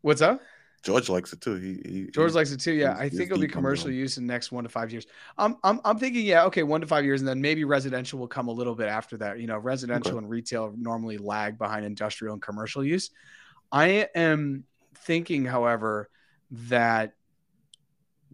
what's 0.00 0.20
up? 0.20 0.40
George 0.82 1.08
likes 1.08 1.32
it 1.32 1.40
too. 1.40 1.54
He, 1.54 1.80
he 1.88 2.10
George 2.10 2.32
likes 2.32 2.50
it 2.50 2.58
too. 2.58 2.72
Yeah, 2.72 2.96
I 2.98 3.08
think 3.08 3.30
it'll 3.30 3.38
be 3.38 3.46
commercial 3.46 3.88
use 3.88 4.18
in 4.18 4.26
the 4.26 4.32
next 4.32 4.50
one 4.50 4.64
to 4.64 4.68
five 4.68 4.90
years. 4.90 5.06
I'm, 5.38 5.56
I'm, 5.62 5.80
I'm 5.84 5.96
thinking, 5.96 6.26
yeah, 6.26 6.44
okay, 6.46 6.64
one 6.64 6.80
to 6.80 6.88
five 6.88 7.04
years, 7.04 7.20
and 7.20 7.28
then 7.28 7.40
maybe 7.40 7.62
residential 7.62 8.18
will 8.18 8.26
come 8.26 8.48
a 8.48 8.52
little 8.52 8.74
bit 8.74 8.88
after 8.88 9.16
that. 9.18 9.38
You 9.38 9.46
know, 9.46 9.58
residential 9.58 10.10
okay. 10.10 10.18
and 10.18 10.28
retail 10.28 10.74
normally 10.76 11.18
lag 11.18 11.56
behind 11.56 11.84
industrial 11.84 12.32
and 12.32 12.42
commercial 12.42 12.82
use. 12.82 13.10
I 13.72 14.08
am 14.14 14.64
thinking, 14.94 15.44
however, 15.44 16.10
that 16.50 17.14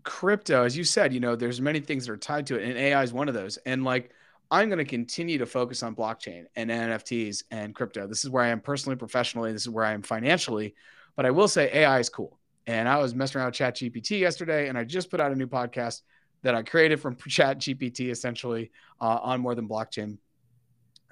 crypto, 0.03 0.65
as 0.65 0.77
you 0.77 0.85
said, 0.85 1.15
you 1.15 1.21
know, 1.21 1.37
there's 1.37 1.61
many 1.61 1.81
things 1.81 2.07
that 2.07 2.13
are 2.13 2.17
tied 2.17 2.47
to 2.49 2.59
it, 2.59 2.69
and 2.69 2.77
AI 2.77 3.03
is 3.03 3.13
one 3.13 3.29
of 3.29 3.35
those. 3.35 3.57
And 3.59 3.85
like, 3.85 4.11
I'm 4.51 4.69
going 4.69 4.79
to 4.79 4.85
continue 4.85 5.39
to 5.39 5.47
focus 5.47 5.83
on 5.83 5.95
blockchain 5.95 6.47
and 6.57 6.71
NFTs 6.71 7.45
and 7.51 7.75
crypto. 7.75 8.07
This 8.07 8.25
is 8.25 8.31
where 8.31 8.43
I 8.43 8.49
am 8.49 8.61
personally, 8.61 8.97
professionally. 8.97 9.53
This 9.53 9.63
is 9.63 9.69
where 9.69 9.85
I 9.85 9.93
am 9.93 10.03
financially. 10.03 10.75
But 11.17 11.27
I 11.27 11.31
will 11.31 11.49
say 11.49 11.71
AI 11.73 11.99
is 11.99 12.09
cool. 12.09 12.39
And 12.67 12.89
I 12.89 12.99
was 12.99 13.15
messing 13.15 13.39
around 13.39 13.49
with 13.49 13.57
Chat 13.57 13.77
GPT 13.77 14.21
yesterday, 14.21 14.69
and 14.69 14.77
I 14.77 14.85
just 14.85 15.11
put 15.11 15.21
out 15.21 15.33
a 15.33 15.35
new 15.37 15.47
podcast 15.47 16.03
that 16.43 16.55
I 16.55 16.63
created 16.63 17.01
from 17.01 17.17
Chat 17.29 17.59
GPT 17.59 18.11
essentially 18.11 18.71
uh, 19.01 19.19
on 19.23 19.41
more 19.41 19.55
than 19.55 19.69
blockchain. 19.69 20.19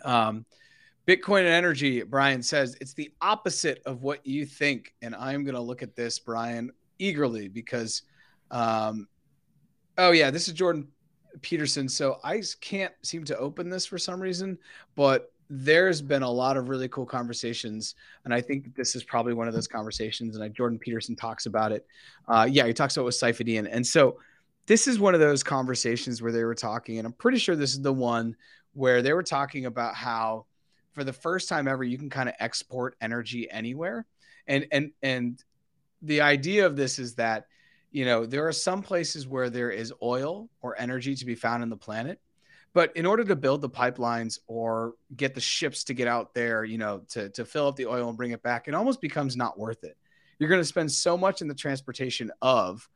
Um, 0.04 0.46
Bitcoin 1.06 1.40
and 1.40 1.48
energy, 1.48 2.02
Brian 2.02 2.42
says 2.42 2.76
it's 2.80 2.94
the 2.94 3.12
opposite 3.20 3.82
of 3.86 4.02
what 4.02 4.26
you 4.26 4.46
think. 4.46 4.94
And 5.02 5.14
I'm 5.14 5.44
going 5.44 5.54
to 5.54 5.60
look 5.60 5.82
at 5.82 5.96
this, 5.96 6.18
Brian, 6.18 6.72
eagerly 6.98 7.48
because– 7.48 8.02
um, 8.50 9.08
oh 9.98 10.12
yeah, 10.12 10.30
this 10.30 10.48
is 10.48 10.54
Jordan 10.54 10.88
Peterson. 11.42 11.88
So 11.88 12.18
I 12.22 12.42
can't 12.60 12.92
seem 13.02 13.24
to 13.24 13.36
open 13.38 13.68
this 13.68 13.86
for 13.86 13.98
some 13.98 14.20
reason, 14.20 14.58
but 14.94 15.32
there's 15.48 16.02
been 16.02 16.22
a 16.22 16.30
lot 16.30 16.56
of 16.56 16.68
really 16.68 16.88
cool 16.88 17.06
conversations, 17.06 17.94
and 18.24 18.34
I 18.34 18.40
think 18.40 18.74
this 18.74 18.96
is 18.96 19.04
probably 19.04 19.32
one 19.32 19.46
of 19.46 19.54
those 19.54 19.68
conversations. 19.68 20.34
And 20.34 20.44
I, 20.44 20.48
Jordan 20.48 20.78
Peterson 20.78 21.14
talks 21.14 21.46
about 21.46 21.72
it. 21.72 21.86
Uh, 22.26 22.48
yeah, 22.50 22.66
he 22.66 22.72
talks 22.72 22.96
about 22.96 23.06
with 23.06 23.14
Saifedean, 23.14 23.68
and 23.70 23.86
so 23.86 24.18
this 24.66 24.88
is 24.88 24.98
one 24.98 25.14
of 25.14 25.20
those 25.20 25.44
conversations 25.44 26.20
where 26.20 26.32
they 26.32 26.42
were 26.42 26.54
talking, 26.54 26.98
and 26.98 27.06
I'm 27.06 27.12
pretty 27.12 27.38
sure 27.38 27.54
this 27.54 27.74
is 27.74 27.82
the 27.82 27.92
one 27.92 28.36
where 28.74 29.02
they 29.02 29.12
were 29.12 29.22
talking 29.22 29.66
about 29.66 29.94
how, 29.94 30.46
for 30.96 31.04
the 31.04 31.12
first 31.12 31.48
time 31.48 31.68
ever, 31.68 31.84
you 31.84 31.98
can 31.98 32.10
kind 32.10 32.28
of 32.28 32.34
export 32.40 32.96
energy 33.00 33.48
anywhere, 33.48 34.04
and 34.48 34.66
and 34.72 34.90
and 35.02 35.44
the 36.02 36.22
idea 36.22 36.66
of 36.66 36.74
this 36.74 36.98
is 36.98 37.14
that 37.14 37.46
you 37.96 38.04
know, 38.04 38.26
there 38.26 38.46
are 38.46 38.52
some 38.52 38.82
places 38.82 39.26
where 39.26 39.48
there 39.48 39.70
is 39.70 39.90
oil 40.02 40.50
or 40.60 40.78
energy 40.78 41.14
to 41.14 41.24
be 41.24 41.34
found 41.34 41.62
in 41.62 41.70
the 41.70 41.76
planet. 41.78 42.20
But 42.74 42.94
in 42.94 43.06
order 43.06 43.24
to 43.24 43.34
build 43.34 43.62
the 43.62 43.70
pipelines 43.70 44.38
or 44.46 44.92
get 45.16 45.34
the 45.34 45.40
ships 45.40 45.84
to 45.84 45.94
get 45.94 46.06
out 46.06 46.34
there, 46.34 46.62
you 46.62 46.76
know, 46.76 47.04
to, 47.12 47.30
to 47.30 47.46
fill 47.46 47.68
up 47.68 47.76
the 47.76 47.86
oil 47.86 48.08
and 48.08 48.16
bring 48.18 48.32
it 48.32 48.42
back, 48.42 48.68
it 48.68 48.74
almost 48.74 49.00
becomes 49.00 49.34
not 49.34 49.58
worth 49.58 49.82
it. 49.82 49.96
You're 50.38 50.50
going 50.50 50.60
to 50.60 50.66
spend 50.66 50.92
so 50.92 51.16
much 51.16 51.40
in 51.40 51.48
the 51.48 51.54
transportation 51.54 52.30
of 52.42 52.86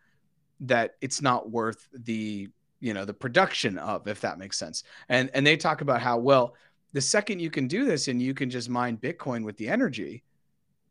that 0.61 0.97
it's 1.01 1.23
not 1.23 1.51
worth 1.51 1.89
the, 1.95 2.49
you 2.81 2.93
know, 2.93 3.07
the 3.07 3.15
production 3.15 3.79
of, 3.79 4.07
if 4.07 4.21
that 4.21 4.39
makes 4.39 4.59
sense. 4.59 4.85
And 5.09 5.31
and 5.33 5.47
they 5.47 5.57
talk 5.57 5.81
about 5.81 6.03
how, 6.03 6.19
well, 6.19 6.57
the 6.92 7.00
second 7.00 7.40
you 7.40 7.50
can 7.50 7.68
do 7.68 7.85
this 7.85 8.09
and 8.09 8.20
you 8.20 8.35
can 8.35 8.50
just 8.50 8.68
mine 8.68 8.96
Bitcoin 8.96 9.44
with 9.44 9.57
the 9.57 9.68
energy, 9.68 10.22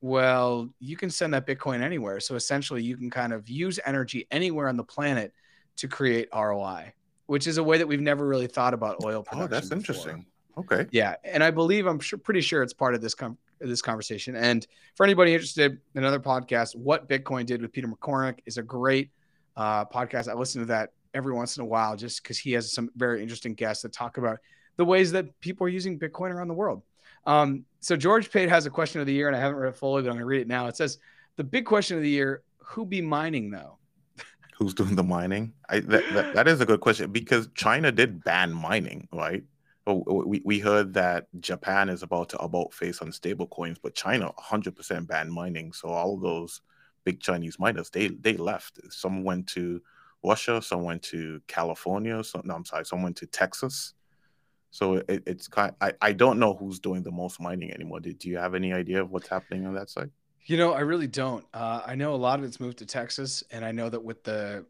well, 0.01 0.69
you 0.79 0.95
can 0.95 1.09
send 1.09 1.34
that 1.34 1.45
Bitcoin 1.45 1.82
anywhere. 1.82 2.19
So 2.19 2.36
essentially, 2.36 2.82
you 2.82 2.95
can 2.95 3.09
kind 3.09 3.34
of 3.34 3.49
use 3.49 3.80
energy 3.86 4.28
anywhere 4.32 4.69
on 4.69 4.78
the 4.78 4.84
planet 4.84 5.34
to 5.78 5.88
create 5.88 6.30
ROI, 6.34 6.93
which 7.26 7.47
is 7.47 7.57
a 7.57 7.63
way 7.63 7.78
that 7.78 7.88
we've 7.88 8.01
never 8.01 8.26
really 8.26 8.47
thought 8.47 8.74
about 8.74 9.03
oil 9.03 9.24
production. 9.24 9.43
Oh, 9.43 9.47
that's 9.47 9.67
before. 9.67 9.78
interesting. 9.78 10.26
Okay. 10.57 10.88
Yeah, 10.91 11.15
and 11.24 11.43
I 11.43 11.51
believe 11.51 11.86
I'm 11.86 11.99
sure, 11.99 12.19
pretty 12.19 12.41
sure 12.41 12.63
it's 12.63 12.74
part 12.74 12.95
of 12.95 13.01
this 13.01 13.13
com- 13.13 13.38
this 13.59 13.82
conversation. 13.82 14.36
And 14.36 14.65
for 14.95 15.05
anybody 15.05 15.34
interested 15.34 15.74
in 15.95 16.03
another 16.03 16.19
podcast, 16.19 16.76
what 16.76 17.09
Bitcoin 17.09 17.45
did 17.45 17.61
with 17.61 17.71
Peter 17.71 17.88
McCormack 17.88 18.39
is 18.45 18.57
a 18.57 18.63
great 18.63 19.11
uh, 19.57 19.86
podcast. 19.86 20.30
I 20.30 20.34
listen 20.34 20.61
to 20.61 20.67
that 20.67 20.91
every 21.13 21.34
once 21.34 21.57
in 21.57 21.63
a 21.63 21.65
while 21.65 21.95
just 21.95 22.24
because 22.24 22.38
he 22.38 22.51
has 22.53 22.71
some 22.71 22.89
very 22.95 23.21
interesting 23.21 23.53
guests 23.53 23.84
that 23.84 23.91
talk 23.91 24.17
about 24.17 24.39
the 24.80 24.86
ways 24.86 25.11
that 25.11 25.38
people 25.41 25.67
are 25.67 25.69
using 25.69 25.99
Bitcoin 25.99 26.32
around 26.32 26.47
the 26.47 26.53
world. 26.53 26.84
Um, 27.25 27.65
so 27.82 27.97
George 27.97 28.32
Pate 28.32 28.47
has 28.47 28.65
a 28.65 28.69
question 28.69 29.01
of 29.01 29.07
the 29.07 29.13
year, 29.13 29.27
and 29.27 29.36
I 29.36 29.39
haven't 29.39 29.57
read 29.57 29.67
it 29.67 29.75
fully, 29.75 30.01
but 30.01 30.07
I'm 30.07 30.13
going 30.13 30.21
to 30.21 30.25
read 30.25 30.39
it 30.39 30.47
now. 30.47 30.67
It 30.67 30.77
says 30.77 30.99
the 31.36 31.43
big 31.43 31.65
question 31.65 31.97
of 31.97 32.01
the 32.03 32.09
year: 32.09 32.43
Who 32.59 32.86
be 32.86 33.01
mining 33.01 33.51
though? 33.51 33.77
Who's 34.57 34.73
doing 34.73 34.95
the 34.95 35.03
mining? 35.03 35.51
I, 35.69 35.82
that, 35.82 36.03
that, 36.13 36.34
that 36.34 36.47
is 36.47 36.61
a 36.61 36.65
good 36.65 36.80
question 36.80 37.11
because 37.11 37.49
China 37.55 37.91
did 37.91 38.23
ban 38.23 38.53
mining, 38.53 39.09
right? 39.11 39.43
Oh, 39.86 40.01
we, 40.25 40.41
we 40.45 40.59
heard 40.59 40.93
that 40.93 41.27
Japan 41.41 41.89
is 41.89 42.01
about 42.01 42.30
to 42.30 42.38
about 42.38 42.73
face 42.73 43.01
on 43.01 43.11
stable 43.11 43.47
coins, 43.47 43.80
but 43.84 43.95
China 43.95 44.32
100% 44.39 45.07
banned 45.07 45.34
mining. 45.34 45.73
So 45.73 45.89
all 45.89 46.15
those 46.15 46.61
big 47.03 47.19
Chinese 47.19 47.59
miners, 47.59 47.89
they 47.89 48.07
they 48.07 48.38
left. 48.38 48.80
Some 48.93 49.25
went 49.25 49.47
to 49.47 49.82
Russia, 50.23 50.61
some 50.61 50.84
went 50.84 51.03
to 51.03 51.41
California. 51.47 52.23
Some, 52.23 52.43
no, 52.45 52.55
I'm 52.55 52.63
sorry, 52.63 52.86
some 52.86 53.03
went 53.03 53.17
to 53.17 53.25
Texas. 53.25 53.93
So 54.72 54.95
it, 54.95 55.24
it's 55.26 55.47
kind. 55.47 55.74
I, 55.82 55.93
I 56.01 56.13
don't 56.13 56.39
know 56.39 56.53
who's 56.53 56.80
doing 56.80 57.03
the 57.03 57.11
most 57.11 57.39
mining 57.41 57.72
anymore. 57.72 57.99
Do, 57.99 58.13
do 58.13 58.30
you 58.30 58.38
have 58.38 58.55
any 58.55 58.74
idea 58.74 59.01
of 59.01 59.11
what's 59.11 59.28
happening 59.28 59.65
on 59.65 59.74
that 59.76 59.89
side? 59.89 60.11
You 60.45 60.57
know, 60.57 60.74
I 60.74 60.82
really 60.82 61.07
don't. 61.07 61.45
Uh, 61.53 61.82
I 61.86 61.95
know 61.95 62.13
a 62.13 62.17
lot 62.17 62.39
of 62.39 62.45
it's 62.45 62.59
moved 62.59 62.80
to 62.80 62.86
Texas, 62.86 63.43
and 63.51 63.63
I 63.63 63.72
know 63.72 63.89
that 63.89 64.03
with 64.03 64.24
the 64.24 64.65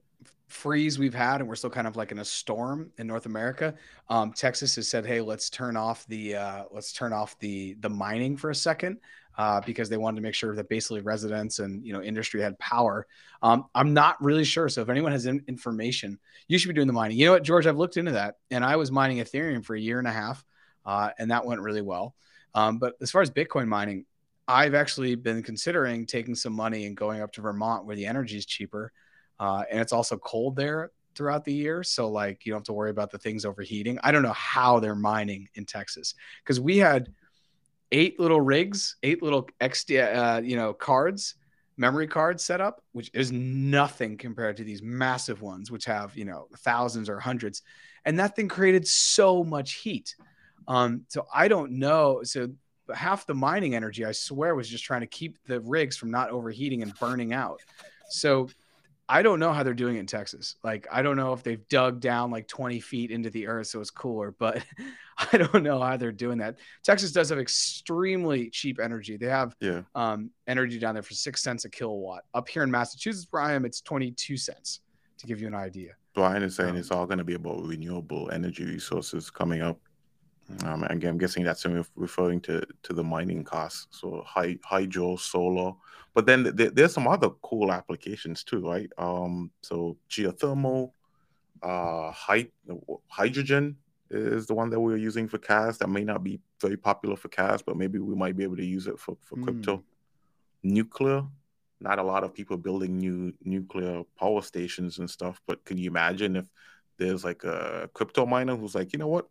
freeze 0.48 0.98
we've 0.98 1.14
had, 1.14 1.42
and 1.42 1.48
we're 1.48 1.56
still 1.56 1.70
kind 1.70 1.88
of 1.88 1.96
like 1.96 2.12
in 2.12 2.20
a 2.20 2.26
storm 2.26 2.92
in 2.98 3.08
North 3.08 3.26
America. 3.26 3.76
Um, 4.10 4.34
Texas 4.34 4.76
has 4.76 4.88
said, 4.88 5.06
"Hey, 5.06 5.22
let's 5.22 5.50
turn 5.50 5.78
off 5.78 6.06
the 6.08 6.36
uh, 6.36 6.64
let's 6.72 6.92
turn 6.92 7.14
off 7.14 7.38
the 7.40 7.76
the 7.80 7.90
mining 7.90 8.36
for 8.36 8.50
a 8.50 8.56
second 8.56 8.98
uh, 9.40 9.62
because 9.62 9.88
they 9.88 9.96
wanted 9.96 10.18
to 10.18 10.22
make 10.22 10.36
sure 10.36 10.54
that 10.54 10.68
basically 10.68 11.00
residents 11.00 11.60
and 11.60 11.86
you 11.86 11.94
know 11.94 12.02
industry 12.02 12.42
had 12.42 12.60
power. 12.60 13.08
Um, 13.42 13.68
I'm 13.74 13.94
not 13.94 14.22
really 14.22 14.44
sure. 14.44 14.68
So 14.68 14.82
if 14.82 14.90
anyone 14.90 15.14
has 15.14 15.26
information, 15.26 16.20
you 16.50 16.58
should 16.58 16.68
be 16.68 16.74
doing 16.74 16.88
the 16.88 16.94
mining. 16.94 17.18
You 17.18 17.28
know 17.28 17.32
what, 17.32 17.44
George? 17.44 17.66
I've 17.66 17.78
looked 17.78 17.96
into 17.96 18.12
that, 18.12 18.36
and 18.52 18.66
I 18.66 18.76
was 18.76 18.92
mining 18.92 19.20
Ethereum 19.20 19.64
for 19.64 19.78
a 19.78 19.80
year 19.80 19.98
and 19.98 20.10
a 20.10 20.12
half, 20.12 20.44
uh, 20.86 21.12
and 21.18 21.32
that 21.32 21.46
went 21.46 21.62
really 21.62 21.82
well. 21.82 22.16
Um, 22.54 22.80
but 22.80 22.96
as 23.02 23.12
far 23.12 23.22
as 23.22 23.32
Bitcoin 23.32 23.70
mining, 23.70 24.06
I've 24.46 24.76
actually 24.76 25.16
been 25.16 25.42
considering 25.42 26.06
taking 26.06 26.36
some 26.36 26.52
money 26.52 26.86
and 26.86 26.98
going 26.98 27.22
up 27.22 27.32
to 27.34 27.42
Vermont 27.42 27.86
where 27.86 27.96
the 27.96 28.08
energy 28.08 28.36
is 28.36 28.46
cheaper. 28.46 28.92
Uh, 29.40 29.64
and 29.72 29.80
it's 29.80 29.94
also 29.94 30.18
cold 30.18 30.58
there 30.58 30.92
throughout 31.16 31.46
the 31.46 31.54
year. 31.54 31.82
So, 31.82 32.10
like, 32.10 32.46
you 32.46 32.52
don't 32.52 32.60
have 32.60 32.66
to 32.66 32.74
worry 32.74 32.90
about 32.90 33.10
the 33.10 33.18
things 33.18 33.46
overheating. 33.46 34.00
I 34.04 34.12
don't 34.12 34.24
know 34.24 34.34
how 34.34 34.82
they're 34.82 34.96
mining 34.96 35.48
in 35.56 35.66
Texas 35.66 36.14
because 36.44 36.60
we 36.60 36.78
had 36.78 37.14
eight 37.92 38.20
little 38.20 38.42
rigs, 38.42 38.98
eight 39.04 39.22
little 39.24 39.50
XD, 39.62 40.16
uh, 40.16 40.42
you 40.42 40.56
know, 40.56 40.74
cards, 40.74 41.36
memory 41.78 42.08
cards 42.08 42.44
set 42.44 42.62
up, 42.62 42.82
which 42.92 43.10
is 43.14 43.32
nothing 43.32 44.18
compared 44.18 44.58
to 44.58 44.64
these 44.64 44.82
massive 44.82 45.42
ones, 45.42 45.72
which 45.72 45.86
have, 45.86 46.16
you 46.18 46.26
know, 46.26 46.48
thousands 46.58 47.10
or 47.10 47.20
hundreds. 47.20 47.62
And 48.06 48.20
that 48.20 48.36
thing 48.36 48.48
created 48.48 48.88
so 48.88 49.44
much 49.44 49.74
heat. 49.74 50.16
Um, 50.68 51.06
so 51.08 51.26
I 51.34 51.48
don't 51.48 51.74
know. 51.74 52.22
So 52.24 52.50
half 52.94 53.26
the 53.26 53.34
mining 53.34 53.76
energy, 53.76 54.06
I 54.06 54.12
swear, 54.12 54.56
was 54.56 54.70
just 54.70 54.84
trying 54.84 55.02
to 55.02 55.08
keep 55.08 55.38
the 55.48 55.62
rigs 55.62 55.98
from 55.98 56.12
not 56.12 56.30
overheating 56.30 56.82
and 56.82 56.94
burning 57.00 57.34
out. 57.34 57.62
So 58.10 58.50
I 59.12 59.24
don't 59.24 59.40
know 59.40 59.52
how 59.52 59.64
they're 59.64 59.74
doing 59.74 59.96
it 59.96 60.02
in 60.02 60.06
Texas. 60.06 60.56
Like, 60.64 60.88
I 60.92 61.02
don't 61.02 61.18
know 61.18 61.34
if 61.34 61.42
they've 61.42 61.68
dug 61.68 62.00
down 62.00 62.30
like 62.30 62.48
20 62.48 62.80
feet 62.80 63.10
into 63.10 63.32
the 63.32 63.48
earth 63.48 63.66
so 63.66 63.82
it's 63.82 63.90
cooler, 63.90 64.36
but 64.38 64.64
I 65.34 65.38
don't 65.38 65.64
know 65.64 65.82
how 65.82 65.98
they're 65.98 66.12
doing 66.12 66.38
that. 66.38 66.60
Texas 66.84 67.12
does 67.12 67.30
have 67.30 67.40
extremely 67.40 68.52
cheap 68.52 68.80
energy. 68.80 69.18
They 69.18 69.26
have 69.26 69.56
yeah. 69.60 69.82
um, 69.96 70.30
energy 70.46 70.78
down 70.78 70.94
there 70.94 71.02
for 71.02 71.16
six 71.16 71.42
cents 71.42 71.66
a 71.66 71.70
kilowatt. 71.70 72.24
Up 72.36 72.48
here 72.48 72.62
in 72.62 72.70
Massachusetts, 72.70 73.28
where 73.32 73.42
I 73.42 73.54
am, 73.54 73.66
it's 73.66 73.82
22 73.82 74.38
cents 74.38 74.82
to 75.18 75.26
give 75.26 75.42
you 75.42 75.48
an 75.48 75.56
idea. 75.56 75.94
Brian 76.14 76.44
is 76.44 76.56
saying 76.56 76.72
um, 76.72 76.78
it's 76.78 76.92
all 76.92 77.08
going 77.08 77.18
to 77.18 77.24
be 77.24 77.34
about 77.34 77.64
renewable 77.64 78.30
energy 78.32 78.64
resources 78.64 79.32
coming 79.32 79.64
up. 79.64 79.80
Um, 80.64 80.84
again, 80.84 81.12
I'm 81.12 81.18
guessing 81.18 81.44
that's 81.44 81.66
referring 81.96 82.42
to 82.42 82.66
to 82.84 82.94
the 82.94 83.04
mining 83.04 83.44
costs. 83.44 83.88
So 83.92 84.24
high, 84.26 84.58
hydro, 84.64 85.16
solar, 85.16 85.74
but 86.14 86.26
then 86.26 86.56
th- 86.56 86.74
there's 86.74 86.94
some 86.94 87.08
other 87.08 87.30
cool 87.42 87.72
applications 87.72 88.44
too, 88.44 88.68
right? 88.68 88.90
Um, 88.98 89.52
so 89.62 89.98
geothermal, 90.10 90.92
uh, 91.62 92.12
hy- 92.12 92.50
hydrogen 93.08 93.78
is 94.10 94.48
the 94.48 94.56
one 94.56 94.70
that 94.72 94.80
we're 94.80 94.98
using 94.98 95.28
for 95.28 95.38
CAS. 95.38 95.78
That 95.78 95.90
may 95.90 96.04
not 96.04 96.24
be 96.24 96.40
very 96.60 96.78
popular 96.78 97.16
for 97.16 97.30
CAS, 97.30 97.62
but 97.62 97.78
maybe 97.78 98.00
we 98.00 98.16
might 98.16 98.36
be 98.36 98.44
able 98.44 98.58
to 98.58 98.66
use 98.66 98.88
it 98.88 99.00
for 99.00 99.18
for 99.22 99.36
mm. 99.36 99.44
crypto. 99.44 99.84
Nuclear, 100.64 101.24
not 101.80 102.00
a 102.00 102.04
lot 102.04 102.24
of 102.24 102.34
people 102.34 102.58
building 102.58 102.98
new 102.98 103.34
nuclear 103.44 104.04
power 104.18 104.42
stations 104.42 105.00
and 105.00 105.10
stuff. 105.10 105.40
But 105.48 105.64
can 105.64 105.78
you 105.78 105.90
imagine 105.90 106.36
if 106.36 106.48
there's 106.98 107.24
like 107.24 107.44
a 107.44 107.90
crypto 107.94 108.26
miner 108.26 108.56
who's 108.56 108.76
like, 108.76 108.92
you 108.94 109.00
know 109.00 109.08
what? 109.08 109.28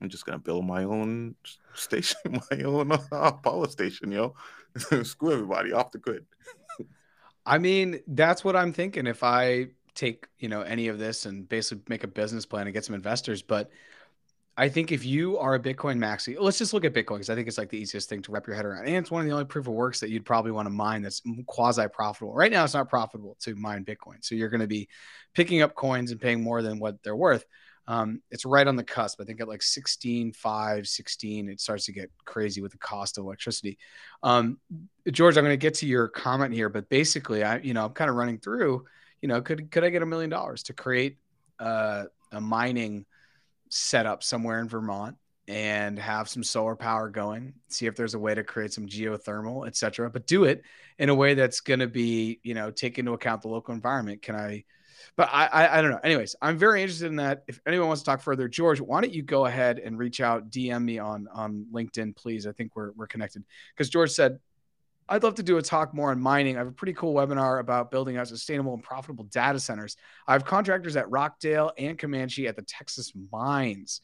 I'm 0.00 0.08
just 0.08 0.26
gonna 0.26 0.38
build 0.38 0.64
my 0.64 0.84
own 0.84 1.34
station, 1.74 2.18
my 2.50 2.62
own 2.62 2.92
uh, 2.92 3.32
power 3.32 3.68
station, 3.68 4.12
yo. 4.12 4.34
Screw 5.02 5.32
everybody 5.32 5.72
off 5.72 5.92
the 5.92 5.98
grid. 5.98 6.26
I 7.44 7.58
mean, 7.58 8.00
that's 8.06 8.44
what 8.44 8.56
I'm 8.56 8.72
thinking. 8.72 9.06
If 9.06 9.22
I 9.22 9.68
take, 9.94 10.26
you 10.38 10.48
know, 10.48 10.62
any 10.62 10.88
of 10.88 10.98
this 10.98 11.26
and 11.26 11.48
basically 11.48 11.82
make 11.88 12.04
a 12.04 12.08
business 12.08 12.46
plan 12.46 12.66
and 12.66 12.74
get 12.74 12.84
some 12.84 12.94
investors, 12.94 13.42
but 13.42 13.70
I 14.58 14.68
think 14.68 14.90
if 14.90 15.04
you 15.04 15.38
are 15.38 15.54
a 15.54 15.60
Bitcoin 15.60 15.98
maxi, 15.98 16.36
let's 16.38 16.58
just 16.58 16.74
look 16.74 16.84
at 16.84 16.92
Bitcoin 16.92 17.14
because 17.14 17.30
I 17.30 17.36
think 17.36 17.46
it's 17.46 17.58
like 17.58 17.68
the 17.68 17.78
easiest 17.78 18.08
thing 18.08 18.22
to 18.22 18.32
wrap 18.32 18.48
your 18.48 18.56
head 18.56 18.64
around. 18.64 18.86
And 18.86 18.96
it's 18.96 19.10
one 19.10 19.20
of 19.20 19.26
the 19.26 19.32
only 19.32 19.44
proof 19.44 19.68
of 19.68 19.72
works 19.72 20.00
that 20.00 20.10
you'd 20.10 20.24
probably 20.24 20.50
want 20.50 20.66
to 20.66 20.70
mine 20.70 21.00
that's 21.00 21.22
quasi 21.46 21.86
profitable. 21.92 22.34
Right 22.34 22.50
now, 22.50 22.64
it's 22.64 22.74
not 22.74 22.88
profitable 22.88 23.36
to 23.42 23.54
mine 23.54 23.84
Bitcoin. 23.84 24.16
So 24.20 24.34
you're 24.34 24.48
going 24.48 24.60
to 24.60 24.66
be 24.66 24.88
picking 25.32 25.62
up 25.62 25.76
coins 25.76 26.10
and 26.10 26.20
paying 26.20 26.42
more 26.42 26.60
than 26.60 26.80
what 26.80 27.00
they're 27.04 27.14
worth. 27.14 27.44
Um, 27.88 28.20
it's 28.30 28.44
right 28.44 28.66
on 28.66 28.76
the 28.76 28.84
cusp. 28.84 29.18
I 29.18 29.24
think 29.24 29.40
at 29.40 29.48
like 29.48 29.62
16, 29.62 30.34
5, 30.34 30.86
16, 30.86 31.48
it 31.48 31.58
starts 31.58 31.86
to 31.86 31.92
get 31.92 32.10
crazy 32.26 32.60
with 32.60 32.72
the 32.72 32.78
cost 32.78 33.16
of 33.16 33.24
electricity. 33.24 33.78
Um, 34.22 34.58
George, 35.10 35.38
I'm 35.38 35.44
going 35.44 35.54
to 35.54 35.56
get 35.56 35.74
to 35.76 35.86
your 35.86 36.06
comment 36.06 36.52
here, 36.52 36.68
but 36.68 36.90
basically, 36.90 37.42
I, 37.42 37.58
you 37.60 37.72
know, 37.72 37.86
I'm 37.86 37.94
kind 37.94 38.10
of 38.10 38.16
running 38.16 38.38
through, 38.40 38.84
you 39.22 39.28
know, 39.28 39.40
could, 39.40 39.70
could 39.70 39.84
I 39.84 39.88
get 39.88 40.02
a 40.02 40.06
million 40.06 40.28
dollars 40.28 40.64
to 40.64 40.74
create 40.74 41.16
uh, 41.58 42.04
a 42.30 42.40
mining 42.42 43.06
setup 43.70 44.22
somewhere 44.22 44.60
in 44.60 44.68
Vermont 44.68 45.16
and 45.48 45.98
have 45.98 46.28
some 46.28 46.44
solar 46.44 46.76
power 46.76 47.08
going, 47.08 47.54
see 47.68 47.86
if 47.86 47.96
there's 47.96 48.12
a 48.12 48.18
way 48.18 48.34
to 48.34 48.44
create 48.44 48.70
some 48.70 48.86
geothermal, 48.86 49.66
et 49.66 49.76
cetera, 49.76 50.10
but 50.10 50.26
do 50.26 50.44
it 50.44 50.62
in 50.98 51.08
a 51.08 51.14
way 51.14 51.32
that's 51.32 51.60
going 51.60 51.80
to 51.80 51.86
be, 51.86 52.38
you 52.42 52.52
know, 52.52 52.70
take 52.70 52.98
into 52.98 53.14
account 53.14 53.40
the 53.40 53.48
local 53.48 53.72
environment. 53.72 54.20
Can 54.20 54.36
I, 54.36 54.64
but 55.16 55.28
I, 55.32 55.46
I, 55.46 55.78
I 55.78 55.82
don't 55.82 55.90
know. 55.90 56.00
Anyways, 56.02 56.36
I'm 56.40 56.58
very 56.58 56.82
interested 56.82 57.06
in 57.06 57.16
that. 57.16 57.44
If 57.46 57.60
anyone 57.66 57.88
wants 57.88 58.02
to 58.02 58.06
talk 58.06 58.20
further, 58.20 58.48
George, 58.48 58.80
why 58.80 59.00
don't 59.00 59.12
you 59.12 59.22
go 59.22 59.46
ahead 59.46 59.78
and 59.78 59.98
reach 59.98 60.20
out, 60.20 60.50
DM 60.50 60.84
me 60.84 60.98
on 60.98 61.28
on 61.32 61.66
LinkedIn, 61.72 62.16
please. 62.16 62.46
I 62.46 62.52
think 62.52 62.76
we're 62.76 62.92
we're 62.92 63.06
connected 63.06 63.44
because 63.74 63.90
George 63.90 64.10
said. 64.10 64.38
I'd 65.10 65.22
love 65.22 65.36
to 65.36 65.42
do 65.42 65.56
a 65.56 65.62
talk 65.62 65.94
more 65.94 66.10
on 66.10 66.20
mining. 66.20 66.56
I 66.56 66.58
have 66.58 66.68
a 66.68 66.72
pretty 66.72 66.92
cool 66.92 67.14
webinar 67.14 67.60
about 67.60 67.90
building 67.90 68.18
out 68.18 68.28
sustainable 68.28 68.74
and 68.74 68.82
profitable 68.82 69.24
data 69.24 69.58
centers. 69.58 69.96
I 70.26 70.34
have 70.34 70.44
contractors 70.44 70.96
at 70.96 71.10
Rockdale 71.10 71.72
and 71.78 71.96
Comanche 71.96 72.46
at 72.46 72.56
the 72.56 72.62
Texas 72.62 73.14
mines. 73.32 74.02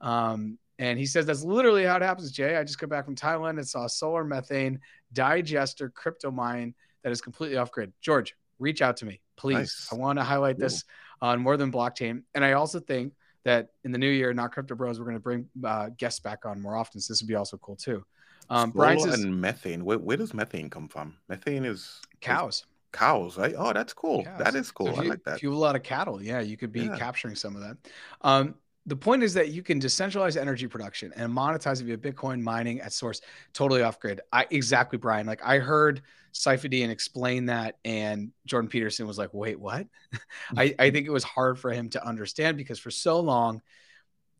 Um, 0.00 0.58
and 0.78 0.98
he 0.98 1.06
says 1.06 1.26
that's 1.26 1.44
literally 1.44 1.84
how 1.84 1.96
it 1.96 2.02
happens, 2.02 2.32
Jay. 2.32 2.56
I 2.56 2.64
just 2.64 2.78
got 2.78 2.88
back 2.88 3.04
from 3.04 3.16
Thailand 3.16 3.58
and 3.58 3.66
saw 3.66 3.84
a 3.84 3.88
solar 3.88 4.24
methane 4.24 4.80
digester 5.12 5.88
crypto 5.90 6.30
mine 6.30 6.74
that 7.02 7.12
is 7.12 7.20
completely 7.20 7.56
off 7.56 7.70
grid. 7.70 7.92
George, 8.00 8.34
reach 8.58 8.82
out 8.82 8.98
to 8.98 9.06
me, 9.06 9.20
please. 9.36 9.56
Nice. 9.56 9.88
I 9.92 9.96
want 9.96 10.18
to 10.18 10.24
highlight 10.24 10.56
cool. 10.56 10.64
this 10.64 10.84
on 11.20 11.40
more 11.40 11.56
than 11.56 11.72
blockchain. 11.72 12.22
And 12.34 12.44
I 12.44 12.52
also 12.52 12.80
think 12.80 13.12
that 13.44 13.68
in 13.84 13.92
the 13.92 13.98
new 13.98 14.08
year, 14.08 14.32
not 14.32 14.52
crypto 14.52 14.74
bros, 14.74 14.98
we're 14.98 15.04
going 15.04 15.16
to 15.16 15.20
bring 15.20 15.48
uh, 15.64 15.90
guests 15.96 16.20
back 16.20 16.46
on 16.46 16.60
more 16.60 16.76
often. 16.76 17.00
So 17.00 17.12
this 17.12 17.22
would 17.22 17.28
be 17.28 17.34
also 17.34 17.56
cool 17.58 17.76
too. 17.76 18.04
Um, 18.50 18.70
Brian 18.70 19.00
says, 19.00 19.20
and 19.20 19.40
methane. 19.40 19.84
Where, 19.84 19.98
where, 19.98 20.16
does 20.16 20.34
methane 20.34 20.68
come 20.68 20.88
from? 20.88 21.16
Methane 21.28 21.64
is 21.64 22.00
cows. 22.20 22.56
Is 22.56 22.66
cows, 22.92 23.38
right? 23.38 23.54
Oh, 23.56 23.72
that's 23.72 23.92
cool. 23.92 24.24
Cows. 24.24 24.38
That 24.38 24.54
is 24.54 24.70
cool. 24.70 24.94
So 24.94 25.02
I 25.02 25.04
like 25.04 25.24
that. 25.24 25.40
Fuel 25.40 25.56
a 25.56 25.58
lot 25.58 25.76
of 25.76 25.82
cattle. 25.82 26.22
Yeah, 26.22 26.40
you 26.40 26.56
could 26.56 26.72
be 26.72 26.82
yeah. 26.82 26.96
capturing 26.96 27.36
some 27.36 27.56
of 27.56 27.62
that. 27.62 27.76
Um, 28.20 28.54
the 28.86 28.96
point 28.96 29.22
is 29.22 29.34
that 29.34 29.48
you 29.48 29.62
can 29.62 29.80
decentralize 29.80 30.36
energy 30.36 30.66
production 30.66 31.12
and 31.16 31.32
monetize 31.32 31.80
it 31.80 31.84
via 31.84 31.96
Bitcoin 31.96 32.42
mining 32.42 32.80
at 32.80 32.92
source, 32.92 33.20
totally 33.52 33.82
off 33.82 33.98
grid. 33.98 34.20
I 34.32 34.46
exactly, 34.50 34.98
Brian. 34.98 35.26
Like 35.26 35.40
I 35.42 35.58
heard 35.58 36.02
Saifedean 36.34 36.90
explain 36.90 37.46
that, 37.46 37.78
and 37.84 38.32
Jordan 38.44 38.68
Peterson 38.68 39.06
was 39.06 39.16
like, 39.16 39.32
"Wait, 39.32 39.58
what?" 39.58 39.86
I, 40.56 40.74
I 40.78 40.90
think 40.90 41.06
it 41.06 41.12
was 41.12 41.24
hard 41.24 41.58
for 41.58 41.72
him 41.72 41.88
to 41.90 42.06
understand 42.06 42.58
because 42.58 42.78
for 42.78 42.90
so 42.90 43.20
long, 43.20 43.62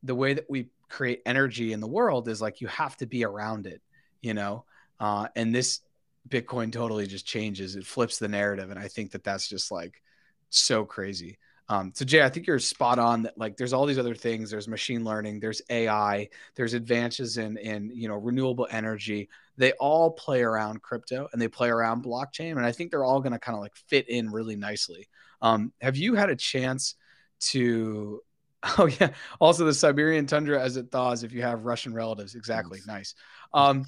the 0.03 0.15
way 0.15 0.35
that 0.35 0.47
we 0.51 0.69
create 0.91 1.23
energy 1.25 1.73
in 1.73 1.81
the 1.81 1.89
world 1.89 2.29
is 2.29 2.43
like 2.43 2.61
you 2.61 2.69
have 2.69 2.97
to 2.99 3.07
be 3.07 3.25
around 3.25 3.67
it, 3.67 3.81
you 4.21 4.35
know. 4.35 4.65
Uh, 5.01 5.29
and 5.37 5.55
this 5.55 5.81
Bitcoin 6.29 6.71
totally 6.71 7.07
just 7.07 7.27
changes; 7.27 7.77
it 7.77 7.87
flips 7.87 8.19
the 8.19 8.29
narrative, 8.29 8.71
and 8.71 8.79
I 8.79 8.89
think 8.89 9.13
that 9.13 9.25
that's 9.25 9.49
just 9.49 9.71
like 9.71 10.03
so 10.51 10.85
crazy. 10.85 11.39
Um, 11.69 11.93
so 11.95 12.05
Jay, 12.05 12.23
I 12.23 12.29
think 12.29 12.47
you're 12.47 12.59
spot 12.59 12.99
on 12.99 13.23
that 13.23 13.39
like 13.39 13.57
there's 13.57 13.73
all 13.73 13.87
these 13.87 13.99
other 13.99 14.15
things. 14.15 14.51
There's 14.51 14.69
machine 14.69 15.05
learning, 15.05 15.41
there's 15.41 15.63
AI, 15.71 16.29
there's 16.57 16.75
advances 16.75 17.39
in 17.39 17.57
in 17.57 17.91
you 17.95 18.09
know 18.09 18.17
renewable 18.17 18.69
energy. 18.71 19.29
They 19.57 19.73
all 19.73 20.11
play 20.11 20.43
around 20.43 20.83
crypto 20.83 21.29
and 21.33 21.41
they 21.41 21.49
play 21.49 21.71
around 21.71 22.05
blockchain, 22.05 22.53
and 22.53 22.67
I 22.67 22.73
think 22.73 22.91
they're 22.91 23.05
all 23.05 23.21
going 23.21 23.33
to 23.33 23.39
kind 23.39 23.57
of 23.57 23.63
like 23.63 23.77
fit 23.89 24.09
in 24.09 24.31
really 24.31 24.57
nicely. 24.57 25.09
Um, 25.41 25.73
have 25.81 25.97
you 25.97 26.15
had 26.15 26.31
a 26.31 26.37
chance 26.37 26.97
to 27.41 28.21
Oh 28.79 28.87
yeah. 28.87 29.11
Also, 29.41 29.65
the 29.65 29.75
Siberian 29.75 30.27
tundra 30.27 30.61
as 30.61 30.77
it 30.77 30.91
thaws. 30.91 31.23
If 31.23 31.33
you 31.33 31.43
have 31.43 31.65
Russian 31.65 31.95
relatives, 31.95 32.35
exactly. 32.35 32.81
Nice. 32.87 33.15
Um, 33.53 33.85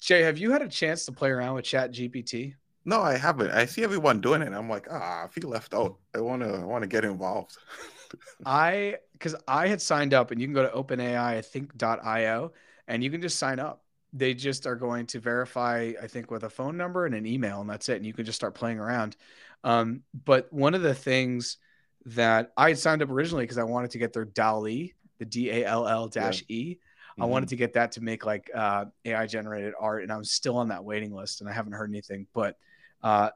Jay, 0.00 0.22
have 0.22 0.38
you 0.38 0.52
had 0.52 0.62
a 0.62 0.68
chance 0.68 1.04
to 1.06 1.12
play 1.12 1.30
around 1.30 1.54
with 1.54 1.64
Chat 1.64 1.92
GPT? 1.92 2.54
No, 2.88 3.02
I 3.02 3.18
haven't. 3.18 3.50
I 3.50 3.66
see 3.66 3.84
everyone 3.84 4.22
doing 4.22 4.40
it. 4.40 4.50
I'm 4.54 4.70
like, 4.70 4.86
ah, 4.90 5.24
I 5.24 5.26
feel 5.28 5.50
left 5.50 5.74
out. 5.74 5.96
I 6.14 6.20
want 6.20 6.40
to. 6.40 6.48
I 6.48 6.64
want 6.64 6.80
to 6.80 6.88
get 6.88 7.04
involved. 7.04 7.54
I 8.46 8.96
because 9.12 9.36
I 9.46 9.68
had 9.68 9.82
signed 9.82 10.14
up, 10.14 10.30
and 10.30 10.40
you 10.40 10.46
can 10.46 10.54
go 10.54 10.62
to 10.62 10.74
OpenAI, 10.74 11.18
I 11.18 11.42
think 11.42 11.70
.io, 11.82 12.52
and 12.86 13.04
you 13.04 13.10
can 13.10 13.20
just 13.20 13.38
sign 13.38 13.58
up. 13.58 13.84
They 14.14 14.32
just 14.32 14.66
are 14.66 14.74
going 14.74 15.04
to 15.08 15.20
verify, 15.20 15.92
I 16.02 16.06
think, 16.06 16.30
with 16.30 16.44
a 16.44 16.48
phone 16.48 16.78
number 16.78 17.04
and 17.04 17.14
an 17.14 17.26
email, 17.26 17.60
and 17.60 17.68
that's 17.68 17.90
it. 17.90 17.96
And 17.96 18.06
you 18.06 18.14
can 18.14 18.24
just 18.24 18.36
start 18.36 18.54
playing 18.54 18.78
around. 18.78 19.16
Um, 19.64 20.00
but 20.24 20.50
one 20.50 20.72
of 20.72 20.80
the 20.80 20.94
things 20.94 21.58
that 22.06 22.52
I 22.56 22.68
had 22.68 22.78
signed 22.78 23.02
up 23.02 23.10
originally 23.10 23.44
because 23.44 23.58
I 23.58 23.64
wanted 23.64 23.90
to 23.90 23.98
get 23.98 24.14
their 24.14 24.24
DALL-E, 24.24 24.94
the 25.18 25.26
D 25.26 25.50
A 25.50 25.66
L 25.66 25.86
L 25.86 26.08
dash 26.08 26.42
E. 26.48 26.78
Mm-hmm. 27.18 27.28
Wanted 27.28 27.50
to 27.50 27.56
get 27.56 27.74
that 27.74 27.92
to 27.92 28.00
make 28.00 28.24
like 28.24 28.50
uh, 28.54 28.86
AI 29.04 29.26
generated 29.26 29.74
art, 29.78 30.04
and 30.04 30.10
I'm 30.10 30.24
still 30.24 30.56
on 30.56 30.68
that 30.68 30.84
waiting 30.84 31.12
list, 31.12 31.42
and 31.42 31.50
I 31.50 31.52
haven't 31.52 31.72
heard 31.72 31.90
anything. 31.90 32.26
But 32.32 32.56
uh, 33.02 33.30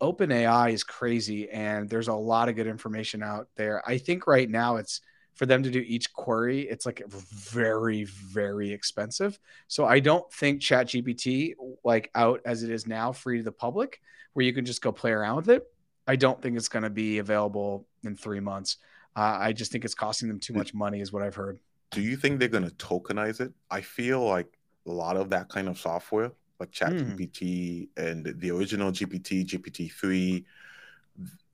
OpenAI 0.00 0.72
is 0.72 0.84
crazy, 0.84 1.50
and 1.50 1.88
there's 1.88 2.08
a 2.08 2.14
lot 2.14 2.48
of 2.48 2.56
good 2.56 2.66
information 2.66 3.22
out 3.22 3.48
there. 3.56 3.82
I 3.88 3.98
think 3.98 4.26
right 4.26 4.48
now 4.48 4.76
it's 4.76 5.00
for 5.38 5.46
them 5.46 5.62
to 5.62 5.70
do 5.70 5.78
each 5.86 6.12
query, 6.12 6.62
it's 6.62 6.84
like 6.84 7.00
very, 7.08 8.02
very 8.04 8.72
expensive. 8.72 9.38
So 9.68 9.86
I 9.86 10.00
don't 10.00 10.30
think 10.32 10.60
ChatGPT, 10.60 11.54
like 11.84 12.10
out 12.16 12.40
as 12.44 12.64
it 12.64 12.70
is 12.70 12.88
now, 12.88 13.12
free 13.12 13.38
to 13.38 13.44
the 13.44 13.52
public, 13.52 14.00
where 14.32 14.44
you 14.44 14.52
can 14.52 14.64
just 14.64 14.82
go 14.82 14.90
play 14.90 15.12
around 15.12 15.36
with 15.36 15.50
it. 15.50 15.64
I 16.08 16.16
don't 16.16 16.42
think 16.42 16.56
it's 16.56 16.68
going 16.68 16.82
to 16.82 16.90
be 16.90 17.18
available 17.18 17.86
in 18.02 18.16
three 18.16 18.40
months. 18.40 18.78
Uh, 19.14 19.36
I 19.38 19.52
just 19.52 19.70
think 19.70 19.84
it's 19.84 19.94
costing 19.94 20.26
them 20.26 20.40
too 20.40 20.54
much 20.54 20.74
money, 20.74 21.00
is 21.00 21.12
what 21.12 21.22
I've 21.22 21.36
heard. 21.36 21.60
Do 21.92 22.00
you 22.00 22.16
think 22.16 22.40
they're 22.40 22.48
going 22.48 22.68
to 22.68 22.74
tokenize 22.74 23.40
it? 23.40 23.52
I 23.70 23.80
feel 23.80 24.24
like 24.24 24.46
a 24.88 24.90
lot 24.90 25.16
of 25.16 25.30
that 25.30 25.48
kind 25.48 25.68
of 25.68 25.78
software, 25.78 26.32
like 26.60 26.70
ChatGPT 26.72 27.88
mm. 27.88 27.88
and 27.96 28.34
the 28.40 28.50
original 28.50 28.90
GPT, 28.90 29.46
GPT 29.46 29.92
3, 29.92 30.44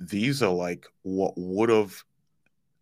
these 0.00 0.42
are 0.42 0.52
like 0.52 0.86
what 1.02 1.34
would 1.36 1.70
have 1.70 2.02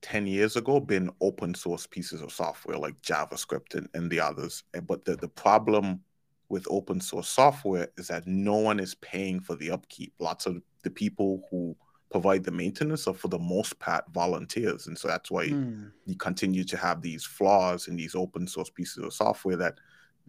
10 0.03 0.27
years 0.27 0.57
ago 0.57 0.81
been 0.81 1.11
open 1.21 1.55
source 1.55 1.87
pieces 1.87 2.21
of 2.21 2.33
software 2.33 2.77
like 2.77 3.01
JavaScript 3.03 3.75
and, 3.75 3.89
and 3.95 4.11
the 4.11 4.21
others. 4.21 4.65
But 4.87 5.05
the, 5.05 5.17
the 5.17 5.29
problem 5.29 6.01
with 6.49 6.67
open 6.69 7.01
source 7.01 7.29
software 7.29 7.89
is 7.97 8.09
that 8.09 8.27
no 8.27 8.57
one 8.57 8.79
is 8.79 8.95
paying 8.97 9.41
for 9.41 9.55
the 9.57 9.71
upkeep. 9.71 10.13
Lots 10.19 10.47
of 10.47 10.61
the 10.83 10.91
people 10.91 11.43
who 11.51 11.77
provide 12.11 12.45
the 12.45 12.51
maintenance 12.51 13.09
are 13.09 13.15
for 13.15 13.29
the 13.29 13.39
most 13.39 13.79
part 13.79 14.05
volunteers. 14.13 14.87
And 14.87 14.99
so 14.99 15.09
that's 15.09 15.31
why 15.31 15.49
mm. 15.49 15.91
you 16.05 16.15
continue 16.17 16.65
to 16.65 16.77
have 16.77 17.01
these 17.01 17.25
flaws 17.25 17.89
in 17.89 17.97
these 17.97 18.15
open 18.15 18.47
source 18.47 18.71
pieces 18.71 19.03
of 19.03 19.15
software 19.15 19.57
that 19.57 19.79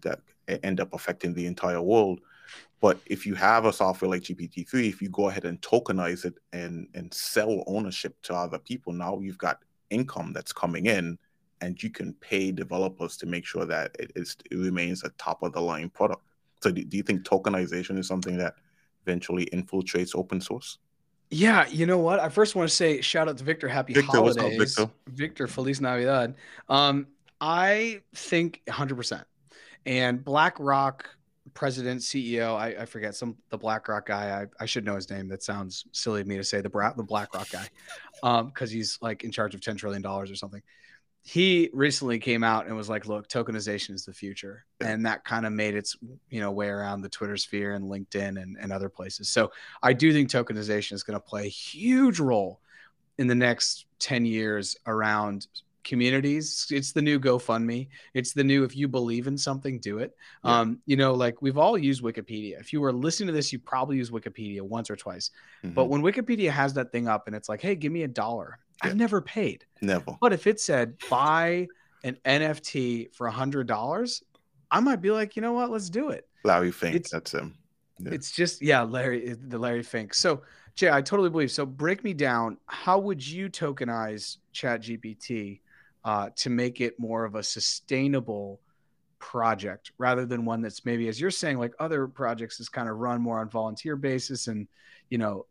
that 0.01 0.21
end 0.47 0.79
up 0.79 0.93
affecting 0.93 1.33
the 1.33 1.45
entire 1.45 1.81
world. 1.81 2.19
But 2.81 2.99
if 3.05 3.25
you 3.25 3.33
have 3.35 3.65
a 3.65 3.71
software 3.71 4.11
like 4.11 4.23
GPT-3, 4.23 4.89
if 4.89 5.01
you 5.01 5.09
go 5.09 5.29
ahead 5.29 5.45
and 5.45 5.61
tokenize 5.61 6.25
it 6.25 6.33
and 6.51 6.87
and 6.93 7.13
sell 7.13 7.63
ownership 7.65 8.15
to 8.23 8.35
other 8.35 8.59
people, 8.59 8.91
now 8.91 9.19
you've 9.19 9.37
got 9.37 9.59
income 9.89 10.33
that's 10.33 10.51
coming 10.51 10.87
in, 10.87 11.17
and 11.61 11.81
you 11.81 11.89
can 11.89 12.13
pay 12.15 12.51
developers 12.51 13.15
to 13.17 13.25
make 13.25 13.45
sure 13.45 13.65
that 13.65 13.95
it, 13.99 14.11
is, 14.15 14.35
it 14.51 14.55
remains 14.57 15.03
a 15.03 15.09
top 15.17 15.43
of 15.43 15.53
the 15.53 15.61
line 15.61 15.89
product. 15.89 16.23
So 16.61 16.71
do, 16.71 16.83
do 16.83 16.97
you 16.97 17.03
think 17.03 17.23
tokenization 17.23 17.97
is 17.97 18.07
something 18.07 18.37
that 18.37 18.55
eventually 19.05 19.45
infiltrates 19.53 20.13
open 20.15 20.41
source? 20.41 20.79
Yeah, 21.29 21.67
you 21.67 21.85
know 21.85 21.97
what? 21.97 22.19
I 22.19 22.29
first 22.29 22.55
want 22.55 22.69
to 22.69 22.75
say 22.75 23.01
shout 23.01 23.29
out 23.29 23.37
to 23.37 23.43
Victor. 23.43 23.67
Happy 23.67 23.93
Victor, 23.93 24.17
holidays, 24.17 24.75
Victor? 24.75 24.91
Victor, 25.07 25.47
Feliz 25.47 25.79
Navidad. 25.79 26.35
Um, 26.69 27.07
I 27.39 28.01
think 28.13 28.61
100. 28.65 28.95
percent 28.95 29.27
And 29.85 30.23
BlackRock 30.23 31.09
president, 31.53 32.01
CEO, 32.01 32.55
I, 32.55 32.81
I, 32.81 32.85
forget 32.85 33.15
some 33.15 33.37
the 33.49 33.57
BlackRock 33.57 34.07
guy. 34.07 34.41
I, 34.41 34.63
I 34.63 34.65
should 34.65 34.85
know 34.85 34.95
his 34.95 35.09
name. 35.09 35.27
That 35.27 35.43
sounds 35.43 35.85
silly 35.91 36.21
of 36.21 36.27
me 36.27 36.37
to 36.37 36.43
say 36.43 36.61
the 36.61 36.69
Bra- 36.69 36.93
the 36.93 37.03
BlackRock 37.03 37.49
guy, 37.49 37.67
um, 38.23 38.47
because 38.47 38.71
he's 38.71 38.97
like 39.01 39.23
in 39.23 39.31
charge 39.31 39.53
of 39.55 39.61
ten 39.61 39.75
trillion 39.75 40.01
dollars 40.01 40.31
or 40.31 40.35
something. 40.35 40.61
He 41.25 41.69
recently 41.73 42.19
came 42.19 42.43
out 42.43 42.67
and 42.67 42.75
was 42.75 42.89
like, 42.89 43.05
"Look, 43.05 43.29
tokenization 43.29 43.93
is 43.93 44.05
the 44.05 44.13
future," 44.13 44.65
and 44.81 45.05
that 45.05 45.23
kind 45.23 45.45
of 45.45 45.53
made 45.53 45.75
its 45.75 45.95
you 46.29 46.39
know 46.39 46.51
way 46.51 46.67
around 46.67 47.01
the 47.01 47.09
Twitter 47.09 47.37
sphere 47.37 47.73
and 47.73 47.85
LinkedIn 47.85 48.41
and, 48.41 48.57
and 48.59 48.71
other 48.73 48.89
places. 48.89 49.29
So 49.29 49.51
I 49.81 49.93
do 49.93 50.11
think 50.11 50.29
tokenization 50.29 50.93
is 50.93 51.03
going 51.03 51.19
to 51.19 51.25
play 51.25 51.45
a 51.45 51.49
huge 51.49 52.19
role 52.19 52.59
in 53.17 53.27
the 53.27 53.35
next 53.35 53.85
ten 53.99 54.25
years 54.25 54.75
around 54.85 55.47
communities. 55.83 56.67
It's 56.69 56.91
the 56.91 57.01
new 57.01 57.19
gofundme. 57.19 57.87
It's 58.13 58.33
the 58.33 58.43
new 58.43 58.63
if 58.63 58.75
you 58.75 58.87
believe 58.87 59.27
in 59.27 59.37
something 59.37 59.79
do 59.79 59.99
it. 59.99 60.15
Yeah. 60.43 60.59
um 60.59 60.79
you 60.85 60.95
know 60.95 61.13
like 61.13 61.41
we've 61.41 61.57
all 61.57 61.77
used 61.77 62.03
wikipedia. 62.03 62.59
If 62.59 62.73
you 62.73 62.81
were 62.81 62.93
listening 62.93 63.27
to 63.27 63.33
this 63.33 63.51
you 63.51 63.59
probably 63.59 63.97
use 63.97 64.09
wikipedia 64.09 64.61
once 64.61 64.89
or 64.89 64.95
twice. 64.95 65.31
Mm-hmm. 65.63 65.73
but 65.73 65.85
when 65.85 66.01
wikipedia 66.01 66.49
has 66.49 66.73
that 66.75 66.91
thing 66.91 67.07
up 67.07 67.27
and 67.27 67.35
it's 67.35 67.49
like 67.49 67.61
hey 67.61 67.75
give 67.75 67.91
me 67.91 68.03
a 68.03 68.07
dollar 68.07 68.59
yeah. 68.83 68.89
i've 68.89 68.95
never 68.95 69.21
paid. 69.21 69.65
Never. 69.81 70.17
But 70.19 70.33
if 70.33 70.47
it 70.47 70.59
said 70.59 70.95
buy 71.09 71.67
an 72.03 72.17
nft 72.25 73.13
for 73.13 73.27
a 73.27 73.31
hundred 73.31 73.67
dollars 73.67 74.23
i 74.71 74.79
might 74.79 75.01
be 75.01 75.11
like 75.11 75.35
you 75.35 75.41
know 75.41 75.53
what? 75.53 75.69
Let's 75.69 75.89
do 75.89 76.09
it. 76.09 76.27
Larry 76.43 76.71
fink 76.71 76.95
it's, 76.95 77.11
that's 77.11 77.33
him. 77.33 77.55
Yeah. 77.99 78.11
it's 78.13 78.31
just 78.31 78.61
yeah 78.61 78.83
larry 78.83 79.35
the 79.47 79.57
larry 79.57 79.83
fink. 79.83 80.13
So 80.13 80.41
jay 80.75 80.89
i 80.89 81.01
totally 81.01 81.29
believe. 81.29 81.51
So 81.51 81.65
break 81.65 82.03
me 82.03 82.13
down. 82.13 82.57
How 82.67 82.99
would 82.99 83.25
you 83.25 83.49
tokenize 83.49 84.37
chat 84.53 84.81
gpt 84.81 85.59
uh, 86.05 86.29
to 86.35 86.49
make 86.49 86.81
it 86.81 86.99
more 86.99 87.25
of 87.25 87.35
a 87.35 87.43
sustainable 87.43 88.59
project 89.19 89.93
rather 89.97 90.25
than 90.25 90.43
one 90.43 90.61
that's 90.61 90.83
maybe 90.83 91.07
as 91.07 91.19
you're 91.19 91.31
saying 91.31 91.57
like 91.57 91.73
other 91.79 92.07
projects 92.07 92.59
is 92.59 92.67
kind 92.67 92.89
of 92.89 92.97
run 92.97 93.21
more 93.21 93.39
on 93.39 93.49
volunteer 93.49 93.95
basis 93.95 94.47
and 94.47 94.67
you 95.09 95.17
know 95.17 95.45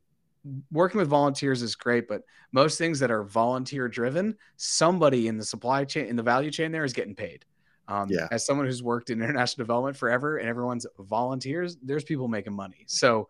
working 0.71 0.99
with 0.99 1.09
volunteers 1.09 1.63
is 1.63 1.75
great 1.75 2.07
but 2.07 2.23
most 2.53 2.77
things 2.77 2.99
that 2.99 3.11
are 3.11 3.25
volunteer 3.25 3.89
driven 3.89 4.37
somebody 4.57 5.27
in 5.27 5.39
the 5.39 5.45
supply 5.45 5.85
chain 5.85 6.07
in 6.07 6.17
the 6.17 6.23
value 6.23 6.51
chain 6.51 6.71
there 6.71 6.85
is 6.85 6.93
getting 6.93 7.15
paid. 7.15 7.45
Um, 7.89 8.09
yeah. 8.09 8.29
as 8.31 8.47
someone 8.47 8.67
who's 8.67 8.83
worked 8.83 9.11
in 9.11 9.21
international 9.21 9.65
development 9.65 9.97
forever 9.97 10.37
and 10.37 10.49
everyone's 10.49 10.87
volunteers 10.99 11.77
there's 11.83 12.05
people 12.05 12.29
making 12.29 12.53
money. 12.53 12.85
So 12.87 13.29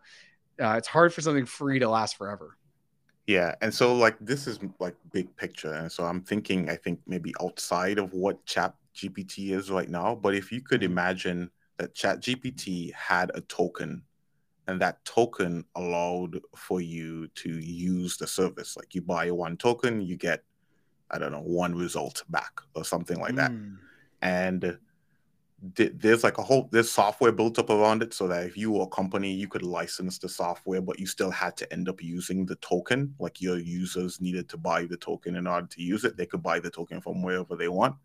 uh, 0.61 0.75
it's 0.77 0.87
hard 0.87 1.13
for 1.13 1.21
something 1.21 1.45
free 1.45 1.79
to 1.79 1.89
last 1.89 2.17
forever 2.17 2.57
yeah, 3.27 3.55
and 3.61 3.73
so 3.73 3.95
like 3.95 4.17
this 4.19 4.47
is 4.47 4.59
like 4.79 4.95
big 5.11 5.33
picture, 5.37 5.73
and 5.73 5.91
so 5.91 6.03
I'm 6.03 6.21
thinking, 6.21 6.69
I 6.69 6.75
think 6.75 6.99
maybe 7.07 7.33
outside 7.41 7.97
of 7.97 8.13
what 8.13 8.45
Chat 8.45 8.75
GPT 8.95 9.51
is 9.51 9.71
right 9.71 9.89
now. 9.89 10.15
But 10.15 10.35
if 10.35 10.51
you 10.51 10.61
could 10.61 10.81
mm-hmm. 10.81 10.91
imagine 10.91 11.51
that 11.77 11.95
Chat 11.95 12.19
GPT 12.21 12.93
had 12.93 13.31
a 13.33 13.41
token, 13.41 14.03
and 14.67 14.79
that 14.81 15.03
token 15.05 15.63
allowed 15.75 16.39
for 16.55 16.81
you 16.81 17.27
to 17.35 17.49
use 17.49 18.17
the 18.17 18.27
service, 18.27 18.75
like 18.75 18.93
you 18.93 19.01
buy 19.01 19.31
one 19.31 19.55
token, 19.55 20.01
you 20.01 20.17
get, 20.17 20.43
I 21.09 21.17
don't 21.17 21.31
know, 21.31 21.41
one 21.41 21.75
result 21.75 22.23
back 22.29 22.59
or 22.75 22.83
something 22.83 23.19
like 23.19 23.35
that, 23.35 23.51
mm. 23.51 23.77
and 24.21 24.77
there's 25.63 26.25
like 26.25 26.37
a 26.39 26.43
whole 26.43 26.67
there's 26.73 26.91
software 26.91 27.31
built 27.31 27.57
up 27.57 27.69
around 27.69 28.03
it 28.03 28.13
so 28.13 28.27
that 28.27 28.45
if 28.45 28.57
you 28.57 28.71
were 28.71 28.83
a 28.83 28.87
company 28.87 29.31
you 29.31 29.47
could 29.47 29.63
license 29.63 30.17
the 30.17 30.27
software 30.27 30.81
but 30.81 30.99
you 30.99 31.05
still 31.05 31.31
had 31.31 31.55
to 31.55 31.71
end 31.71 31.87
up 31.87 32.03
using 32.03 32.45
the 32.45 32.55
token. 32.57 33.15
Like 33.17 33.41
your 33.41 33.57
users 33.57 34.19
needed 34.19 34.49
to 34.49 34.57
buy 34.57 34.83
the 34.85 34.97
token 34.97 35.37
in 35.37 35.47
order 35.47 35.67
to 35.67 35.81
use 35.81 36.03
it. 36.03 36.17
They 36.17 36.25
could 36.25 36.43
buy 36.43 36.59
the 36.59 36.69
token 36.69 36.99
from 36.99 37.21
wherever 37.21 37.55
they 37.55 37.69
want. 37.69 37.95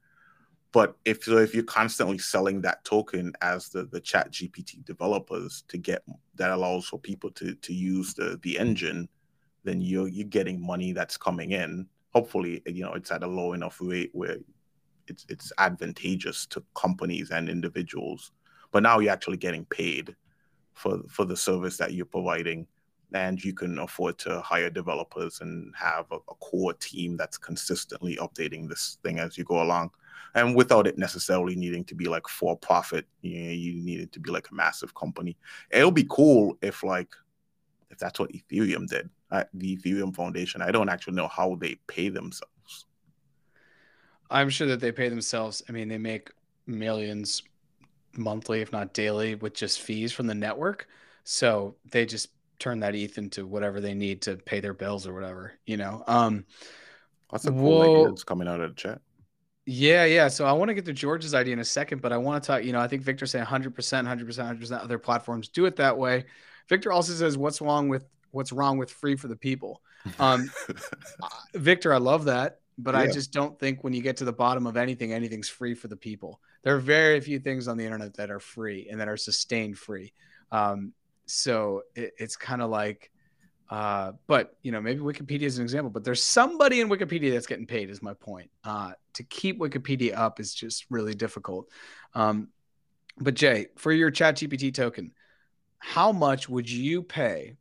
But 0.71 0.97
if 1.05 1.25
so 1.25 1.39
if 1.39 1.53
you're 1.53 1.65
constantly 1.65 2.19
selling 2.19 2.61
that 2.61 2.85
token 2.85 3.33
as 3.43 3.71
the 3.71 3.87
the 3.87 4.01
chat 4.01 4.31
gpt 4.31 4.85
developers 4.85 5.65
to 5.67 5.79
get 5.79 6.03
that 6.37 6.53
allows 6.53 6.87
for 6.87 7.01
people 7.01 7.31
to 7.33 7.55
to 7.57 7.75
use 7.75 8.15
the 8.15 8.39
the 8.43 8.57
engine 8.57 9.09
then 9.65 9.81
you're 9.81 10.07
you're 10.07 10.29
getting 10.29 10.65
money 10.65 10.93
that's 10.93 11.17
coming 11.17 11.53
in. 11.53 11.89
Hopefully 12.15 12.63
you 12.67 12.85
know 12.85 12.93
it's 12.93 13.11
at 13.11 13.25
a 13.25 13.27
low 13.27 13.53
enough 13.53 13.79
rate 13.81 14.11
where 14.13 14.37
it's 15.09 15.27
it's 15.29 15.53
advantageous 15.59 16.47
to 16.47 16.63
companies 16.75 17.31
and 17.31 17.49
individuals. 17.49 18.33
But 18.71 18.83
now 18.83 18.99
you're 18.99 19.13
actually 19.13 19.39
getting 19.39 19.65
paid 19.67 20.15
for 20.73 21.01
for 21.09 21.25
the 21.25 21.37
service 21.37 21.77
that 21.79 21.93
you're 21.93 22.07
providing, 22.07 22.67
and 23.13 23.43
you 23.43 23.53
can 23.53 23.79
afford 23.79 24.19
to 24.19 24.41
hire 24.41 24.71
developers 24.71 25.41
and 25.41 25.75
have 25.77 26.07
a, 26.11 26.17
a 26.17 26.35
core 26.41 26.75
team 26.75 27.17
that's 27.17 27.39
consistently 27.39 28.17
updating 28.17 28.69
this 28.69 28.99
thing 29.03 29.19
as 29.19 29.39
you 29.39 29.45
go 29.45 29.63
along, 29.63 29.91
and 30.35 30.55
without 30.55 30.87
it 30.87 30.99
necessarily 30.99 31.57
needing 31.57 31.85
to 31.85 31.95
be 31.95 32.07
like 32.07 32.29
for 32.29 32.57
profit. 32.57 33.07
You 33.23 33.45
know, 33.45 33.51
you 33.51 33.75
need 33.83 34.01
it 34.01 34.13
to 34.13 34.21
be 34.21 34.31
like 34.31 34.51
a 34.51 34.55
massive 34.55 34.95
company. 34.95 35.37
It'll 35.71 35.91
be 35.91 36.07
cool 36.09 36.57
if 36.63 36.83
like 36.83 37.15
if 37.91 37.99
that's 37.99 38.21
what 38.21 38.33
Ethereum 38.33 38.87
did. 38.87 39.09
Uh, 39.31 39.45
the 39.53 39.77
Ethereum 39.77 40.15
Foundation. 40.15 40.63
I 40.63 40.71
don't 40.71 40.89
actually 40.89 41.15
know 41.15 41.29
how 41.29 41.55
they 41.57 41.75
pay 41.87 42.09
themselves 42.09 42.53
I'm 44.31 44.51
sure 44.51 44.67
that 44.69 44.81
they 44.81 44.93
pay 44.93 45.09
themselves. 45.09 45.63
I 45.69 45.73
mean, 45.73 45.89
they 45.89 45.99
make 45.99 46.31
millions 46.67 47.43
monthly, 48.17 48.61
if 48.61 48.73
not 48.73 48.93
daily, 48.95 49.35
with 49.35 49.55
just 49.55 49.81
fees 49.81 50.13
from 50.13 50.27
the 50.27 50.35
network. 50.35 50.87
So 51.25 51.77
they 51.91 52.07
just 52.07 52.29
turn 52.59 52.81
that 52.81 52.95
ETH 52.95 53.19
into 53.19 53.47
whatever 53.47 53.81
they 53.81 53.95
need 53.95 54.23
to 54.23 54.37
pay 54.37 54.61
their 54.61 54.75
bills 54.75 55.07
or 55.07 55.15
whatever, 55.15 55.53
you 55.67 55.77
know. 55.77 56.03
Um, 56.07 56.45
That's 57.31 57.47
a 57.47 57.51
cool 57.51 57.79
Whoa. 57.79 57.83
idea 57.83 58.09
that's 58.09 58.25
coming 58.25 58.49
out 58.49 58.61
of 58.61 58.71
the 58.71 58.75
chat. 58.75 59.01
Yeah, 59.67 60.07
yeah. 60.07 60.29
So 60.29 60.47
I 60.47 60.53
want 60.53 60.71
to 60.71 60.75
get 60.75 60.87
to 60.87 60.95
George's 60.95 61.35
idea 61.35 61.53
in 61.53 61.59
a 61.59 61.65
second, 61.65 62.01
but 62.01 62.11
I 62.11 62.17
want 62.17 62.43
to 62.43 62.47
talk. 62.47 62.65
You 62.65 62.73
know, 62.73 62.81
I 62.81 62.89
think 62.89 63.03
Victor 63.03 63.27
saying 63.27 63.45
100%, 63.45 63.75
100%, 63.75 64.25
100%. 64.25 64.83
Other 64.83 64.99
platforms 64.99 65.49
do 65.49 65.67
it 65.67 65.77
that 65.77 65.97
way. 65.97 66.25
Victor 66.69 66.91
also 66.91 67.13
says, 67.13 67.37
"What's 67.37 67.61
wrong 67.61 67.89
with 67.89 68.07
what's 68.31 68.51
wrong 68.51 68.79
with 68.79 68.91
free 68.91 69.15
for 69.15 69.29
the 69.29 69.37
people?" 69.37 69.83
Um, 70.19 70.51
Victor, 71.55 71.93
I 71.93 71.99
love 71.99 72.25
that, 72.25 72.61
but 72.79 72.95
I 72.95 73.09
just 73.09 73.33
don't 73.33 73.59
think 73.59 73.83
when 73.83 73.93
you 73.93 74.01
get 74.01 74.17
to 74.19 74.25
the 74.25 74.33
bottom 74.33 74.67
of 74.67 74.77
anything, 74.77 75.13
anything's 75.13 75.49
free 75.49 75.75
for 75.75 75.89
the 75.89 75.97
people. 75.97 76.41
There 76.63 76.77
are 76.77 76.81
very 76.81 77.21
few 77.21 77.41
things 77.41 77.67
on 77.67 77.77
the 77.77 77.85
internet 77.85 78.15
that 78.15 78.31
are 78.31 78.39
free 78.39 78.87
and 78.89 79.01
that 79.01 79.09
are 79.09 79.17
sustained 79.17 79.77
free. 79.77 80.13
Um, 80.53 80.93
so 81.27 81.83
it, 81.97 82.13
it's 82.19 82.37
kind 82.37 82.63
of 82.63 82.71
like, 82.71 83.11
uh, 83.69 84.13
but 84.29 84.57
you 84.63 84.71
know, 84.71 84.81
maybe 84.81 85.01
Wikipedia 85.01 85.43
is 85.43 85.59
an 85.59 85.65
example. 85.65 85.91
But 85.91 86.05
there's 86.05 86.23
somebody 86.23 86.81
in 86.81 86.89
Wikipedia 86.89 87.33
that's 87.33 87.49
getting 87.49 87.67
paid. 87.67 87.91
Is 87.91 88.01
my 88.01 88.15
point. 88.15 88.51
Uh, 88.63 88.93
to 89.15 89.25
keep 89.25 89.59
Wikipedia 89.59 90.17
up 90.17 90.39
is 90.39 90.55
just 90.55 90.87
really 90.89 91.15
difficult. 91.15 91.69
Um, 92.15 92.49
but 93.19 93.35
Jay, 93.35 93.67
for 93.77 93.91
your 93.91 94.13
ChatGPT 94.13 94.73
token, 94.73 95.11
how 95.79 96.13
much 96.13 96.49
would 96.49 96.71
you 96.71 97.03
pay 97.03 97.57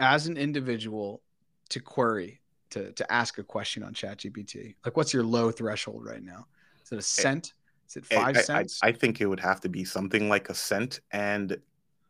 as 0.00 0.26
an 0.26 0.38
individual 0.38 1.20
to 1.68 1.80
query 1.80 2.40
to 2.74 2.92
to 2.92 3.12
ask 3.12 3.38
a 3.38 3.42
question 3.42 3.82
on 3.82 3.94
ChatGPT? 3.94 4.74
Like, 4.84 4.96
what's 4.96 5.12
your 5.14 5.24
low 5.24 5.50
threshold 5.50 6.04
right 6.04 6.22
now? 6.22 6.46
Is 6.84 6.92
it 6.92 6.96
a 6.96 6.98
eh, 6.98 7.02
cent? 7.02 7.54
Is 7.88 7.96
it 7.96 8.04
eh, 8.10 8.16
five 8.16 8.36
I, 8.36 8.38
I, 8.38 8.42
cents? 8.42 8.80
I 8.82 8.92
think 8.92 9.20
it 9.20 9.26
would 9.26 9.40
have 9.40 9.60
to 9.62 9.68
be 9.68 9.84
something 9.84 10.28
like 10.28 10.50
a 10.50 10.54
cent, 10.54 11.00
and 11.12 11.56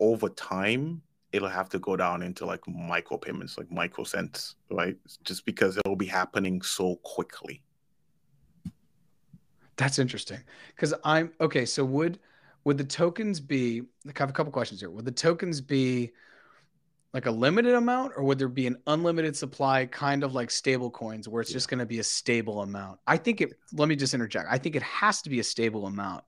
over 0.01 0.29
time, 0.31 1.03
it'll 1.33 1.49
have 1.49 1.69
to 1.71 1.79
go 1.79 1.97
down 1.97 2.23
into 2.23 2.47
like 2.47 2.67
micro 2.67 3.19
payments, 3.19 3.59
like 3.59 3.71
micro 3.71 4.05
cents, 4.05 4.57
right? 4.71 4.97
Just 5.23 5.45
because 5.45 5.77
it'll 5.77 5.97
be 5.97 6.07
happening 6.07 6.63
so 6.63 6.97
quickly. 7.03 7.63
That's 9.77 9.99
interesting 9.99 10.41
because 10.75 10.95
I'm 11.05 11.33
okay. 11.41 11.67
So 11.67 11.85
would 11.85 12.21
would 12.65 12.79
the 12.79 12.85
tokens 12.85 13.39
be? 13.39 13.83
I 14.07 14.13
have 14.17 14.31
a 14.31 14.33
couple 14.33 14.53
questions 14.53 14.81
here. 14.81 14.91
Would 14.91 15.05
the 15.05 15.13
tokens 15.13 15.61
be 15.61 16.13
like 17.15 17.27
a 17.27 17.31
limited 17.31 17.75
amount, 17.75 18.13
or 18.17 18.25
would 18.25 18.39
there 18.39 18.49
be 18.49 18.67
an 18.67 18.77
unlimited 18.89 19.37
supply, 19.37 19.87
kind 19.87 20.25
of 20.25 20.35
like 20.35 20.51
stable 20.51 20.91
coins, 20.91 21.29
where 21.29 21.41
it's 21.41 21.53
just 21.53 21.69
going 21.69 21.79
to 21.79 21.87
be 21.87 22.01
a 22.01 22.05
stable 22.05 22.61
amount? 22.61 22.99
I 23.07 23.17
think 23.17 23.41
it. 23.41 23.55
Let 23.73 23.89
me 23.89 23.97
just 23.97 24.13
interject. 24.15 24.49
I 24.51 24.59
think 24.59 24.75
it 24.77 24.83
has 24.83 25.23
to 25.23 25.31
be 25.31 25.39
a 25.41 25.45
stable 25.45 25.87
amount 25.87 26.25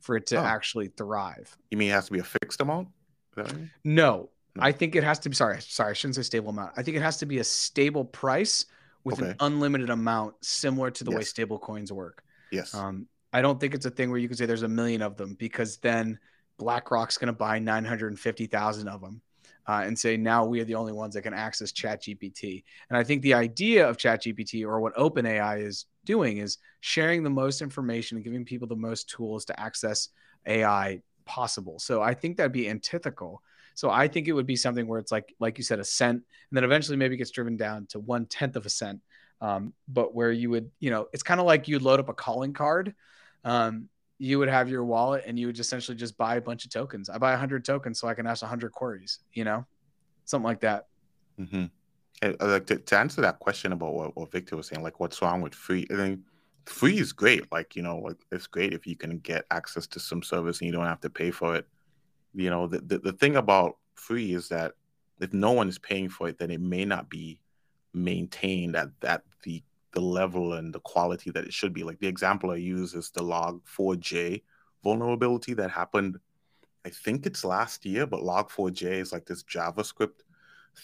for 0.00 0.14
it 0.16 0.26
to 0.26 0.36
Oh. 0.36 0.44
actually 0.44 0.88
thrive. 0.88 1.56
You 1.70 1.78
mean 1.78 1.88
it 1.90 1.94
has 1.94 2.06
to 2.06 2.12
be 2.12 2.18
a 2.20 2.24
fixed 2.24 2.60
amount? 2.60 2.88
Is 2.88 3.36
that 3.36 3.42
what 3.46 3.52
you 3.52 3.58
mean? 3.58 3.70
No, 3.84 4.28
No. 4.54 4.62
I 4.62 4.72
think 4.72 4.94
it 4.94 5.02
has 5.04 5.18
to 5.20 5.30
be. 5.30 5.34
Sorry, 5.34 5.60
sorry, 5.60 5.90
I 5.90 5.92
shouldn't 5.94 6.16
say 6.16 6.22
stable 6.22 6.50
amount. 6.50 6.72
I 6.76 6.82
think 6.82 6.96
it 6.98 7.02
has 7.02 7.16
to 7.18 7.26
be 7.26 7.38
a 7.38 7.44
stable 7.44 8.04
price 8.04 8.66
with 9.04 9.20
an 9.20 9.36
unlimited 9.40 9.88
amount, 9.90 10.34
similar 10.44 10.90
to 10.90 11.04
the 11.04 11.10
way 11.12 11.22
stable 11.22 11.58
coins 11.58 11.92
work. 11.92 12.22
Yes. 12.52 12.74
Um, 12.74 13.06
I 13.32 13.40
don't 13.40 13.58
think 13.60 13.74
it's 13.74 13.86
a 13.86 13.90
thing 13.90 14.10
where 14.10 14.18
you 14.18 14.28
can 14.28 14.36
say 14.36 14.44
there's 14.46 14.62
a 14.62 14.68
million 14.68 15.00
of 15.00 15.16
them 15.16 15.34
because 15.34 15.76
then 15.78 16.18
BlackRock's 16.58 17.16
going 17.18 17.26
to 17.28 17.32
buy 17.32 17.58
950,000 17.58 18.88
of 18.88 19.00
them 19.00 19.20
uh, 19.68 19.82
and 19.84 19.98
say 19.98 20.16
now 20.16 20.44
we 20.44 20.60
are 20.60 20.64
the 20.64 20.74
only 20.74 20.92
ones 20.92 21.14
that 21.14 21.22
can 21.22 21.34
access 21.34 21.72
ChatGPT. 21.72 22.64
And 22.88 22.96
I 22.96 23.02
think 23.02 23.22
the 23.22 23.34
idea 23.34 23.88
of 23.88 23.96
ChatGPT 23.96 24.64
or 24.64 24.80
what 24.80 24.94
OpenAI 24.94 25.64
is 25.64 25.86
doing 26.04 26.38
is 26.38 26.58
sharing 26.80 27.22
the 27.22 27.30
most 27.30 27.62
information 27.62 28.16
and 28.16 28.24
giving 28.24 28.44
people 28.44 28.68
the 28.68 28.76
most 28.76 29.10
tools 29.10 29.44
to 29.46 29.60
access 29.60 30.08
AI 30.46 31.00
possible. 31.24 31.78
So 31.78 32.00
I 32.00 32.14
think 32.14 32.36
that'd 32.36 32.52
be 32.52 32.68
antithetical. 32.68 33.42
So 33.74 33.90
I 33.90 34.08
think 34.08 34.28
it 34.28 34.32
would 34.32 34.46
be 34.46 34.56
something 34.56 34.86
where 34.86 35.00
it's 35.00 35.12
like, 35.12 35.34
like 35.40 35.58
you 35.58 35.64
said, 35.64 35.80
a 35.80 35.84
cent, 35.84 36.16
and 36.16 36.56
then 36.56 36.64
eventually 36.64 36.96
maybe 36.96 37.16
gets 37.16 37.30
driven 37.30 37.56
down 37.56 37.86
to 37.90 37.98
one 37.98 38.26
tenth 38.26 38.56
of 38.56 38.64
a 38.64 38.70
cent. 38.70 39.00
Um, 39.40 39.74
but 39.86 40.14
where 40.14 40.32
you 40.32 40.48
would, 40.50 40.70
you 40.80 40.90
know, 40.90 41.08
it's 41.12 41.22
kind 41.22 41.40
of 41.40 41.46
like 41.46 41.68
you'd 41.68 41.82
load 41.82 42.00
up 42.00 42.08
a 42.08 42.14
calling 42.14 42.54
card. 42.54 42.94
Um, 43.44 43.90
you 44.18 44.38
would 44.38 44.48
have 44.48 44.68
your 44.68 44.84
wallet 44.84 45.24
and 45.26 45.38
you 45.38 45.46
would 45.46 45.58
essentially 45.58 45.96
just 45.96 46.16
buy 46.16 46.36
a 46.36 46.40
bunch 46.40 46.64
of 46.64 46.70
tokens. 46.70 47.08
I 47.08 47.18
buy 47.18 47.30
100 47.30 47.64
tokens 47.64 48.00
so 48.00 48.08
I 48.08 48.14
can 48.14 48.26
ask 48.26 48.42
100 48.42 48.72
queries, 48.72 49.20
you 49.32 49.44
know, 49.44 49.66
something 50.24 50.46
like 50.46 50.60
that. 50.60 50.86
Mm-hmm. 51.38 51.66
Like 52.40 52.66
to, 52.66 52.78
to 52.78 52.98
answer 52.98 53.20
that 53.20 53.38
question 53.40 53.72
about 53.72 53.92
what, 53.92 54.16
what 54.16 54.32
Victor 54.32 54.56
was 54.56 54.68
saying, 54.68 54.82
like 54.82 55.00
what's 55.00 55.20
wrong 55.20 55.42
with 55.42 55.54
free? 55.54 55.86
I 55.90 55.94
mean, 55.94 56.24
free 56.64 56.98
is 56.98 57.12
great. 57.12 57.50
Like 57.52 57.76
you 57.76 57.82
know, 57.82 57.98
like 57.98 58.16
it's 58.32 58.46
great 58.46 58.72
if 58.72 58.86
you 58.86 58.96
can 58.96 59.18
get 59.18 59.44
access 59.50 59.86
to 59.88 60.00
some 60.00 60.22
service 60.22 60.60
and 60.60 60.66
you 60.66 60.72
don't 60.72 60.86
have 60.86 61.00
to 61.00 61.10
pay 61.10 61.30
for 61.30 61.56
it. 61.56 61.66
You 62.34 62.48
know, 62.48 62.66
the 62.66 62.80
the, 62.80 62.98
the 62.98 63.12
thing 63.12 63.36
about 63.36 63.76
free 63.94 64.32
is 64.32 64.48
that 64.48 64.72
if 65.20 65.34
no 65.34 65.52
one 65.52 65.68
is 65.68 65.78
paying 65.78 66.08
for 66.08 66.28
it, 66.28 66.38
then 66.38 66.50
it 66.50 66.60
may 66.60 66.86
not 66.86 67.10
be 67.10 67.40
maintained 67.92 68.76
at 68.76 68.88
that 69.00 69.22
the 69.42 69.62
the 69.92 70.00
level 70.00 70.54
and 70.54 70.74
the 70.74 70.80
quality 70.80 71.30
that 71.30 71.44
it 71.44 71.52
should 71.52 71.72
be. 71.72 71.82
Like 71.82 71.98
the 71.98 72.08
example 72.08 72.50
I 72.50 72.56
use 72.56 72.94
is 72.94 73.10
the 73.10 73.22
log4j 73.22 74.42
vulnerability 74.82 75.54
that 75.54 75.70
happened. 75.70 76.18
I 76.84 76.90
think 76.90 77.26
it's 77.26 77.44
last 77.44 77.84
year, 77.84 78.06
but 78.06 78.20
log4j 78.20 79.00
is 79.00 79.12
like 79.12 79.26
this 79.26 79.42
JavaScript 79.42 80.22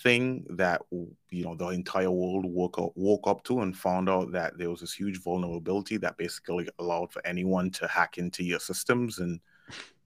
thing 0.03 0.47
that 0.49 0.81
you 0.91 1.45
know 1.45 1.55
the 1.55 1.69
entire 1.69 2.11
world 2.11 2.47
woke 2.47 2.79
up 2.79 2.93
woke 2.95 3.27
up 3.27 3.45
to 3.45 3.61
and 3.61 3.77
found 3.77 4.09
out 4.09 4.33
that 4.33 4.57
there 4.57 4.71
was 4.71 4.81
this 4.81 4.95
huge 4.95 5.21
vulnerability 5.21 5.99
that 5.99 6.17
basically 6.17 6.67
allowed 6.79 7.13
for 7.13 7.25
anyone 7.27 7.71
to 7.71 7.87
hack 7.87 8.17
into 8.17 8.43
your 8.43 8.59
systems 8.59 9.19
and 9.19 9.39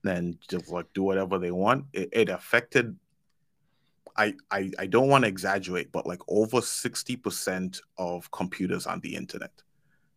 then 0.03 0.37
just 0.49 0.69
like 0.69 0.85
do 0.93 1.03
whatever 1.03 1.39
they 1.39 1.51
want. 1.51 1.85
It, 1.93 2.09
it 2.11 2.29
affected. 2.29 2.97
I, 4.17 4.33
I 4.51 4.71
I 4.79 4.85
don't 4.87 5.09
want 5.09 5.23
to 5.23 5.27
exaggerate, 5.27 5.91
but 5.91 6.07
like 6.07 6.21
over 6.27 6.61
sixty 6.61 7.15
percent 7.15 7.81
of 7.97 8.29
computers 8.31 8.87
on 8.87 8.99
the 9.01 9.15
internet, 9.15 9.51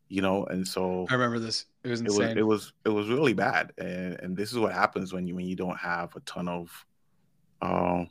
you 0.08 0.22
know, 0.22 0.44
and 0.46 0.66
so 0.66 1.06
I 1.10 1.14
remember 1.14 1.38
this. 1.38 1.66
It 1.84 1.88
was 1.88 2.00
it 2.00 2.06
was 2.06 2.18
insane. 2.18 2.38
it 2.38 2.46
was 2.46 2.72
it 2.84 2.90
was 2.90 3.08
really 3.08 3.32
bad 3.34 3.72
and 3.78 4.18
and 4.20 4.36
this 4.36 4.52
is 4.52 4.58
what 4.58 4.72
happens 4.72 5.12
when 5.12 5.26
you 5.26 5.34
when 5.34 5.46
you 5.46 5.56
don't 5.56 5.78
have 5.78 6.14
a 6.16 6.20
ton 6.20 6.48
of 6.48 6.86
um 7.62 8.08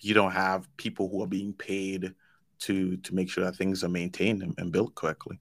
you 0.00 0.14
don't 0.14 0.32
have 0.32 0.74
people 0.76 1.08
who 1.08 1.22
are 1.22 1.26
being 1.26 1.52
paid 1.52 2.14
to 2.60 2.96
to 2.98 3.14
make 3.14 3.30
sure 3.30 3.44
that 3.44 3.56
things 3.56 3.84
are 3.84 3.88
maintained 3.88 4.42
and, 4.42 4.54
and 4.58 4.72
built 4.72 4.94
correctly 4.94 5.38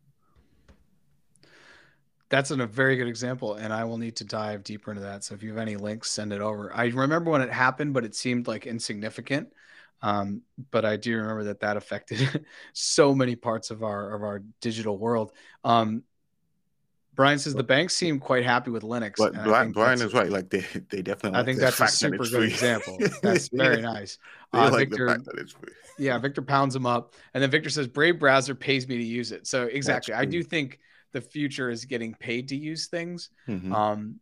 That's 2.29 2.51
an, 2.51 2.61
a 2.61 2.67
very 2.67 2.95
good 2.97 3.07
example, 3.07 3.53
and 3.55 3.71
I 3.71 3.83
will 3.83 3.97
need 3.97 4.15
to 4.17 4.23
dive 4.25 4.63
deeper 4.63 4.91
into 4.91 5.03
that. 5.03 5.23
So 5.23 5.35
if 5.35 5.43
you 5.43 5.49
have 5.49 5.59
any 5.59 5.75
links, 5.75 6.09
send 6.09 6.33
it 6.33 6.41
over. 6.41 6.73
I 6.75 6.85
remember 6.87 7.29
when 7.31 7.41
it 7.41 7.51
happened, 7.51 7.93
but 7.93 8.03
it 8.03 8.15
seemed 8.15 8.47
like 8.47 8.65
insignificant. 8.65 9.53
Um, 10.01 10.41
but 10.71 10.85
I 10.85 10.97
do 10.97 11.17
remember 11.17 11.45
that 11.45 11.61
that 11.61 11.77
affected 11.77 12.45
so 12.73 13.15
many 13.15 13.35
parts 13.35 13.71
of 13.71 13.83
our 13.83 14.13
of 14.13 14.23
our 14.23 14.43
digital 14.61 14.97
world. 14.97 15.31
Um, 15.63 16.03
Brian 17.15 17.39
says 17.39 17.53
the 17.53 17.63
banks 17.63 17.95
seem 17.95 18.19
quite 18.19 18.43
happy 18.43 18.71
with 18.71 18.83
Linux. 18.83 19.13
but 19.17 19.33
Brian, 19.33 19.71
Brian 19.71 20.01
is 20.01 20.13
right 20.13 20.29
like 20.29 20.49
they 20.49 20.65
they 20.89 21.01
definitely 21.01 21.39
I 21.39 21.43
think 21.45 21.59
that's 21.59 21.75
a 21.75 21.77
fact 21.77 21.91
that 21.93 21.97
super 21.97 22.25
good 22.25 22.43
example. 22.43 22.97
That's 23.23 23.47
very 23.47 23.81
nice. 23.93 24.19
Uh, 24.53 24.69
like 24.71 24.89
Victor- 24.89 25.05
the 25.07 25.13
fact 25.13 25.25
that 25.25 25.39
it's 25.39 25.55
yeah, 25.97 26.17
Victor 26.17 26.41
pounds 26.41 26.73
them 26.73 26.85
up, 26.85 27.13
and 27.33 27.41
then 27.41 27.49
Victor 27.49 27.69
says 27.69 27.87
Brave 27.87 28.19
browser 28.19 28.53
pays 28.53 28.85
me 28.85 28.97
to 28.97 29.03
use 29.03 29.31
it. 29.31 29.47
So 29.47 29.63
exactly, 29.63 30.13
I 30.13 30.25
do 30.25 30.43
think 30.43 30.79
the 31.13 31.21
future 31.21 31.69
is 31.69 31.85
getting 31.85 32.13
paid 32.15 32.49
to 32.49 32.55
use 32.57 32.87
things. 32.87 33.29
Mhm. 33.47 33.73
Um, 33.73 34.19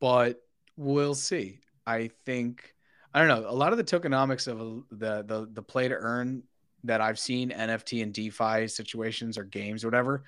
but 0.00 0.40
we'll 0.76 1.14
see. 1.14 1.60
I 1.86 2.08
think 2.24 2.74
I 3.16 3.20
don't 3.24 3.28
know. 3.28 3.48
A 3.48 3.54
lot 3.54 3.72
of 3.72 3.78
the 3.78 3.84
tokenomics 3.84 4.46
of 4.46 4.58
the 4.90 5.22
the 5.22 5.48
the 5.50 5.62
play 5.62 5.88
to 5.88 5.94
earn 5.94 6.42
that 6.84 7.00
I've 7.00 7.18
seen 7.18 7.48
NFT 7.50 8.02
and 8.02 8.12
DeFi 8.12 8.68
situations 8.68 9.38
or 9.38 9.44
games 9.44 9.82
or 9.84 9.86
whatever, 9.86 10.24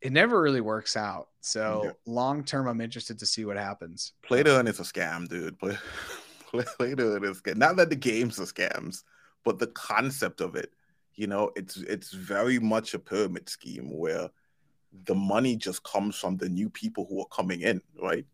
it 0.00 0.12
never 0.12 0.40
really 0.40 0.60
works 0.60 0.96
out. 0.96 1.30
So 1.40 1.82
Yeah. 1.84 1.90
long 2.06 2.44
term, 2.44 2.68
I'm 2.68 2.80
interested 2.80 3.18
to 3.18 3.26
see 3.26 3.44
what 3.44 3.56
happens. 3.56 4.12
play 4.22 4.44
to 4.44 4.56
earn 4.56 4.68
is 4.68 4.78
a 4.78 4.84
scam 4.84 5.26
dude 5.28 5.58
play, 5.58 5.76
play, 6.50 6.64
play 6.78 6.94
to 6.94 7.02
earn 7.16 7.24
is 7.24 7.42
scam. 7.42 7.56
not 7.56 7.74
that 7.76 7.90
the 7.90 7.96
games 7.96 8.38
are 8.38 8.44
scams 8.44 9.02
but 9.44 9.58
the 9.58 9.66
concept 9.68 10.40
of 10.40 10.54
it 10.54 10.72
you 11.16 11.26
know 11.26 11.50
it's 11.56 11.76
it's 11.78 12.12
very 12.12 12.58
much 12.60 12.94
a 12.94 12.98
pyramid 12.98 13.48
scheme 13.48 13.90
where 13.98 14.30
the 15.06 15.14
money 15.14 15.56
just 15.56 15.82
comes 15.82 16.14
from 16.16 16.36
the 16.36 16.48
new 16.48 16.70
people 16.70 17.04
who 17.08 17.20
are 17.20 17.26
coming 17.26 17.60
in 17.60 17.80
right 18.00 18.24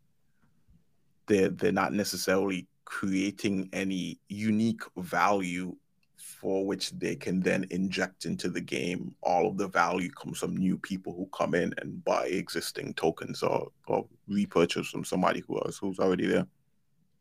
they're 1.27 1.49
they're 1.49 1.73
not 1.73 1.93
necessarily 1.93 2.69
creating 2.91 3.69
any 3.73 4.19
unique 4.29 4.83
value 4.97 5.75
for 6.17 6.67
which 6.67 6.91
they 6.93 7.15
can 7.15 7.41
then 7.41 7.65
inject 7.71 8.25
into 8.25 8.49
the 8.49 8.61
game 8.61 9.15
all 9.23 9.47
of 9.47 9.57
the 9.57 9.69
value 9.69 10.11
comes 10.11 10.39
from 10.39 10.57
new 10.57 10.77
people 10.77 11.13
who 11.15 11.27
come 11.37 11.55
in 11.55 11.73
and 11.79 12.05
buy 12.05 12.27
existing 12.27 12.93
tokens 12.95 13.43
or 13.43 13.69
or 13.87 14.07
repurchase 14.29 14.89
from 14.89 15.05
somebody 15.05 15.43
who 15.47 15.57
else 15.59 15.79
who's 15.79 15.99
already 15.99 16.27
there 16.27 16.47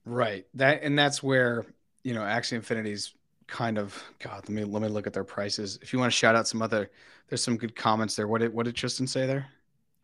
Right. 0.10 0.48
That 0.56 0.82
and 0.84 0.98
that's 0.98 1.22
where 1.22 1.66
you 2.04 2.14
know 2.14 2.22
Axie 2.22 2.54
Infinity's 2.54 3.14
kind 3.48 3.78
of 3.78 4.02
God. 4.20 4.44
Let 4.48 4.50
me 4.50 4.64
let 4.64 4.82
me 4.82 4.88
look 4.88 5.06
at 5.08 5.14
their 5.14 5.24
prices. 5.24 5.78
If 5.82 5.94
you 5.94 6.00
want 6.00 6.12
to 6.12 6.18
shout 6.18 6.36
out 6.36 6.48
some 6.48 6.62
other, 6.62 6.90
there's 7.28 7.44
some 7.44 7.58
good 7.58 7.76
comments 7.76 8.16
there. 8.16 8.28
What 8.28 8.42
did 8.42 8.54
what 8.54 8.66
did 8.66 8.76
Tristan 8.76 9.08
say 9.08 9.28
there? 9.28 9.48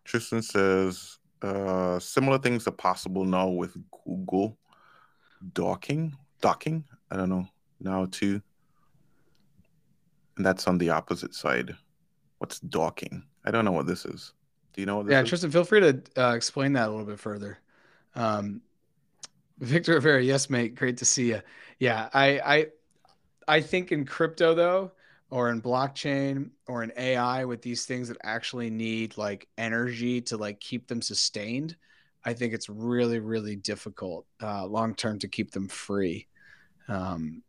Tristan 0.03 0.43
says 0.43 1.17
uh, 1.41 1.97
similar 1.99 2.37
things 2.37 2.67
are 2.67 2.71
possible 2.71 3.25
now 3.25 3.47
with 3.47 3.75
Google 4.05 4.57
docking. 5.53 6.17
Docking, 6.41 6.83
I 7.09 7.15
don't 7.15 7.29
know 7.29 7.47
now 7.79 8.05
too, 8.11 8.41
and 10.37 10.45
that's 10.45 10.67
on 10.67 10.77
the 10.77 10.89
opposite 10.89 11.33
side. 11.33 11.75
What's 12.37 12.59
docking 12.59 13.23
I 13.45 13.51
don't 13.51 13.63
know 13.63 13.71
what 13.71 13.87
this 13.87 14.05
is. 14.05 14.33
Do 14.73 14.81
you 14.81 14.87
know 14.87 14.97
what 14.97 15.05
this 15.05 15.13
yeah, 15.13 15.21
is? 15.21 15.29
Tristan, 15.29 15.51
feel 15.51 15.63
free 15.63 15.79
to 15.79 16.01
uh, 16.17 16.33
explain 16.33 16.73
that 16.73 16.87
a 16.87 16.91
little 16.91 17.05
bit 17.05 17.19
further. 17.19 17.59
Um, 18.15 18.61
Victor 19.59 19.93
Rivera, 19.95 20.21
yes, 20.21 20.49
mate, 20.49 20.75
great 20.75 20.97
to 20.97 21.05
see 21.05 21.29
you. 21.29 21.41
Yeah, 21.79 22.09
I, 22.13 22.39
I, 22.39 22.67
I 23.47 23.61
think 23.61 23.91
in 23.91 24.05
crypto 24.05 24.55
though, 24.55 24.91
or 25.29 25.49
in 25.49 25.61
blockchain, 25.61 26.49
or 26.67 26.83
in 26.83 26.91
AI, 26.97 27.45
with 27.45 27.61
these 27.61 27.85
things 27.85 28.07
that 28.07 28.17
actually 28.23 28.69
need 28.69 29.17
like 29.17 29.47
energy 29.57 30.21
to 30.21 30.37
like 30.37 30.59
keep 30.59 30.87
them 30.87 31.01
sustained, 31.01 31.75
I 32.25 32.33
think 32.33 32.53
it's 32.53 32.69
really, 32.69 33.19
really 33.19 33.55
difficult 33.55 34.25
uh, 34.41 34.65
long 34.65 34.95
term 34.95 35.19
to 35.19 35.27
keep 35.27 35.51
them 35.51 35.67
free. 35.67 36.27
Um, 36.87 37.43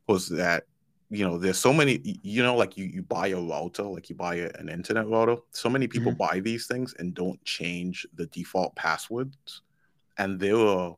was 0.07 0.29
that 0.29 0.65
you 1.09 1.25
know 1.25 1.37
there's 1.37 1.59
so 1.59 1.71
many 1.71 2.19
you 2.23 2.41
know 2.41 2.55
like 2.55 2.75
you, 2.77 2.85
you 2.85 3.03
buy 3.03 3.27
a 3.27 3.39
router 3.39 3.83
like 3.83 4.09
you 4.09 4.15
buy 4.15 4.35
a, 4.35 4.49
an 4.57 4.69
internet 4.69 5.07
router 5.07 5.37
so 5.51 5.69
many 5.69 5.87
people 5.87 6.11
mm-hmm. 6.11 6.17
buy 6.17 6.39
these 6.39 6.65
things 6.65 6.95
and 6.99 7.13
don't 7.13 7.43
change 7.45 8.07
the 8.15 8.25
default 8.27 8.75
passwords. 8.75 9.61
And 10.17 10.39
there 10.39 10.57
are 10.57 10.95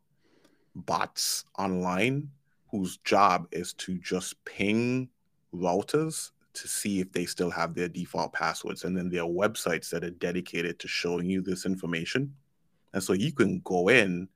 bots 0.76 1.46
online 1.58 2.30
whose 2.70 2.98
job 2.98 3.48
is 3.52 3.74
to 3.74 3.98
just 4.00 4.44
ping 4.46 5.10
routers 5.54 6.32
to 6.54 6.68
see 6.68 7.00
if 7.00 7.12
they 7.12 7.26
still 7.26 7.50
have 7.50 7.74
their 7.74 7.88
default 7.88 8.34
passwords. 8.34 8.84
And 8.84 8.98
then 8.98 9.10
there 9.10 9.24
are 9.24 9.28
websites 9.28 9.90
that 9.90 10.04
are 10.04 10.12
dedicated 10.12 10.80
to 10.80 10.88
showing 10.88 11.30
you 11.30 11.42
this 11.42 11.66
information. 11.66 12.34
And 12.94 13.04
so 13.04 13.14
you 13.14 13.34
can 13.34 13.60
go 13.64 13.90
in 13.90 14.28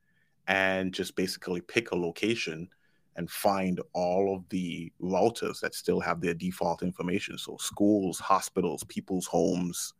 and 0.48 0.94
just 0.94 1.16
basically 1.16 1.62
pick 1.62 1.92
a 1.92 1.96
location 1.96 2.70
and 3.20 3.30
find 3.30 3.82
all 3.92 4.34
of 4.34 4.48
the 4.48 4.90
routers 5.02 5.60
that 5.60 5.76
still 5.76 6.00
have 6.00 6.22
their 6.22 6.34
default 6.34 6.82
information. 6.82 7.38
So 7.38 7.58
schools, 7.58 8.18
hospitals, 8.18 8.86
people's 8.86 9.26
homes 9.26 9.94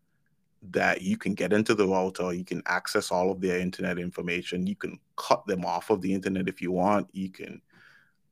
that 0.72 1.02
you 1.02 1.18
can 1.18 1.34
get 1.34 1.52
into 1.52 1.76
the 1.76 1.86
router, 1.86 2.34
you 2.34 2.46
can 2.46 2.64
access 2.66 3.12
all 3.12 3.30
of 3.30 3.42
their 3.42 3.60
internet 3.60 4.00
information, 4.00 4.66
you 4.66 4.76
can 4.78 4.98
cut 5.18 5.46
them 5.48 5.66
off 5.66 5.90
of 5.90 6.02
the 6.02 6.14
internet 6.14 6.48
if 6.48 6.62
you 6.62 6.72
want, 6.72 7.10
you 7.12 7.30
can 7.30 7.62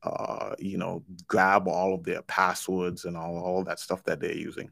uh, 0.04 0.54
you 0.58 0.78
know, 0.78 1.04
grab 1.26 1.68
all 1.68 1.92
of 1.92 2.02
their 2.04 2.22
passwords 2.22 3.04
and 3.04 3.14
all, 3.14 3.36
all 3.36 3.64
that 3.64 3.78
stuff 3.78 4.02
that 4.04 4.20
they're 4.20 4.32
using. 4.32 4.70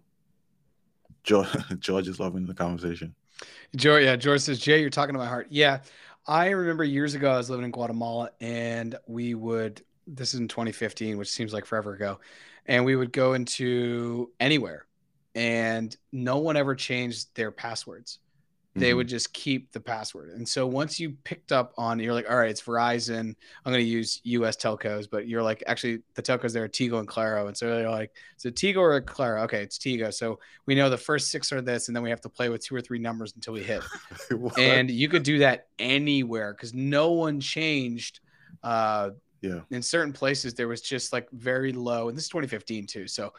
George, 1.25 1.49
George 1.79 2.09
is 2.09 2.19
loving 2.19 2.47
the 2.47 2.55
conversation. 2.55 3.15
George, 3.75 4.05
yeah, 4.05 4.17
George 4.17 4.41
says, 4.41 4.61
Jay, 4.61 4.81
you're 4.81 4.89
talking 4.89 5.13
to 5.13 5.19
my 5.19 5.27
heart. 5.27 5.49
Yeah. 5.51 5.81
I 6.29 6.51
remember 6.51 6.85
years 6.85 7.15
ago 7.15 7.31
I 7.31 7.37
was 7.37 7.51
living 7.51 7.65
in 7.65 7.71
Guatemala 7.71 8.31
and 8.41 8.97
we 9.07 9.35
would 9.35 9.83
this 10.07 10.35
is 10.35 10.41
in 10.41 10.49
2015, 10.49 11.19
which 11.19 11.31
seems 11.31 11.53
like 11.53 11.65
forever 11.65 11.95
ago. 11.95 12.21
And 12.67 12.85
we 12.85 12.97
would 12.97 13.13
go 13.13 13.35
into 13.35 14.31
anywhere 14.41 14.87
and 15.35 15.95
no 16.13 16.39
one 16.39 16.57
ever 16.57 16.75
changed 16.75 17.35
their 17.35 17.51
passwords. 17.51 18.19
They 18.75 18.91
mm-hmm. 18.91 18.99
would 18.99 19.09
just 19.09 19.33
keep 19.33 19.73
the 19.73 19.81
password. 19.81 20.31
And 20.31 20.47
so 20.47 20.67
once 20.67 21.01
you 21.01 21.17
picked 21.25 21.51
up 21.51 21.73
on, 21.79 21.99
you're 21.99 22.13
like, 22.13 22.29
all 22.29 22.37
right, 22.37 22.51
it's 22.51 22.61
Verizon. 22.61 23.35
I'm 23.65 23.73
going 23.73 23.83
to 23.83 23.91
use 23.91 24.21
US 24.25 24.55
telcos, 24.55 25.09
but 25.11 25.27
you're 25.27 25.43
like, 25.43 25.63
actually, 25.67 26.03
the 26.15 26.23
telcos 26.23 26.53
there 26.53 26.65
are 26.65 26.69
Tigo 26.69 26.99
and 26.99 27.09
Claro. 27.09 27.47
And 27.47 27.57
so 27.57 27.75
they're 27.75 27.89
like, 27.89 28.13
so 28.37 28.51
Tigo 28.51 28.77
or 28.77 29.01
Claro? 29.01 29.43
Okay, 29.45 29.63
it's 29.63 29.79
Tigo. 29.79 30.13
So 30.13 30.41
we 30.67 30.75
know 30.75 30.91
the 30.91 30.99
first 30.99 31.31
six 31.31 31.53
are 31.53 31.63
this, 31.63 31.89
and 31.89 31.97
then 31.97 32.03
we 32.03 32.11
have 32.11 32.21
to 32.23 32.29
play 32.29 32.51
with 32.51 32.63
two 32.63 32.75
or 32.75 32.83
three 32.83 32.99
numbers 32.99 33.33
until 33.35 33.55
we 33.55 33.63
hit. 33.63 33.83
and 34.59 34.91
you 34.91 35.09
could 35.09 35.23
do 35.23 35.39
that 35.39 35.69
anywhere 35.79 36.53
because 36.53 36.75
no 36.75 37.13
one 37.13 37.41
changed 37.41 38.21
uh, 38.63 39.11
yeah. 39.41 39.61
In 39.71 39.83
certain 39.83 40.13
places, 40.13 40.55
there 40.55 40.69
was 40.69 40.81
just 40.81 41.13
like 41.13 41.31
very 41.31 41.73
low, 41.73 42.09
and 42.09 42.17
this 42.17 42.25
is 42.25 42.31
2015 42.31 42.87
too. 42.87 43.07
So, 43.07 43.33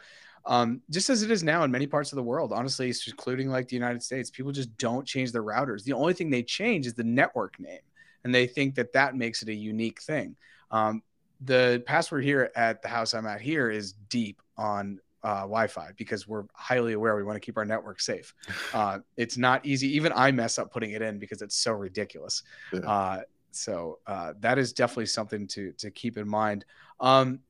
um, 0.46 0.80
just 0.90 1.10
as 1.10 1.22
it 1.22 1.30
is 1.30 1.42
now 1.42 1.64
in 1.64 1.70
many 1.70 1.86
parts 1.86 2.12
of 2.12 2.16
the 2.16 2.22
world, 2.22 2.52
honestly, 2.52 2.92
including 3.06 3.50
like 3.50 3.68
the 3.68 3.76
United 3.76 4.02
States, 4.02 4.30
people 4.30 4.52
just 4.52 4.76
don't 4.78 5.06
change 5.06 5.32
their 5.32 5.42
routers. 5.42 5.84
The 5.84 5.92
only 5.92 6.14
thing 6.14 6.30
they 6.30 6.42
change 6.42 6.86
is 6.86 6.94
the 6.94 7.04
network 7.04 7.58
name, 7.58 7.80
and 8.24 8.34
they 8.34 8.46
think 8.46 8.74
that 8.76 8.92
that 8.92 9.16
makes 9.16 9.42
it 9.42 9.48
a 9.48 9.54
unique 9.54 10.00
thing. 10.00 10.36
Um, 10.70 11.02
the 11.40 11.82
password 11.86 12.24
here 12.24 12.50
at 12.56 12.82
the 12.82 12.88
house 12.88 13.14
I'm 13.14 13.26
at 13.26 13.40
here 13.40 13.70
is 13.70 13.92
deep 13.92 14.42
on 14.56 15.00
uh, 15.22 15.40
Wi-Fi 15.40 15.90
because 15.96 16.26
we're 16.28 16.44
highly 16.54 16.92
aware 16.92 17.16
we 17.16 17.22
want 17.22 17.36
to 17.36 17.40
keep 17.40 17.56
our 17.56 17.64
network 17.64 18.00
safe. 18.00 18.34
Uh, 18.74 18.98
it's 19.16 19.38
not 19.38 19.64
easy. 19.64 19.88
Even 19.96 20.12
I 20.14 20.30
mess 20.30 20.58
up 20.58 20.70
putting 20.70 20.90
it 20.90 21.00
in 21.00 21.18
because 21.18 21.40
it's 21.40 21.56
so 21.56 21.72
ridiculous. 21.72 22.42
Yeah. 22.72 22.80
Uh, 22.80 23.20
so 23.58 23.98
uh, 24.06 24.34
that 24.40 24.58
is 24.58 24.72
definitely 24.72 25.06
something 25.06 25.46
to 25.48 25.72
to 25.72 25.90
keep 25.90 26.16
in 26.16 26.28
mind. 26.28 26.64
Um, 27.00 27.40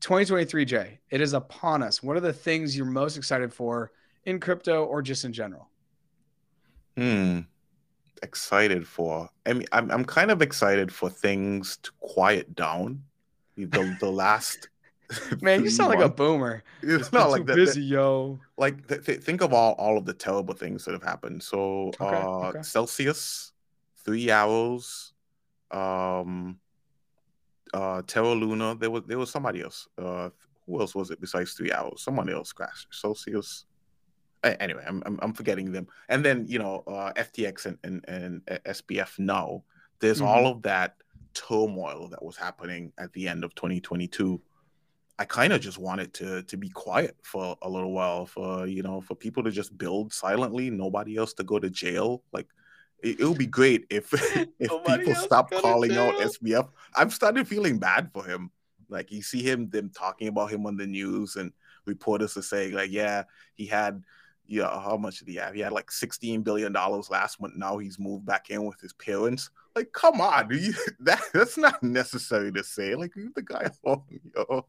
2023, 0.00 0.64
Jay, 0.64 0.98
it 1.10 1.20
is 1.20 1.32
upon 1.32 1.82
us. 1.82 2.02
What 2.02 2.16
are 2.16 2.20
the 2.20 2.32
things 2.32 2.76
you're 2.76 2.86
most 2.86 3.16
excited 3.16 3.54
for 3.54 3.92
in 4.24 4.40
crypto 4.40 4.84
or 4.84 5.00
just 5.00 5.24
in 5.24 5.32
general? 5.32 5.68
Hmm. 6.96 7.40
Excited 8.22 8.86
for. 8.86 9.30
I 9.46 9.52
mean, 9.52 9.66
I'm 9.72 9.90
I'm 9.90 10.04
kind 10.04 10.30
of 10.30 10.42
excited 10.42 10.92
for 10.92 11.08
things 11.08 11.78
to 11.78 11.90
quiet 12.00 12.54
down. 12.54 13.02
The 13.56 13.96
the 14.00 14.10
last. 14.10 14.68
Man, 15.42 15.62
you 15.62 15.70
sound 15.70 15.90
like 15.90 16.04
a 16.04 16.08
boomer. 16.08 16.64
It's 16.82 17.12
not 17.12 17.30
like 17.30 17.46
that, 17.46 17.56
busy, 17.56 17.82
yo. 17.82 18.40
Like 18.56 18.88
th- 18.88 19.04
th- 19.04 19.20
think 19.20 19.40
of 19.40 19.52
all 19.52 19.74
all 19.74 19.98
of 19.98 20.04
the 20.04 20.14
terrible 20.14 20.54
things 20.54 20.84
that 20.84 20.92
have 20.92 21.02
happened. 21.02 21.42
So, 21.42 21.92
okay, 22.00 22.04
uh, 22.04 22.48
okay. 22.48 22.62
Celsius, 22.62 23.52
Three 24.04 24.30
Arrows, 24.30 25.11
um, 25.72 26.58
uh, 27.74 28.02
Terra 28.06 28.34
Luna. 28.34 28.74
There 28.74 28.90
was 28.90 29.02
there 29.06 29.18
was 29.18 29.30
somebody 29.30 29.62
else. 29.62 29.88
Uh, 29.98 30.30
who 30.66 30.80
else 30.80 30.94
was 30.94 31.10
it 31.10 31.20
besides 31.20 31.52
Three 31.52 31.72
Arrows? 31.72 32.02
Someone 32.02 32.28
else 32.28 32.52
crashed. 32.52 32.88
Celsius. 32.90 33.66
Anyway, 34.44 34.82
I'm, 34.86 35.02
I'm, 35.06 35.18
I'm 35.22 35.32
forgetting 35.32 35.70
them. 35.70 35.86
And 36.08 36.24
then 36.24 36.46
you 36.48 36.58
know 36.58 36.82
uh, 36.86 37.12
FTX 37.14 37.66
and, 37.66 37.78
and 37.84 38.04
and 38.08 38.44
SBF. 38.66 39.18
Now 39.18 39.62
there's 40.00 40.18
mm-hmm. 40.18 40.26
all 40.26 40.46
of 40.46 40.62
that 40.62 40.96
turmoil 41.34 42.08
that 42.08 42.22
was 42.22 42.36
happening 42.36 42.92
at 42.98 43.12
the 43.12 43.28
end 43.28 43.44
of 43.44 43.54
2022. 43.54 44.40
I 45.18 45.24
kind 45.24 45.52
of 45.52 45.60
just 45.60 45.78
wanted 45.78 46.12
to 46.14 46.42
to 46.42 46.56
be 46.56 46.68
quiet 46.68 47.16
for 47.22 47.56
a 47.62 47.68
little 47.68 47.92
while, 47.92 48.26
for 48.26 48.66
you 48.66 48.82
know, 48.82 49.00
for 49.00 49.14
people 49.14 49.44
to 49.44 49.50
just 49.50 49.76
build 49.78 50.12
silently, 50.12 50.70
nobody 50.70 51.16
else 51.16 51.32
to 51.34 51.44
go 51.44 51.58
to 51.58 51.70
jail. 51.70 52.24
Like 52.32 52.48
it, 53.02 53.20
it 53.20 53.24
would 53.24 53.38
be 53.38 53.46
great 53.46 53.86
if 53.90 54.12
if 54.58 54.70
people 54.84 55.14
stop 55.14 55.50
calling 55.50 55.92
out 55.96 56.14
SBF. 56.14 56.68
I'm 56.94 57.10
starting 57.10 57.44
feeling 57.44 57.78
bad 57.78 58.10
for 58.12 58.24
him. 58.24 58.50
Like 58.88 59.10
you 59.10 59.22
see 59.22 59.42
him 59.42 59.68
them 59.70 59.90
talking 59.94 60.28
about 60.28 60.50
him 60.50 60.66
on 60.66 60.76
the 60.76 60.86
news 60.86 61.36
and 61.36 61.52
reporters 61.86 62.36
are 62.36 62.42
saying 62.42 62.74
like, 62.74 62.90
yeah, 62.90 63.24
he 63.54 63.66
had 63.66 64.02
yeah, 64.46 64.56
you 64.56 64.62
know, 64.62 64.80
how 64.80 64.96
much 64.96 65.18
did 65.20 65.28
he 65.28 65.36
have? 65.36 65.54
He 65.54 65.60
had 65.60 65.72
like 65.72 65.90
sixteen 65.90 66.42
billion 66.42 66.72
dollars 66.72 67.10
last 67.10 67.40
month. 67.40 67.54
Now 67.56 67.78
he's 67.78 67.98
moved 67.98 68.26
back 68.26 68.50
in 68.50 68.64
with 68.64 68.80
his 68.80 68.92
parents. 68.92 69.50
Like, 69.74 69.92
come 69.92 70.20
on, 70.20 70.48
you, 70.50 70.74
that 71.00 71.22
that's 71.32 71.56
not 71.56 71.82
necessary 71.82 72.52
to 72.52 72.62
say. 72.62 72.94
Like, 72.94 73.16
leave 73.16 73.34
the 73.34 73.42
guy 73.42 73.70
alone, 73.84 74.02
yo. 74.34 74.66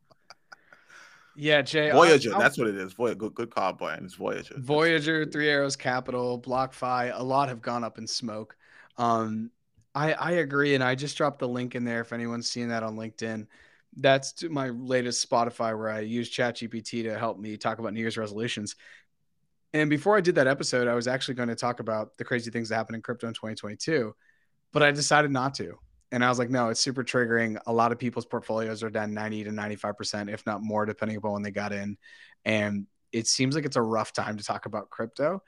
Yeah, 1.36 1.61
Jay. 1.61 1.91
Voyager. 1.91 2.34
I'll, 2.34 2.39
that's 2.39 2.57
what 2.57 2.67
it 2.67 2.75
is. 2.75 2.93
Voyager. 2.93 3.15
Good, 3.15 3.34
good 3.34 3.49
call, 3.49 3.73
boy. 3.73 3.89
And 3.89 4.05
It's 4.05 4.15
Voyager. 4.15 4.55
Voyager, 4.57 5.25
Three 5.25 5.49
Arrows 5.49 5.75
Capital, 5.75 6.39
BlockFi. 6.39 7.11
A 7.13 7.23
lot 7.23 7.49
have 7.49 7.61
gone 7.61 7.84
up 7.84 7.97
in 7.97 8.07
smoke. 8.07 8.55
Um, 8.97 9.51
I 9.95 10.13
I 10.13 10.31
agree, 10.31 10.75
and 10.75 10.84
I 10.84 10.95
just 10.95 11.17
dropped 11.17 11.39
the 11.39 11.47
link 11.47 11.75
in 11.75 11.84
there 11.84 12.01
if 12.01 12.13
anyone's 12.13 12.49
seeing 12.49 12.69
that 12.69 12.84
on 12.84 12.95
LinkedIn. 12.95 13.47
That's 13.95 14.43
my 14.43 14.69
latest 14.69 15.27
Spotify 15.27 15.77
where 15.77 15.89
I 15.89 15.99
use 15.99 16.31
ChatGPT 16.31 17.03
to 17.03 17.17
help 17.17 17.38
me 17.38 17.57
talk 17.57 17.77
about 17.77 17.93
New 17.93 17.99
Year's 17.99 18.17
resolutions. 18.17 18.75
And 19.71 19.89
before 19.89 20.17
I 20.17 20.21
did 20.21 20.36
that 20.36 20.47
episode, 20.47 20.88
I 20.88 20.95
was 20.95 21.07
actually 21.07 21.36
going 21.36 21.49
to 21.49 21.55
talk 21.55 21.79
about 21.79 22.17
the 22.17 22.23
crazy 22.23 22.51
things 22.51 22.69
that 22.69 22.75
happened 22.75 22.95
in 22.95 23.01
crypto 23.01 23.27
in 23.27 23.34
2022, 23.34 24.15
but 24.71 24.84
I 24.84 24.91
decided 24.91 25.31
not 25.31 25.55
to. 25.55 25.77
And 26.14 26.24
I 26.24 26.30
was 26.30 26.38
like, 26.38 26.51
no, 26.51 26.70
it's 26.70 26.80
super 26.80 27.03
triggering. 27.03 27.59
A 27.66 27.74
lot 27.74 27.91
of 27.91 27.97
people's 27.97 28.28
portfolios 28.28 28.84
are 28.84 28.91
down 28.91 29.16
90 29.16 29.45
to 29.45 29.49
95%, 29.49 30.32
if 30.32 30.45
not 30.45 30.61
more, 30.61 30.86
depending 30.86 31.18
upon 31.18 31.32
when 31.32 31.41
they 31.41 31.49
got 31.49 31.74
in. 31.74 31.97
And 32.45 32.86
it 33.11 33.26
seems 33.26 33.55
like 33.55 33.66
it's 33.66 33.78
a 33.78 33.82
rough 33.82 34.14
time 34.14 34.38
to 34.38 34.43
talk 34.43 34.68
about 34.68 34.91
crypto, 34.91 35.41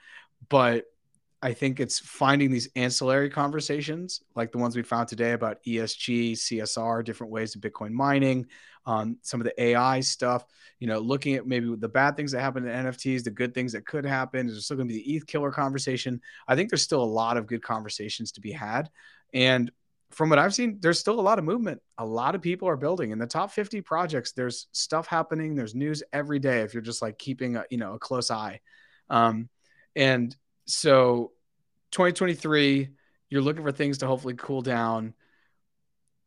but 0.50 0.86
I 1.44 1.54
think 1.54 1.80
it's 1.80 2.00
finding 2.00 2.50
these 2.50 2.68
ancillary 2.76 3.30
conversations 3.30 4.24
like 4.36 4.52
the 4.52 4.58
ones 4.58 4.76
we 4.76 4.82
found 4.82 5.08
today 5.08 5.34
about 5.34 5.64
ESG, 5.68 6.32
CSR, 6.32 7.06
different 7.06 7.32
ways 7.32 7.54
of 7.54 7.62
Bitcoin 7.62 7.92
mining, 7.92 8.48
um, 8.88 9.18
some 9.22 9.40
of 9.40 9.46
the 9.46 9.62
AI 9.62 10.00
stuff, 10.00 10.46
you 10.80 10.88
know, 10.88 10.98
looking 10.98 11.36
at 11.36 11.46
maybe 11.46 11.76
the 11.76 11.88
bad 11.88 12.18
things 12.18 12.32
that 12.32 12.42
happen 12.42 12.68
in 12.68 12.86
NFTs, 12.86 13.24
the 13.24 13.30
good 13.30 13.54
things 13.54 13.74
that 13.74 13.86
could 13.86 14.06
happen. 14.06 14.48
Is 14.48 14.56
there 14.56 14.62
still 14.62 14.78
going 14.78 14.88
to 14.88 14.96
be 14.96 15.04
the 15.04 15.16
ETH 15.16 15.28
killer 15.28 15.52
conversation? 15.52 16.20
I 16.48 16.56
think 16.56 16.72
there's 16.72 16.82
still 16.82 17.04
a 17.04 17.06
lot 17.06 17.38
of 17.38 17.46
good 17.46 17.62
conversations 17.62 18.32
to 18.32 18.42
be 18.42 18.52
had. 18.52 18.90
And 19.32 19.70
from 20.12 20.30
what 20.30 20.40
I've 20.40 20.54
seen, 20.54 20.78
there's 20.82 21.00
still 21.00 21.20
a 21.20 21.22
lot 21.22 21.40
of 21.40 21.46
movement. 21.46 21.82
A 21.98 22.06
lot 22.06 22.36
of 22.36 22.42
people 22.42 22.68
are 22.68 22.78
building 22.78 23.12
in 23.12 23.20
the 23.20 23.28
top 23.28 23.52
50 23.52 23.82
projects. 23.82 24.32
There's 24.32 24.68
stuff 24.72 25.08
happening. 25.08 25.56
There's 25.56 25.76
news 25.76 26.04
every 26.14 26.40
day. 26.40 26.62
If 26.62 26.74
you're 26.74 26.82
just 26.82 27.02
like 27.02 27.18
keeping 27.18 27.58
a, 27.58 27.66
you 27.70 27.78
know, 27.78 27.94
a 27.94 28.00
close 28.00 28.32
eye. 28.32 28.62
Um, 29.10 29.50
and 29.96 30.36
so 30.66 31.32
2023, 31.92 32.90
you're 33.30 33.42
looking 33.42 33.64
for 33.64 33.72
things 33.72 34.00
to 34.00 34.08
hopefully 34.08 34.36
cool 34.36 34.62
down. 34.62 35.14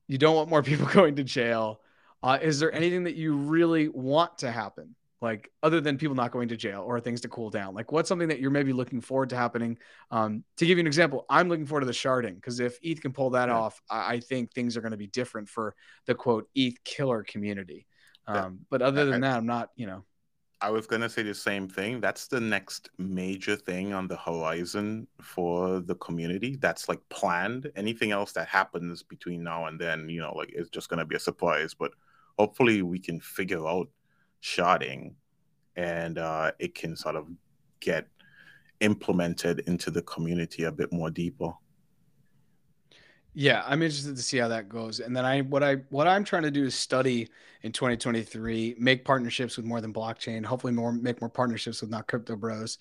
You 0.06 0.18
don't 0.18 0.36
want 0.36 0.50
more 0.50 0.62
people 0.64 0.86
going 0.86 1.16
to 1.16 1.24
jail. 1.24 1.80
Uh, 2.22 2.38
is 2.40 2.58
there 2.58 2.72
anything 2.72 3.04
that 3.04 3.14
you 3.14 3.36
really 3.36 3.88
want 3.88 4.38
to 4.38 4.50
happen? 4.50 4.96
Like 5.20 5.50
other 5.64 5.80
than 5.80 5.98
people 5.98 6.14
not 6.14 6.30
going 6.30 6.48
to 6.48 6.56
jail 6.56 6.82
or 6.86 7.00
things 7.00 7.22
to 7.22 7.28
cool 7.28 7.50
down, 7.50 7.74
like 7.74 7.90
what's 7.90 8.08
something 8.08 8.28
that 8.28 8.38
you're 8.38 8.52
maybe 8.52 8.72
looking 8.72 9.00
forward 9.00 9.30
to 9.30 9.36
happening? 9.36 9.76
Um, 10.12 10.44
to 10.58 10.66
give 10.66 10.78
you 10.78 10.82
an 10.82 10.86
example, 10.86 11.26
I'm 11.28 11.48
looking 11.48 11.66
forward 11.66 11.80
to 11.80 11.86
the 11.86 11.92
sharding 11.92 12.36
because 12.36 12.60
if 12.60 12.78
ETH 12.82 13.00
can 13.00 13.12
pull 13.12 13.30
that 13.30 13.48
yeah. 13.48 13.56
off, 13.56 13.80
I, 13.90 14.14
I, 14.14 14.20
think 14.20 14.52
things 14.52 14.76
are 14.76 14.80
going 14.80 14.92
to 14.92 14.96
be 14.96 15.08
different 15.08 15.48
for 15.48 15.74
the 16.06 16.14
quote 16.14 16.48
ETH 16.54 16.82
killer 16.84 17.24
community. 17.24 17.86
Um, 18.28 18.36
yeah. 18.36 18.48
But 18.70 18.82
other 18.82 19.06
than 19.06 19.22
that, 19.22 19.36
I'm 19.36 19.46
not, 19.46 19.70
you 19.74 19.86
know. 19.86 20.04
I 20.60 20.70
was 20.70 20.86
going 20.86 21.02
to 21.02 21.08
say 21.08 21.22
the 21.22 21.34
same 21.34 21.68
thing. 21.68 22.00
That's 22.00 22.26
the 22.26 22.40
next 22.40 22.90
major 22.98 23.54
thing 23.56 23.92
on 23.92 24.08
the 24.08 24.16
horizon 24.16 25.06
for 25.20 25.80
the 25.80 25.94
community. 25.96 26.56
That's 26.56 26.88
like 26.88 27.00
planned. 27.10 27.70
Anything 27.76 28.10
else 28.10 28.32
that 28.32 28.48
happens 28.48 29.02
between 29.02 29.44
now 29.44 29.66
and 29.66 29.80
then, 29.80 30.08
you 30.08 30.20
know, 30.20 30.32
like 30.34 30.50
it's 30.52 30.70
just 30.70 30.88
going 30.88 30.98
to 30.98 31.04
be 31.04 31.14
a 31.14 31.20
surprise. 31.20 31.74
But 31.74 31.92
hopefully 32.38 32.82
we 32.82 32.98
can 32.98 33.20
figure 33.20 33.66
out 33.66 33.88
sharding 34.42 35.14
and 35.76 36.18
uh, 36.18 36.52
it 36.58 36.74
can 36.74 36.96
sort 36.96 37.16
of 37.16 37.28
get 37.80 38.06
implemented 38.80 39.60
into 39.66 39.90
the 39.90 40.02
community 40.02 40.64
a 40.64 40.72
bit 40.72 40.92
more 40.92 41.10
deeper. 41.10 41.52
Yeah, 43.34 43.62
I'm 43.66 43.82
interested 43.82 44.16
to 44.16 44.22
see 44.22 44.38
how 44.38 44.48
that 44.48 44.68
goes. 44.68 44.98
And 44.98 45.16
then 45.16 45.24
I 45.24 45.42
what 45.42 45.62
I 45.62 45.76
what 45.90 46.08
I'm 46.08 46.24
trying 46.24 46.42
to 46.42 46.50
do 46.50 46.64
is 46.64 46.74
study 46.74 47.28
in 47.62 47.70
2023, 47.70 48.76
make 48.78 49.04
partnerships 49.04 49.56
with 49.56 49.66
more 49.66 49.80
than 49.80 49.92
blockchain, 49.92 50.44
hopefully 50.44 50.72
more 50.72 50.92
make 50.92 51.20
more 51.20 51.30
partnerships 51.30 51.80
with 51.80 51.90
not 51.90 52.08
crypto 52.08 52.34
bros. 52.34 52.78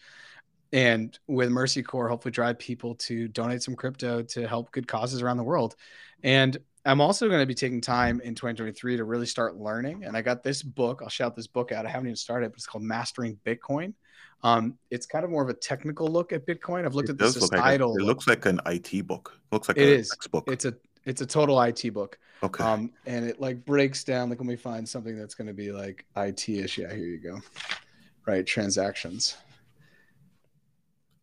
And 0.73 1.17
with 1.27 1.49
Mercy 1.49 1.83
Corps, 1.83 2.09
hopefully 2.09 2.31
drive 2.31 2.59
people 2.59 2.95
to 2.95 3.27
donate 3.27 3.61
some 3.61 3.75
crypto 3.75 4.23
to 4.23 4.47
help 4.47 4.71
good 4.71 4.87
causes 4.87 5.21
around 5.21 5.37
the 5.37 5.43
world. 5.43 5.75
And 6.23 6.57
I'm 6.87 7.01
also 7.01 7.27
going 7.27 7.41
to 7.41 7.45
be 7.45 7.53
taking 7.53 7.81
time 7.81 8.21
in 8.21 8.33
2023 8.33 8.97
to 8.97 9.03
really 9.03 9.25
start 9.25 9.57
learning. 9.57 10.05
And 10.05 10.15
I 10.15 10.21
got 10.21 10.41
this 10.41 10.63
book. 10.63 11.01
I'll 11.03 11.09
shout 11.09 11.35
this 11.35 11.47
book 11.47 11.71
out. 11.71 11.85
I 11.85 11.89
haven't 11.89 12.07
even 12.07 12.15
started, 12.15 12.51
but 12.51 12.55
it's 12.55 12.65
called 12.65 12.83
Mastering 12.83 13.37
Bitcoin. 13.45 13.93
Um, 14.43 14.77
it's 14.89 15.05
kind 15.05 15.25
of 15.25 15.31
more 15.31 15.43
of 15.43 15.49
a 15.49 15.53
technical 15.53 16.07
look 16.07 16.31
at 16.31 16.45
Bitcoin. 16.45 16.85
I've 16.85 16.95
looked 16.95 17.09
it 17.09 17.13
at 17.13 17.17
the 17.17 17.31
societal. 17.31 17.91
Like 17.91 17.99
a, 17.99 18.03
it 18.03 18.05
looks 18.05 18.27
like 18.27 18.45
an 18.45 18.61
IT 18.65 19.05
book. 19.05 19.33
It 19.35 19.55
looks 19.55 19.67
like 19.67 19.77
it 19.77 19.89
is. 19.89 20.15
Book. 20.31 20.45
It's 20.47 20.65
a 20.65 20.75
it's 21.05 21.21
a 21.21 21.25
total 21.25 21.61
IT 21.61 21.93
book. 21.93 22.19
Okay. 22.43 22.63
Um, 22.63 22.91
and 23.05 23.25
it 23.25 23.41
like 23.41 23.65
breaks 23.65 24.03
down. 24.03 24.29
Like 24.29 24.39
when 24.39 24.47
we 24.47 24.55
find 24.55 24.87
something 24.87 25.17
that's 25.17 25.35
going 25.35 25.47
to 25.47 25.53
be 25.53 25.71
like 25.71 26.05
IT-ish. 26.15 26.77
Yeah, 26.77 26.93
here 26.93 27.05
you 27.05 27.17
go. 27.17 27.41
Right, 28.25 28.45
transactions. 28.45 29.35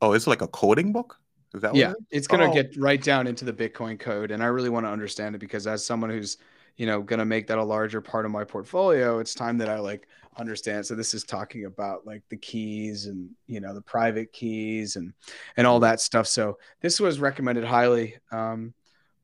Oh, 0.01 0.13
it's 0.13 0.27
like 0.27 0.43
a 0.43 0.49
coding 0.49 0.93
book. 0.93 1.19
Is 1.55 1.63
that 1.63 1.75
yeah? 1.75 1.91
It 1.91 1.91
is? 1.91 2.07
It's 2.11 2.27
going 2.27 2.41
to 2.41 2.49
oh. 2.49 2.63
get 2.63 2.77
right 2.77 3.03
down 3.03 3.27
into 3.27 3.45
the 3.45 3.53
Bitcoin 3.53 3.99
code, 3.99 4.31
and 4.31 4.43
I 4.43 4.47
really 4.47 4.71
want 4.71 4.87
to 4.87 4.91
understand 4.91 5.35
it 5.35 5.39
because 5.39 5.67
as 5.67 5.87
someone 5.87 6.11
who's 6.11 6.39
you 6.77 6.87
know 6.87 7.01
going 7.01 7.21
to 7.21 7.25
make 7.25 7.47
that 7.47 7.59
a 7.59 7.65
larger 7.65 8.01
part 8.01 8.25
of 8.25 8.33
my 8.33 8.45
portfolio, 8.45 9.21
it's 9.21 9.35
time 9.35 9.59
that 9.59 9.69
I 9.69 9.79
like 9.79 10.09
understand. 10.37 10.85
So 10.85 10.95
this 10.95 11.15
is 11.15 11.23
talking 11.23 11.67
about 11.67 12.07
like 12.07 12.23
the 12.29 12.37
keys 12.37 13.07
and 13.07 13.31
you 13.47 13.61
know 13.61 13.73
the 13.75 13.83
private 13.83 14.33
keys 14.33 14.97
and 14.97 15.13
and 15.57 15.67
all 15.67 15.81
that 15.81 16.01
stuff. 16.01 16.27
So 16.27 16.59
this 16.81 17.01
was 17.01 17.21
recommended 17.21 17.65
highly 17.65 18.17
um, 18.33 18.75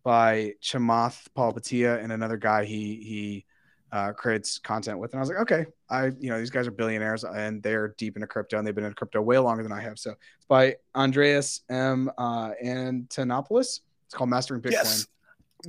by 0.04 0.54
Chamath 0.62 1.26
Palihapitiya 1.36 2.02
and 2.02 2.12
another 2.12 2.36
guy 2.36 2.64
he 2.64 2.96
he 2.96 3.46
uh, 3.92 4.12
creates 4.12 4.58
content 4.58 4.98
with. 4.98 5.12
And 5.12 5.18
I 5.18 5.22
was 5.22 5.28
like, 5.28 5.38
okay, 5.38 5.66
I 5.88 6.06
you 6.18 6.30
know 6.30 6.38
these 6.38 6.50
guys 6.50 6.66
are 6.66 6.72
billionaires 6.72 7.24
and 7.24 7.62
they're 7.62 7.94
deep 7.98 8.16
into 8.16 8.26
crypto 8.26 8.58
and 8.58 8.66
they've 8.66 8.74
been 8.74 8.84
in 8.84 8.92
crypto 8.94 9.20
way 9.20 9.38
longer 9.38 9.62
than 9.62 9.72
I 9.72 9.80
have. 9.80 9.98
So 9.98 10.10
it's 10.10 10.46
by 10.46 10.76
Andreas 10.94 11.62
M. 11.68 12.10
Uh, 12.18 12.52
Antonopoulos. 12.64 13.80
It's 14.06 14.14
called 14.14 14.30
Mastering 14.30 14.60
Bitcoin. 14.60 14.72
Yes 14.72 15.06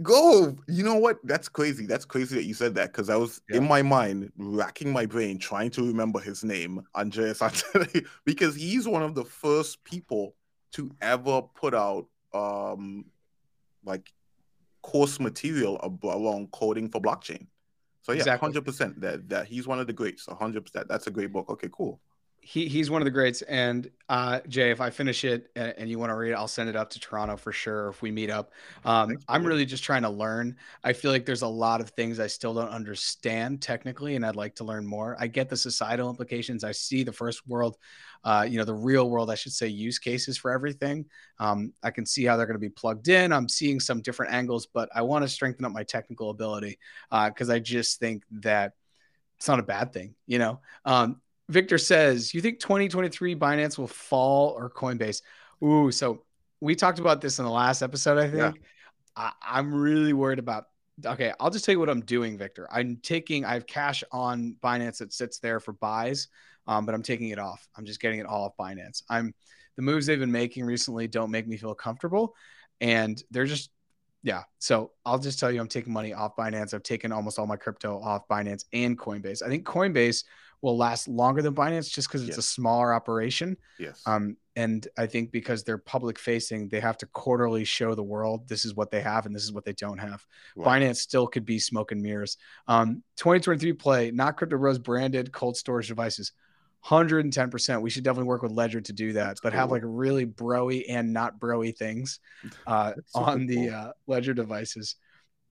go. 0.01 0.55
You 0.67 0.84
know 0.84 0.95
what? 0.95 1.19
That's 1.24 1.49
crazy. 1.49 1.86
That's 1.86 2.05
crazy 2.05 2.36
that 2.36 2.45
you 2.45 2.53
said 2.53 2.76
that 2.76 2.91
because 2.91 3.09
I 3.09 3.15
was 3.15 3.41
yeah. 3.49 3.57
in 3.57 3.67
my 3.67 3.82
mind 3.82 4.32
racking 4.38 4.91
my 4.91 5.05
brain 5.05 5.38
trying 5.38 5.69
to 5.72 5.86
remember 5.86 6.19
his 6.19 6.43
name, 6.43 6.82
Andreas 6.95 7.41
Anthony, 7.41 8.05
because 8.26 8.55
he's 8.55 8.88
one 8.88 9.03
of 9.03 9.15
the 9.15 9.26
first 9.26 9.84
people 9.84 10.36
to 10.74 10.91
ever 11.01 11.41
put 11.41 11.74
out 11.74 12.07
um 12.34 13.05
like 13.84 14.13
course 14.82 15.19
material 15.19 15.78
along 16.03 16.47
coding 16.47 16.89
for 16.89 17.01
blockchain. 17.01 17.47
So 18.02 18.14
yeah, 18.14 18.38
hundred 18.38 18.66
percent 18.66 18.99
that 19.02 19.30
that 19.30 19.47
he's 19.47 19.68
one 19.68 19.80
of 19.80 19.88
the 19.88 19.93
greats. 19.93 20.28
hundred 20.28 20.66
percent. 20.66 20.88
That's 20.88 21.08
a 21.08 21.12
great 21.12 21.32
book. 21.32 21.49
Okay, 21.49 21.70
cool 21.72 21.99
he 22.44 22.68
he's 22.68 22.89
one 22.89 23.02
of 23.02 23.06
the 23.06 23.12
greats. 23.12 23.44
And 23.44 23.89
uh, 24.10 24.39
Jay, 24.48 24.72
if 24.72 24.82
I 24.82 24.89
finish 24.89 25.24
it 25.24 25.52
and, 25.56 25.74
and, 25.78 25.89
you 25.89 26.00
want 26.00 26.10
to 26.10 26.16
read 26.16 26.32
it, 26.32 26.34
I'll 26.34 26.48
send 26.48 26.70
it 26.70 26.76
up 26.76 26.89
to 26.89 27.00
Toronto 27.00 27.38
for 27.38 27.52
sure. 27.52 27.89
If 27.89 28.02
we 28.02 28.12
meet 28.12 28.32
up, 28.32 28.52
um, 28.84 29.18
I'm 29.30 29.46
really 29.46 29.66
just 29.66 29.84
trying 29.84 30.02
to 30.02 30.10
learn. 30.10 30.58
I 30.84 30.94
feel 30.94 31.12
like 31.12 31.26
there's 31.26 31.44
a 31.44 31.48
lot 31.48 31.82
of 31.82 31.92
things 31.92 32.20
I 32.20 32.28
still 32.28 32.54
don't 32.56 32.70
understand 32.70 33.62
technically, 33.62 34.16
and 34.16 34.26
I'd 34.26 34.36
like 34.36 34.56
to 34.56 34.64
learn 34.64 34.88
more. 34.88 35.16
I 35.20 35.28
get 35.28 35.50
the 35.50 35.56
societal 35.56 36.10
implications. 36.10 36.64
I 36.64 36.72
see 36.72 37.04
the 37.04 37.14
first 37.14 37.48
world, 37.48 37.78
uh, 38.24 38.46
you 38.50 38.58
know, 38.58 38.66
the 38.66 38.74
real 38.74 39.10
world, 39.10 39.30
I 39.30 39.36
should 39.36 39.54
say, 39.54 39.68
use 39.68 40.00
cases 40.00 40.36
for 40.36 40.52
everything. 40.52 41.06
Um, 41.38 41.74
I 41.84 41.92
can 41.92 42.08
see 42.08 42.26
how 42.26 42.38
they're 42.38 42.48
going 42.48 42.56
to 42.56 42.60
be 42.60 42.70
plugged 42.70 43.08
in. 43.08 43.32
I'm 43.32 43.48
seeing 43.48 43.80
some 43.80 44.02
different 44.02 44.34
angles, 44.34 44.66
but 44.66 44.89
I 44.96 45.04
want 45.04 45.24
to 45.24 45.30
strengthen 45.30 45.64
up 45.64 45.72
my 45.72 45.84
technical 45.84 46.32
ability 46.32 46.80
because 47.10 47.50
uh, 47.52 47.54
I 47.54 47.60
just 47.60 48.00
think 48.00 48.24
that 48.32 48.74
it's 49.38 49.48
not 49.48 49.60
a 49.60 49.64
bad 49.64 49.94
thing, 49.94 50.16
you 50.28 50.39
know. 50.39 50.60
Um, 50.86 51.22
Victor 51.52 51.78
says, 51.78 52.34
"You 52.34 52.41
think 52.41 52.60
2023 52.60 53.36
Binance 53.36 53.78
will 53.78 53.88
fall 53.88 54.49
or 54.49 54.70
Coinbase?" 54.70 55.22
Ooh, 55.64 55.91
so 55.91 56.24
we 56.62 56.76
talked 56.76 56.99
about 56.99 57.22
this 57.22 57.39
in 57.39 57.45
the 57.45 57.52
last 57.52 57.82
episode. 57.82 58.18
I 58.18 58.30
think 58.30 58.58
yeah. 58.58 59.32
I, 59.43 59.60
am 59.60 59.74
really 59.74 60.14
worried 60.14 60.39
about. 60.39 60.66
Okay, 61.06 61.34
I'll 61.39 61.49
just 61.49 61.66
tell 61.66 61.74
you 61.74 61.80
what 61.80 61.89
I'm 61.89 62.02
doing, 62.02 62.38
Victor. 62.38 62.68
I'm 62.72 62.97
taking. 62.97 63.43
I 63.43 63.54
have 63.54 63.68
cash 63.68 64.04
on 64.12 64.56
Binance 64.64 64.99
that 64.99 65.12
sits 65.12 65.39
there 65.39 65.60
for 65.60 65.74
buys, 65.74 66.30
um, 66.68 66.86
but 66.86 66.95
I'm 66.95 67.04
taking 67.04 67.30
it 67.30 67.39
off. 67.39 67.68
I'm 67.76 67.86
just 67.86 67.99
getting 67.99 68.20
it 68.20 68.26
all 68.26 68.45
off 68.45 68.58
Binance. 68.58 69.04
I'm 69.10 69.34
the 69.76 69.82
moves 69.82 70.06
they've 70.06 70.20
been 70.20 70.32
making 70.32 70.64
recently 70.64 71.08
don't 71.08 71.32
make 71.32 71.47
me 71.47 71.58
feel 71.58 71.76
comfortable, 71.76 72.34
and 72.80 73.22
they're 73.30 73.45
just 73.45 73.72
yeah. 74.24 74.43
So 74.60 74.91
I'll 75.06 75.20
just 75.20 75.39
tell 75.39 75.52
you, 75.52 75.60
I'm 75.60 75.68
taking 75.68 75.91
money 75.91 76.14
off 76.14 76.36
Binance. 76.36 76.74
I've 76.74 76.84
taken 76.84 77.12
almost 77.12 77.39
all 77.39 77.47
my 77.47 77.58
crypto 77.58 77.99
off 77.99 78.28
Binance 78.30 78.66
and 78.72 78.97
Coinbase. 78.97 79.43
I 79.43 79.49
think 79.49 79.66
Coinbase 79.66 80.24
will 80.62 80.78
last 80.78 81.07
longer 81.07 81.41
than 81.41 81.55
Binance 81.55 81.91
just 81.91 82.07
because 82.07 82.22
it's 82.22 82.38
yes. 82.38 82.38
a 82.38 82.43
smaller 82.43 82.93
operation. 82.93 83.57
Yes. 83.80 84.01
Um, 84.05 84.38
and 84.55 84.88
I 84.97 85.07
think 85.07 85.32
because 85.32 85.64
they're 85.64 85.78
public 85.78 86.20
facing, 86.20 86.70
they 86.70 86.80
have 86.80 86.97
to 86.97 87.05
quarterly 87.07 87.64
show 87.64 87.95
the 87.95 88.03
world 88.03 88.47
this 88.47 88.66
is 88.66 88.76
what 88.76 88.91
they 88.91 89.01
have 89.01 89.26
and 89.26 89.34
this 89.34 89.43
is 89.43 89.51
what 89.53 89.66
they 89.66 89.74
don't 89.74 89.97
have. 89.97 90.26
Wow. 90.55 90.66
Binance 90.66 90.97
still 90.97 91.26
could 91.26 91.45
be 91.45 91.57
smoke 91.57 91.91
and 91.91 92.01
mirrors. 92.01 92.38
Um, 92.68 93.03
2023 93.18 93.74
play, 93.74 94.12
not 94.12 94.38
Crypto 94.38 94.57
Bros 94.57 94.78
branded 94.78 95.32
cold 95.32 95.57
storage 95.57 95.88
devices. 95.88 96.34
110%. 96.86 97.82
We 97.82 97.89
should 97.89 98.03
definitely 98.03 98.28
work 98.28 98.41
with 98.41 98.51
Ledger 98.51 98.82
to 98.82 98.93
do 98.93 99.14
that, 99.14 99.28
That's 99.28 99.41
but 99.41 99.51
cool. 99.51 99.59
have 99.59 99.72
like 99.72 99.84
really 99.86 100.26
broy 100.26 100.84
and 100.89 101.14
not 101.14 101.39
broy 101.39 101.76
things 101.76 102.20
uh, 102.68 102.93
on 103.14 103.45
the 103.45 103.70
uh, 103.70 103.91
Ledger 104.07 104.34
devices. 104.34 104.95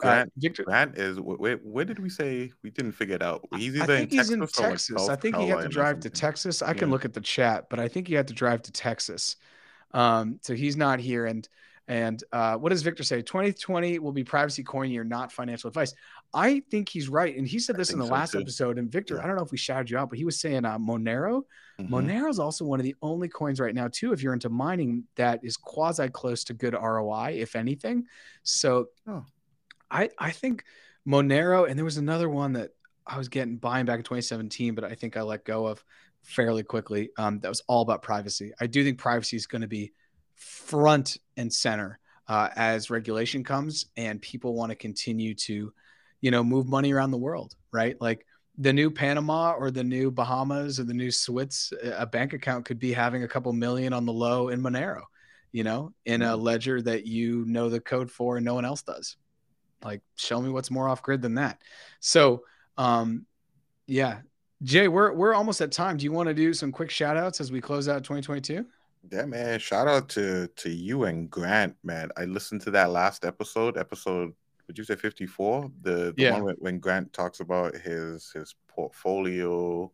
Grant, 0.01 0.28
uh, 0.28 0.30
Victor, 0.38 0.64
Grant 0.64 0.96
is 0.96 1.20
where, 1.20 1.57
where 1.57 1.84
did 1.84 1.98
we 1.98 2.09
say 2.09 2.51
we 2.62 2.70
didn't 2.70 2.92
figure 2.92 3.16
it 3.16 3.22
out? 3.22 3.46
He's 3.57 3.74
either 3.74 3.82
I 3.82 3.98
think 3.98 4.12
in 4.12 4.18
he's 4.18 4.28
Texas 4.28 4.59
in 4.59 4.64
Texas. 4.64 5.09
Like 5.09 5.11
I 5.11 5.20
think 5.20 5.36
he 5.36 5.48
had 5.48 5.61
to 5.61 5.68
drive 5.68 6.01
to 6.01 6.11
Texas. 6.11 6.62
I 6.62 6.68
yeah. 6.68 6.74
can 6.74 6.90
look 6.90 7.05
at 7.05 7.12
the 7.12 7.20
chat, 7.20 7.66
but 7.68 7.78
I 7.78 7.88
think 7.88 8.09
he 8.09 8.14
had 8.14 8.28
to 8.28 8.34
drive 8.34 8.62
to 8.62 8.72
Texas. 8.72 9.36
Um, 9.92 10.38
so 10.42 10.55
he's 10.55 10.76
not 10.76 11.01
here. 11.01 11.26
And 11.26 11.48
and 11.86 12.22
uh, 12.32 12.57
what 12.57 12.68
does 12.68 12.82
Victor 12.82 13.03
say? 13.03 13.20
2020 13.20 13.98
will 13.98 14.12
be 14.12 14.22
privacy 14.22 14.62
coin 14.62 14.90
year, 14.90 15.03
not 15.03 15.32
financial 15.32 15.68
advice. 15.68 15.92
I 16.32 16.62
think 16.70 16.88
he's 16.88 17.09
right, 17.09 17.36
and 17.36 17.46
he 17.46 17.59
said 17.59 17.76
this 17.76 17.92
in 17.92 17.98
the 17.98 18.07
so 18.07 18.12
last 18.12 18.32
too. 18.32 18.40
episode. 18.40 18.78
And 18.78 18.90
Victor, 18.90 19.16
yeah. 19.16 19.24
I 19.24 19.26
don't 19.26 19.34
know 19.34 19.42
if 19.42 19.51
we 19.51 19.59
shouted 19.59 19.90
you 19.90 19.98
out, 19.98 20.09
but 20.09 20.16
he 20.16 20.24
was 20.24 20.40
saying 20.40 20.64
uh, 20.64 20.78
Monero. 20.78 21.42
Mm-hmm. 21.80 21.92
Monero 21.92 22.30
is 22.30 22.38
also 22.38 22.64
one 22.64 22.78
of 22.78 22.84
the 22.84 22.94
only 23.03 23.28
coins 23.28 23.59
right 23.59 23.74
now, 23.74 23.88
too, 23.90 24.12
if 24.12 24.22
you're 24.22 24.34
into 24.34 24.48
mining, 24.48 25.05
that 25.16 25.40
is 25.42 25.57
quasi 25.57 26.09
close 26.09 26.44
to 26.44 26.55
good 26.55 26.74
ROI, 26.74 27.32
if 27.38 27.57
anything. 27.57 28.07
So. 28.44 28.86
Oh 29.07 29.24
I 29.91 30.11
I 30.18 30.30
think 30.30 30.64
Monero, 31.07 31.68
and 31.68 31.78
there 31.78 31.84
was 31.84 31.97
another 31.97 32.28
one 32.28 32.53
that 32.55 32.70
I 33.07 33.18
was 33.18 33.28
getting 33.28 33.57
buying 33.57 33.86
back 33.86 33.99
in 33.99 34.05
2017, 34.05 34.74
but 34.74 34.84
I 34.84 34.95
think 34.95 35.16
I 35.16 35.22
let 35.22 35.45
go 35.45 35.66
of 35.66 35.84
fairly 36.22 36.62
quickly. 36.62 37.11
Um, 37.16 37.41
that 37.41 37.49
was 37.49 37.62
all 37.66 37.82
about 37.82 38.03
privacy. 38.03 38.53
I 38.61 38.66
do 38.66 38.84
think 38.84 38.99
privacy 38.99 39.36
is 39.36 39.47
going 39.47 39.62
to 39.62 39.68
be 39.68 39.93
front 40.36 41.18
and 41.36 41.53
center 41.53 41.99
uh, 42.28 42.49
as 42.55 42.91
regulation 42.91 43.43
comes 43.43 43.86
and 43.97 44.22
people 44.22 44.55
want 44.55 44.70
to 44.70 44.76
continue 44.76 45.34
to, 45.34 45.72
you 46.20 46.30
know, 46.30 46.45
move 46.45 46.68
money 46.68 46.93
around 46.93 47.11
the 47.11 47.18
world, 47.18 47.57
right? 47.72 48.01
Like 48.01 48.26
the 48.57 48.72
new 48.72 48.91
Panama 48.91 49.53
or 49.53 49.70
the 49.70 49.82
new 49.82 50.11
Bahamas 50.11 50.78
or 50.78 50.84
the 50.84 50.95
new 50.95 51.11
Swiss, 51.11 51.72
a 51.82 52.07
bank 52.07 52.32
account 52.32 52.66
could 52.66 52.78
be 52.78 52.93
having 52.93 53.24
a 53.24 53.28
couple 53.28 53.53
million 53.53 53.93
on 53.93 54.07
the 54.07 54.12
low 54.12 54.49
in 54.49 54.62
Monero, 54.62 55.03
you 55.51 55.64
know, 55.64 55.93
in 56.05 56.22
a 56.22 56.26
mm-hmm. 56.26 56.43
ledger 56.43 56.82
that 56.82 57.07
you 57.07 57.45
know 57.47 57.68
the 57.68 57.80
code 57.80 58.11
for 58.11 58.36
and 58.36 58.45
no 58.45 58.55
one 58.55 58.64
else 58.64 58.82
does. 58.82 59.16
Like, 59.83 60.03
show 60.16 60.41
me 60.41 60.51
what's 60.51 60.70
more 60.70 60.89
off 60.89 61.03
grid 61.03 61.22
than 61.22 61.35
that. 61.35 61.61
So, 62.01 62.45
um, 62.76 63.26
yeah, 63.87 64.20
Jay, 64.62 64.89
we're 64.89 65.12
we're 65.12 65.35
almost 65.35 65.61
at 65.61 65.72
time. 65.72 65.97
Do 65.97 66.05
you 66.05 66.12
want 66.12 66.28
to 66.28 66.35
do 66.35 66.53
some 66.53 66.72
quick 66.72 66.91
shout 66.91 67.16
outs 67.16 67.41
as 67.41 67.51
we 67.51 67.61
close 67.61 67.89
out 67.89 68.05
2022? 68.05 68.64
Yeah, 69.11 69.24
man. 69.24 69.59
Shout 69.59 69.89
out 69.89 70.09
to 70.11 70.49
to 70.49 70.70
you 70.70 71.05
and 71.05 71.31
Grant, 71.31 71.76
man. 71.83 72.11
I 72.16 72.24
listened 72.24 72.61
to 72.62 72.70
that 72.72 72.91
last 72.91 73.24
episode, 73.24 73.78
episode 73.78 74.35
would 74.70 74.78
you 74.78 74.85
say 74.85 74.95
54? 74.95 75.68
The, 75.83 75.91
the 75.91 76.14
yeah. 76.16 76.41
one 76.41 76.55
when 76.61 76.78
Grant 76.78 77.12
talks 77.12 77.41
about 77.41 77.74
his 77.74 78.31
his 78.31 78.55
portfolio 78.68 79.91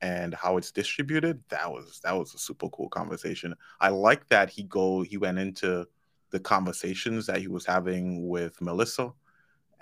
and 0.00 0.32
how 0.32 0.58
it's 0.58 0.70
distributed. 0.70 1.42
That 1.48 1.68
was 1.68 2.00
that 2.04 2.16
was 2.16 2.32
a 2.32 2.38
super 2.38 2.68
cool 2.68 2.88
conversation. 2.88 3.52
I 3.80 3.88
like 3.88 4.28
that 4.28 4.48
he 4.48 4.62
go 4.62 5.02
he 5.02 5.16
went 5.16 5.40
into 5.40 5.88
the 6.30 6.38
conversations 6.38 7.26
that 7.26 7.40
he 7.40 7.48
was 7.48 7.66
having 7.66 8.28
with 8.28 8.60
Melissa 8.60 9.12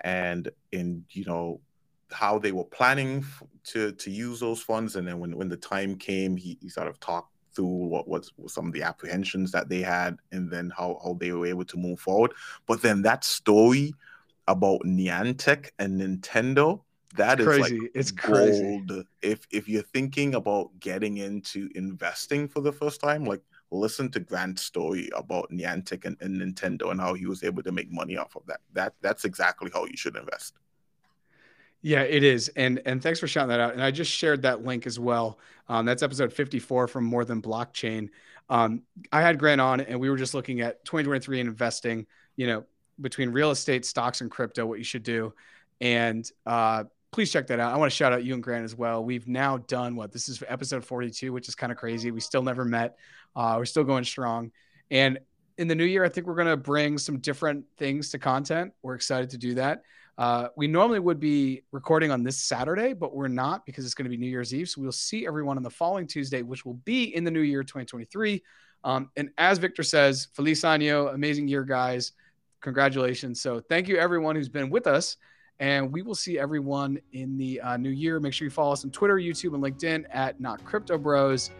and 0.01 0.49
in 0.71 1.03
you 1.11 1.25
know 1.25 1.59
how 2.11 2.37
they 2.37 2.51
were 2.51 2.65
planning 2.65 3.25
to 3.63 3.91
to 3.93 4.11
use 4.11 4.39
those 4.39 4.61
funds 4.61 4.95
and 4.95 5.07
then 5.07 5.19
when 5.19 5.35
when 5.37 5.47
the 5.47 5.57
time 5.57 5.95
came 5.95 6.35
he, 6.35 6.57
he 6.61 6.69
sort 6.69 6.87
of 6.87 6.99
talked 6.99 7.29
through 7.53 7.65
what 7.65 8.07
was, 8.07 8.31
some 8.47 8.67
of 8.67 8.73
the 8.73 8.81
apprehensions 8.81 9.51
that 9.51 9.67
they 9.67 9.81
had 9.81 10.17
and 10.31 10.49
then 10.49 10.71
how, 10.77 10.97
how 11.03 11.17
they 11.19 11.33
were 11.33 11.45
able 11.45 11.65
to 11.65 11.77
move 11.77 11.99
forward 11.99 12.31
but 12.65 12.81
then 12.81 13.01
that 13.01 13.23
story 13.23 13.93
about 14.47 14.81
Niantic 14.81 15.69
and 15.79 15.99
Nintendo. 15.99 16.81
That 17.15 17.39
it's 17.39 17.41
is 17.41 17.45
crazy. 17.47 17.79
like 17.79 17.91
it's 17.93 18.11
crazy. 18.11 18.83
If 19.21 19.45
if 19.51 19.67
you're 19.67 19.83
thinking 19.83 20.35
about 20.35 20.71
getting 20.79 21.17
into 21.17 21.69
investing 21.75 22.47
for 22.47 22.61
the 22.61 22.71
first 22.71 23.01
time, 23.01 23.25
like 23.25 23.41
listen 23.71 24.11
to 24.11 24.19
Grant's 24.19 24.63
story 24.63 25.09
about 25.15 25.49
Niantic 25.51 26.05
and, 26.05 26.17
and 26.21 26.41
Nintendo 26.41 26.91
and 26.91 26.99
how 26.99 27.13
he 27.13 27.25
was 27.25 27.43
able 27.43 27.63
to 27.63 27.71
make 27.71 27.91
money 27.91 28.17
off 28.17 28.35
of 28.35 28.45
that. 28.47 28.59
That 28.73 28.93
that's 29.01 29.25
exactly 29.25 29.71
how 29.73 29.85
you 29.85 29.97
should 29.97 30.15
invest. 30.15 30.55
Yeah, 31.81 32.01
it 32.01 32.23
is, 32.23 32.49
and 32.49 32.81
and 32.85 33.01
thanks 33.01 33.19
for 33.19 33.27
shouting 33.27 33.49
that 33.49 33.59
out. 33.59 33.73
And 33.73 33.81
I 33.81 33.89
just 33.89 34.11
shared 34.11 34.43
that 34.43 34.63
link 34.63 34.85
as 34.85 34.99
well. 34.99 35.39
Um, 35.67 35.85
that's 35.85 36.03
episode 36.03 36.31
54 36.31 36.87
from 36.87 37.05
More 37.05 37.25
Than 37.25 37.41
Blockchain. 37.41 38.09
Um, 38.49 38.83
I 39.11 39.21
had 39.21 39.39
Grant 39.39 39.61
on, 39.61 39.81
and 39.81 39.99
we 39.99 40.09
were 40.09 40.17
just 40.17 40.33
looking 40.33 40.61
at 40.61 40.83
2023 40.85 41.39
and 41.39 41.49
investing. 41.49 42.05
You 42.35 42.47
know, 42.47 42.65
between 42.99 43.29
real 43.29 43.51
estate, 43.51 43.85
stocks, 43.85 44.21
and 44.21 44.29
crypto, 44.29 44.65
what 44.65 44.77
you 44.77 44.83
should 44.83 45.03
do. 45.03 45.33
And 45.79 46.29
uh, 46.45 46.83
please 47.11 47.31
check 47.31 47.47
that 47.47 47.59
out. 47.59 47.73
I 47.73 47.77
want 47.77 47.91
to 47.91 47.95
shout 47.95 48.13
out 48.13 48.23
you 48.23 48.33
and 48.33 48.41
Grant 48.41 48.63
as 48.63 48.75
well. 48.75 49.03
We've 49.03 49.27
now 49.27 49.57
done 49.57 49.95
what 49.95 50.11
this 50.11 50.29
is 50.29 50.41
episode 50.47 50.85
42, 50.85 51.33
which 51.33 51.47
is 51.47 51.55
kind 51.55 51.71
of 51.71 51.77
crazy. 51.77 52.11
We 52.11 52.21
still 52.21 52.43
never 52.43 52.65
met. 52.65 52.97
Uh, 53.35 53.55
we're 53.57 53.65
still 53.65 53.83
going 53.83 54.03
strong. 54.03 54.51
And 54.89 55.19
in 55.57 55.67
the 55.67 55.75
new 55.75 55.85
year, 55.85 56.03
I 56.03 56.09
think 56.09 56.27
we're 56.27 56.35
going 56.35 56.47
to 56.47 56.57
bring 56.57 56.97
some 56.97 57.19
different 57.19 57.65
things 57.77 58.09
to 58.11 58.19
content. 58.19 58.73
We're 58.81 58.95
excited 58.95 59.29
to 59.31 59.37
do 59.37 59.53
that. 59.55 59.83
Uh, 60.17 60.49
we 60.55 60.67
normally 60.67 60.99
would 60.99 61.19
be 61.19 61.63
recording 61.71 62.11
on 62.11 62.23
this 62.23 62.37
Saturday, 62.37 62.93
but 62.93 63.15
we're 63.15 63.27
not 63.27 63.65
because 63.65 63.85
it's 63.85 63.93
going 63.93 64.05
to 64.05 64.09
be 64.09 64.17
New 64.17 64.29
Year's 64.29 64.53
Eve. 64.53 64.69
So 64.69 64.81
we'll 64.81 64.91
see 64.91 65.25
everyone 65.25 65.57
on 65.57 65.63
the 65.63 65.69
following 65.69 66.07
Tuesday, 66.07 66.41
which 66.41 66.65
will 66.65 66.79
be 66.85 67.15
in 67.15 67.23
the 67.23 67.31
new 67.31 67.41
year 67.41 67.63
2023. 67.63 68.43
Um, 68.83 69.09
and 69.15 69.29
as 69.37 69.57
Victor 69.57 69.83
says, 69.83 70.27
Feliz 70.33 70.61
Año, 70.61 71.13
amazing 71.13 71.47
year, 71.47 71.63
guys 71.63 72.13
congratulations. 72.61 73.41
So 73.41 73.59
thank 73.59 73.87
you 73.87 73.97
everyone 73.97 74.35
who's 74.35 74.49
been 74.49 74.69
with 74.69 74.87
us. 74.87 75.17
And 75.61 75.91
we 75.91 76.01
will 76.01 76.15
see 76.15 76.39
everyone 76.39 76.99
in 77.13 77.37
the 77.37 77.61
uh, 77.61 77.77
new 77.77 77.91
year. 77.91 78.19
Make 78.19 78.33
sure 78.33 78.45
you 78.45 78.49
follow 78.49 78.73
us 78.73 78.83
on 78.83 78.89
Twitter, 78.89 79.15
YouTube, 79.15 79.53
and 79.53 79.63
LinkedIn 79.63 80.05
at 80.09 80.41
Not 80.41 80.65
Crypto 80.65 80.97
Bros. 80.97 81.51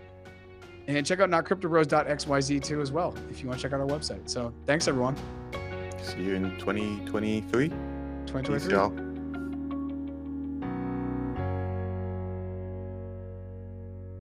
And 0.88 1.06
check 1.06 1.20
out 1.20 1.30
notcryptobros.xyz 1.30 2.64
too 2.64 2.82
as 2.82 2.91
well 2.91 3.16
if 3.30 3.41
you 3.41 3.47
want 3.47 3.60
to 3.60 3.64
check 3.64 3.74
out 3.74 3.80
our 3.80 3.88
website. 3.88 4.28
So 4.28 4.52
thanks 4.66 4.88
everyone. 4.88 5.16
See 6.02 6.24
you 6.24 6.34
in 6.34 6.58
2023. 6.58 7.70
2023. 7.70 9.11